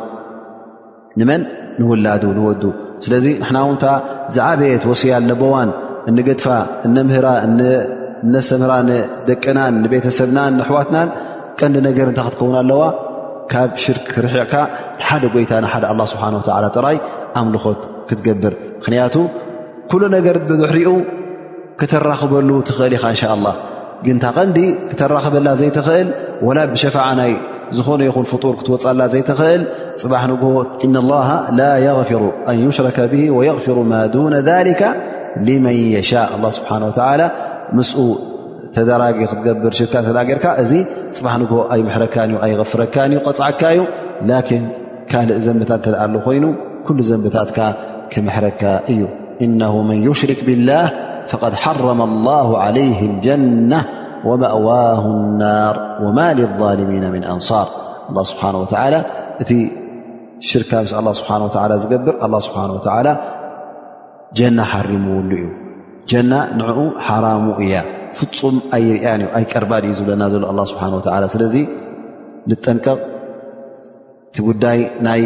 من 1.17 1.45
نولد 1.81 2.25
نود 2.25 2.73
لذ 3.09 3.41
نحن 3.41 3.57
ونت 3.57 4.03
زعبت 4.29 4.87
وسي 4.87 5.19
لبو 5.19 5.57
ندف 6.09 6.49
نسر 6.87 8.71
بسب 9.91 10.35
نحون 10.35 11.07
ቀንዲ 11.61 11.77
ነገር 11.89 12.07
እንታይ 12.11 12.25
ክትከውን 12.29 12.55
ኣለዋ 12.61 12.83
ካብ 13.53 13.71
ሽርክ 13.85 14.09
ርሕዕካ 14.25 14.55
ሓደ 15.07 15.23
ጎይታ 15.35 15.53
ንሓደ 15.65 15.85
ኣ 15.93 15.95
ስብሓን 16.13 16.35
ላ 16.65 16.69
ጥራይ 16.77 16.97
ኣምልኾት 17.41 17.81
ክትገብር 18.09 18.55
ምክንያቱ 18.81 19.15
ኩሉ 19.91 20.03
ነገር 20.17 20.37
ብዙሕርኡ 20.51 20.91
ክተራክበሉ 21.81 22.49
ትኽእል 22.69 22.93
ኢኻ 22.99 23.05
እንሻ 23.15 23.23
ላ 23.47 23.53
ግን 24.07 24.17
ታ 24.23 24.27
ቀንዲ 24.39 24.59
ክተራክበላ 24.91 25.49
ዘይትኽእል 25.61 26.09
ወላ 26.47 26.59
ብሸፋዓናይ 26.73 27.33
ዝኾነ 27.77 28.01
ይኹን 28.09 28.27
ፍጡር 28.33 28.55
ክትወፃላ 28.61 29.01
ዘይትኽእል 29.15 29.63
ፅባሕ 30.03 30.23
ንግ 30.33 30.43
እላ 30.87 31.05
ላ 31.61 31.69
የغፊሩ 31.87 32.23
ኣን 32.51 32.59
ይሽረከ 32.65 32.99
ብሂ 33.13 33.23
ወየغፊሩ 33.39 33.77
ማ 33.93 34.03
ዱነ 34.15 34.35
ذሊከ 34.51 34.83
ልመን 35.47 35.77
የሻእ 35.97 36.33
ስብሓን 36.59 36.85
ላ 37.21 37.27
ምስ 37.79 37.91
ተደራጊ 38.75 39.17
ክትገብር 39.31 39.73
ሽርካ 39.79 39.95
ተ 40.07 40.21
ጌርካ 40.29 40.47
እዚ 40.63 40.73
ፅባሕ 41.17 41.35
ን 41.41 41.49
ኣይምሕረካ 41.75 42.17
ኣይغፍረካ 42.47 42.95
ቅፅዓካዩ 43.27 43.79
ላን 44.29 44.63
ካልእ 45.11 45.39
ዘንብታት 45.47 45.81
እተልኣ 45.83 46.01
ሉ 46.13 46.17
ኮይኑ 46.27 46.45
ኩሉ 46.87 46.99
ዘንብታትካ 47.11 47.59
ክመሕረካ 48.13 48.63
እዩ 48.93 49.03
እነه 49.45 49.75
መን 49.89 49.99
يሽርክ 50.09 50.41
ብاላህ 50.49 50.85
فقድ 51.31 51.55
ሓረመ 51.63 52.01
الላه 52.11 52.49
علይه 52.65 52.99
الጀና 53.11 53.73
ወመእዋه 54.29 55.03
الናር 55.19 55.77
ወማ 56.05 56.19
لظልሚን 56.39 57.05
ምን 57.15 57.23
ኣንصር 57.35 57.69
ه 58.17 58.21
ስብሓه 58.31 58.55
እቲ 59.43 59.51
ሽርካ 60.51 60.73
ምስ 60.85 60.95
ስብሓه 61.21 61.73
ዝገብር 61.83 62.15
ስብሓ 62.47 62.63
ጀና 64.39 64.59
ሓሪምውሉ 64.73 65.31
እዩ 65.39 65.45
ጀና 66.11 66.33
ንዕኡ 66.61 66.79
ሓራሙ 67.07 67.45
እያ 67.65 67.73
ፍፁም 68.19 68.57
ኣርያን 68.77 69.21
እዩ 69.25 69.29
ኣይ 69.39 69.45
ቀርባድ 69.53 69.83
እዩ 69.87 69.93
ዝብለና 69.99 70.23
ዘሎ 70.33 70.45
ኣ 70.53 70.65
ስብሓን 70.73 70.93
ወላ 70.97 71.25
ስለዚ 71.35 71.55
ንጠንቀቕ 72.51 72.99
እቲ 74.29 74.37
ጉዳይ 74.49 74.79
ናይ 75.07 75.23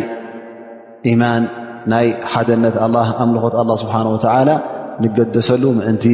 ኢማን 1.10 1.44
ናይ 1.92 2.06
ሓደነት 2.32 2.76
ኣላ 2.84 2.96
ኣምልኾት 3.24 3.54
ኣላ 3.62 3.70
ስብሓን 3.82 4.06
ወተዓላ 4.14 4.50
ንገደሰሉ 5.02 5.64
ምእንቲ 5.78 6.06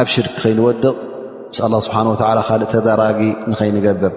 ኣብ 0.00 0.06
ሽርክ 0.14 0.34
ከይንወድቕ 0.42 0.94
ምስ 1.52 1.58
ኣላ 1.66 1.74
ስብሓን 1.86 2.06
ላ 2.38 2.42
ካልእ 2.48 2.68
ተዳራጊ 2.74 3.20
ንኸይንገብር 3.50 4.14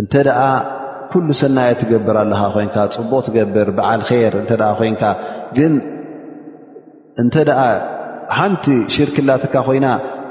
እንተ 0.00 0.12
ደኣ 0.26 0.40
ኩሉ 1.10 1.28
ሰናየት 1.40 1.78
ትገብር 1.80 2.16
ኣለኻ 2.20 2.40
ኮይንካ 2.54 2.76
ፅቡቕ 2.94 3.20
ትገብር 3.26 3.68
በዓል 3.76 4.00
ር 4.32 4.36
እተ 4.42 4.50
ኮይንካ 4.78 5.02
ግን 5.56 5.74
እንተ 7.22 7.34
ሓንቲ 8.38 8.66
ሽርክላትካ 8.94 9.54
ኾይና 9.68 9.86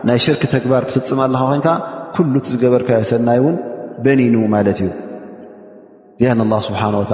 ናይ 0.08 0.18
ሽርክ 0.26 0.41
ተግባር 0.54 0.84
ትፍጽመ 0.89 1.20
ኣለኻ 1.28 1.39
ኮይንካ 1.52 1.68
ኩሉ 2.16 2.34
እቲ 2.39 2.48
ዝገበርካዮ 2.54 3.02
ሰናይ 3.12 3.39
ውን 3.46 3.56
በኒኑ 4.06 4.36
ማለት 4.56 4.78
እዩ 4.86 4.89
لአن 6.22 6.39
الله 6.46 6.60
ስብሓነه 6.70 6.98
وተ 7.04 7.14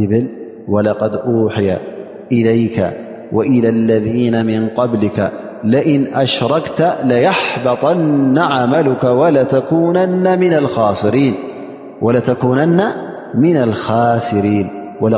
ይብል 0.00 0.26
وለقድ 0.72 1.12
أوحي 1.30 1.68
إለይከ 2.36 2.78
وإلى 3.36 3.68
اለذነ 3.74 4.34
ምንقብሊከ 4.48 5.18
ለئን 5.72 6.02
أሽረክተ 6.24 6.78
ለيሕበطና 7.10 8.36
عመሉك 8.58 9.04
ولተكነነ 9.20 10.26
من 13.44 13.56
الخاስሪيን 13.62 14.66
وድ 15.02 15.14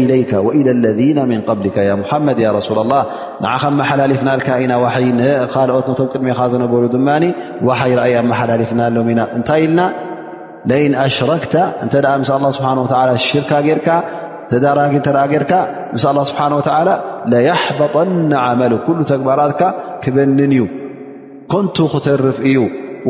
إلይከ 0.00 0.32
وإلى 0.46 0.72
ለذ 0.84 1.00
ን 1.38 1.40
قሊ 1.48 1.64
ሙሓመድ 2.02 2.38
ረሱ 2.58 2.68
لላه 2.78 3.02
ንዓኻ 3.44 3.62
መሓላለፍና 3.80 4.28
ኢና 4.62 4.72
ይ 5.04 5.10
ኻልኦት 5.54 5.86
ነቶም 5.90 6.06
ቅድሜኻ 6.12 6.38
ዘነበሩ 6.52 6.82
ድማ 6.96 7.08
ይ 7.90 7.92
እይ 8.06 8.14
ኣመሓላለፍና 8.22 8.80
ሎ 8.94 8.96
ኢና 9.12 9.20
እንታይ 9.36 9.60
ኢልና 9.64 9.80
ን 10.88 10.92
ኣሽረክተ 11.04 11.54
እተ 11.86 11.94
ም 12.20 12.22
ስ 12.28 12.30
ሽርካ 13.28 13.50
ተዳራጊ 14.52 14.92
እተ 15.02 15.08
ርካ 15.42 15.52
ስ 16.02 16.06
ስ 16.30 16.36
يሕበطና 17.48 18.32
መሉ 18.60 18.72
ተግባራትካ 19.12 19.62
ክበንን 20.04 20.52
ዩ 20.60 20.62
ኮንቱ 21.52 21.76
ክተርፍ 21.94 22.38
እዩ 22.50 22.58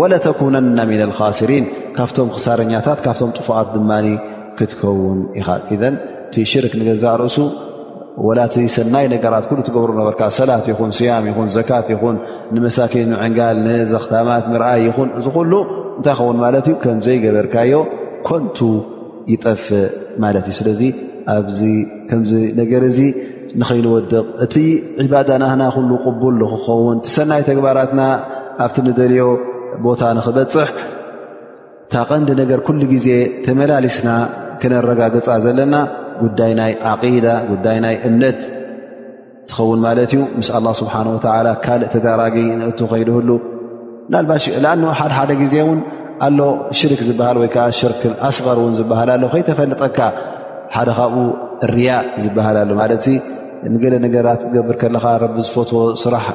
ولተكነ 0.00 0.54
ن 0.76 0.78
لخስሪን 1.10 1.64
ካብቶም 1.96 2.28
ክሳረኛታት 2.34 2.98
ካብቶም 3.04 3.30
ጡፉኣት 3.36 3.68
ድ 3.74 3.76
ክትኸውን 4.60 5.18
ኢኻ 5.40 5.48
ኢዘን 5.74 5.94
እቲ 6.28 6.36
ሽርክ 6.50 6.72
ንገዛ 6.80 7.02
ርእሱ 7.20 7.36
ወላ 8.26 8.38
እቲ 8.48 8.56
ሰናይ 8.76 9.06
ነገራት 9.12 9.44
ኩሉ 9.50 9.58
ትገብሩ 9.68 9.90
ነበርካ 10.00 10.20
ሰላት 10.38 10.64
ይኹን 10.70 10.90
ስያም 10.98 11.24
ይኹን 11.30 11.48
ዘካት 11.56 11.86
ይኹን 11.94 12.16
ንመሳኪን 12.54 13.08
ምዕንጋል 13.12 13.56
ንዘኽታማት 13.66 14.44
ምርኣይ 14.52 14.80
ይኹን 14.88 15.08
እዚ 15.20 15.26
ኩሉ 15.36 15.52
እንታይ 15.98 16.12
ይኸውን 16.16 16.36
ማለት 16.44 16.64
እዩ 16.70 16.74
ከምዘይገበርካዮ 16.82 17.72
ኮንቱ 18.28 18.58
ይጠፍእ 19.32 19.72
ማለት 20.24 20.44
እዩ 20.50 20.54
ስለዚ 20.60 20.82
ኣብዚ 21.36 21.60
ከምዚ 22.10 22.32
ነገር 22.60 22.82
እዚ 22.90 22.98
ንኸይንወድቕ 23.60 24.12
እቲ 24.44 24.54
ዕባዳ 25.04 25.30
ናህና 25.44 25.62
ኩሉ 25.76 25.90
ቅቡል 26.06 26.34
ንክኸውን 26.42 26.98
እቲ 27.00 27.06
ሰናይ 27.16 27.42
ተግባራትና 27.50 28.02
ኣብቲ 28.66 28.76
ንደልዮ 28.88 29.24
ቦታ 29.86 30.02
ንክበፅሕ 30.18 30.70
ታቐንዲ 31.92 32.28
ነገር 32.42 32.58
ኩሉ 32.66 32.80
ግዜ 32.94 33.08
ተመላሊስና 33.46 34.08
ከነረጋገፃ 34.62 35.28
ዘለና 35.44 35.74
ጉዳይ 36.22 36.52
ናይ 36.60 36.72
ዓቂዳ 36.92 37.26
ጉዳይ 37.50 37.76
ናይ 37.84 37.94
እምነት 38.08 38.40
ትኸውን 39.50 39.80
ማለት 39.84 40.10
እዩ 40.14 40.20
ምስ 40.40 40.48
ኣላ 40.58 40.66
ስብሓን 40.80 41.06
ወዓላ 41.12 41.46
ካልእ 41.64 41.88
ተደራጊ 41.94 42.36
ንእቱ 42.58 42.80
ኸይድህሉ 42.92 43.30
ናባሽ 44.12 44.44
ንኣን 44.64 44.82
ሓደሓደ 45.00 45.30
ግዜ 45.40 45.54
እውን 45.64 45.80
ኣሎ 46.26 46.38
ሽርክ 46.78 47.00
ዝበሃል 47.08 47.36
ወይ 47.42 47.48
ከዓ 47.54 47.66
ሽርክ 47.80 48.00
ኣስቀር 48.28 48.58
እውን 48.62 48.74
ዝበሃል 48.78 49.08
ኣሎ 49.14 49.24
ከይተፈለጠካ 49.34 49.98
ሓደ 50.74 50.88
ካብኡ 50.98 51.16
እርያ 51.66 51.88
ዝበሃልሉ 52.24 52.70
ማለት 52.82 53.04
ንገለ 53.74 53.94
ነገራት 54.06 54.40
ትገብር 54.48 54.76
ከለካ 54.82 55.06
ረቢ 55.22 55.36
ዝፈትዎ 55.46 55.80
ስራሕ 56.02 56.26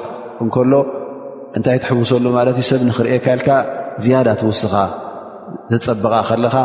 እንከሎ 0.43 0.73
እንታይ 1.57 1.77
ትሕውሰሉ 1.83 2.25
ማለት 2.37 2.57
ሰብ 2.69 2.81
ንኽርእካልካ 2.89 3.49
ዝያዳ 4.05 4.27
ትውስኻ 4.41 4.73
ዝፀብቃ 5.73 6.13
ከለኻ 6.29 6.55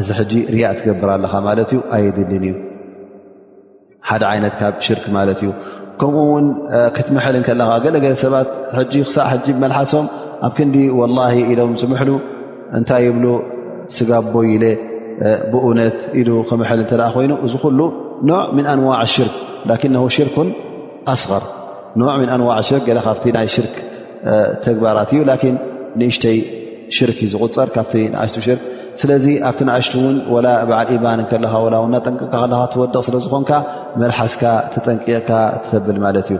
እዚ 0.00 0.08
ሕጂ 0.18 0.32
ርያእ 0.54 0.74
ትገብር 0.78 1.08
ኣለኻ 1.16 1.32
ማለት 1.48 1.68
እዩ 1.72 1.80
ኣየድልን 1.96 2.44
እዩ 2.48 2.54
ሓደ 4.08 4.22
ዓይነት 4.32 4.54
ካብ 4.60 4.74
ሽርክ 4.86 5.04
ማለት 5.16 5.38
እዩ 5.44 5.50
ከምኡ 6.00 6.22
ውን 6.30 6.46
ክትምሐልከለካ 6.96 7.70
ገለገለ 7.84 8.14
ሰባት 8.22 8.48
ክሳ 9.06 9.16
መልሓሶም 9.62 10.06
ኣብ 10.46 10.52
ክንዲ 10.56 10.76
ወላ 11.00 11.18
ኢሎም 11.52 11.72
ዝምሕሉ 11.82 12.10
እንታይ 12.78 13.04
ይብሉ 13.08 13.26
ስጋብ 13.96 14.24
ቦይለ 14.34 14.64
ብእነት 15.52 15.98
ኢሉ 16.20 16.28
ክምሐል 16.48 16.80
እተ 16.84 16.92
ኮይኑ 17.16 17.32
እዚ 17.46 17.54
ኩሉ 17.64 17.80
ኖዕ 18.28 18.42
ምን 18.56 18.66
ኣንዋዕ 18.72 19.00
ሽርክ 19.14 19.34
ላን 19.70 19.94
ሽርክን 20.16 20.48
ኣስቀር 21.12 21.44
ኖዕ 22.00 22.08
ኣንዋዕ 22.36 22.58
ሽርክ 22.70 22.86
ካብቲ 23.06 23.24
ናይ 23.36 23.48
ሽርክ 23.56 23.76
ተግባራት 24.64 25.10
እዩ 25.14 25.22
ላን 25.30 25.54
ንእሽተይ 26.00 26.38
ሽርክ 26.96 27.18
ዝቁፀር 27.32 27.68
ካብ 27.76 27.88
ንእሽ 28.14 28.34
ሽር 28.46 28.58
ስለዚ 29.00 29.24
ኣብቲ 29.48 29.60
ንኣሽት 29.68 29.94
እውን 30.00 30.16
ወላ 30.34 30.46
በዓል 30.68 30.88
ኢማን 30.96 31.20
ከለካ 31.30 31.52
ላ 31.72 31.76
ውእናጠንቅካ 31.84 32.30
ከለካ 32.42 32.60
ትወደቕ 32.72 33.00
ስለዝኮንካ 33.08 33.50
መልሓስካ 34.00 34.42
ተጠንቂቕካ 34.72 35.30
ትተብል 35.62 35.98
ማለት 36.04 36.28
እዩ 36.34 36.38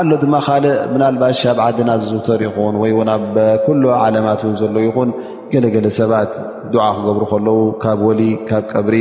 ኣሎ 0.00 0.10
ድማ 0.22 0.34
ካልእ 0.46 0.74
ምናልባሽ 0.92 1.40
ኣብ 1.52 1.58
ዓድና 1.66 1.90
ዝዝውተር 2.02 2.40
ይኹን 2.46 2.74
ወይ 2.82 2.92
ውን 2.98 3.08
ኣብ 3.16 3.34
ኩሎ 3.66 3.84
ዓለማት 4.04 4.40
ውን 4.46 4.56
ዘለዉ 4.60 4.84
ይኹን 4.88 5.10
ገለገለ 5.52 5.86
ሰባት 5.98 6.32
ድዓ 6.72 6.84
ክገብሩ 6.96 7.22
ከለው 7.32 7.58
ካብ 7.82 8.00
ወሊ 8.08 8.20
ካብ 8.50 8.64
ቀብሪ 8.72 8.96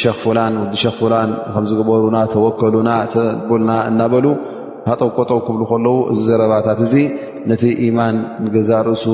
ሸክ 0.00 0.16
ፍላን 0.24 0.54
ዲሸክ 0.72 0.94
ፍላን 1.00 1.30
ከምዝገበሩና 1.54 2.16
ተወከሉና 2.34 2.90
ተጥብልና 3.14 3.70
እናበሉ 3.90 4.26
ሃጠውቆጠው 4.90 5.38
ክብሉ 5.48 5.62
ከለው 5.72 5.96
እዚ 6.12 6.20
ዘረባታት 6.30 6.80
እዚ 6.86 6.94
ነቲ 7.50 7.62
ኢማን 7.86 8.16
ንገዛእ 8.44 8.82
ርእሱ 8.88 9.04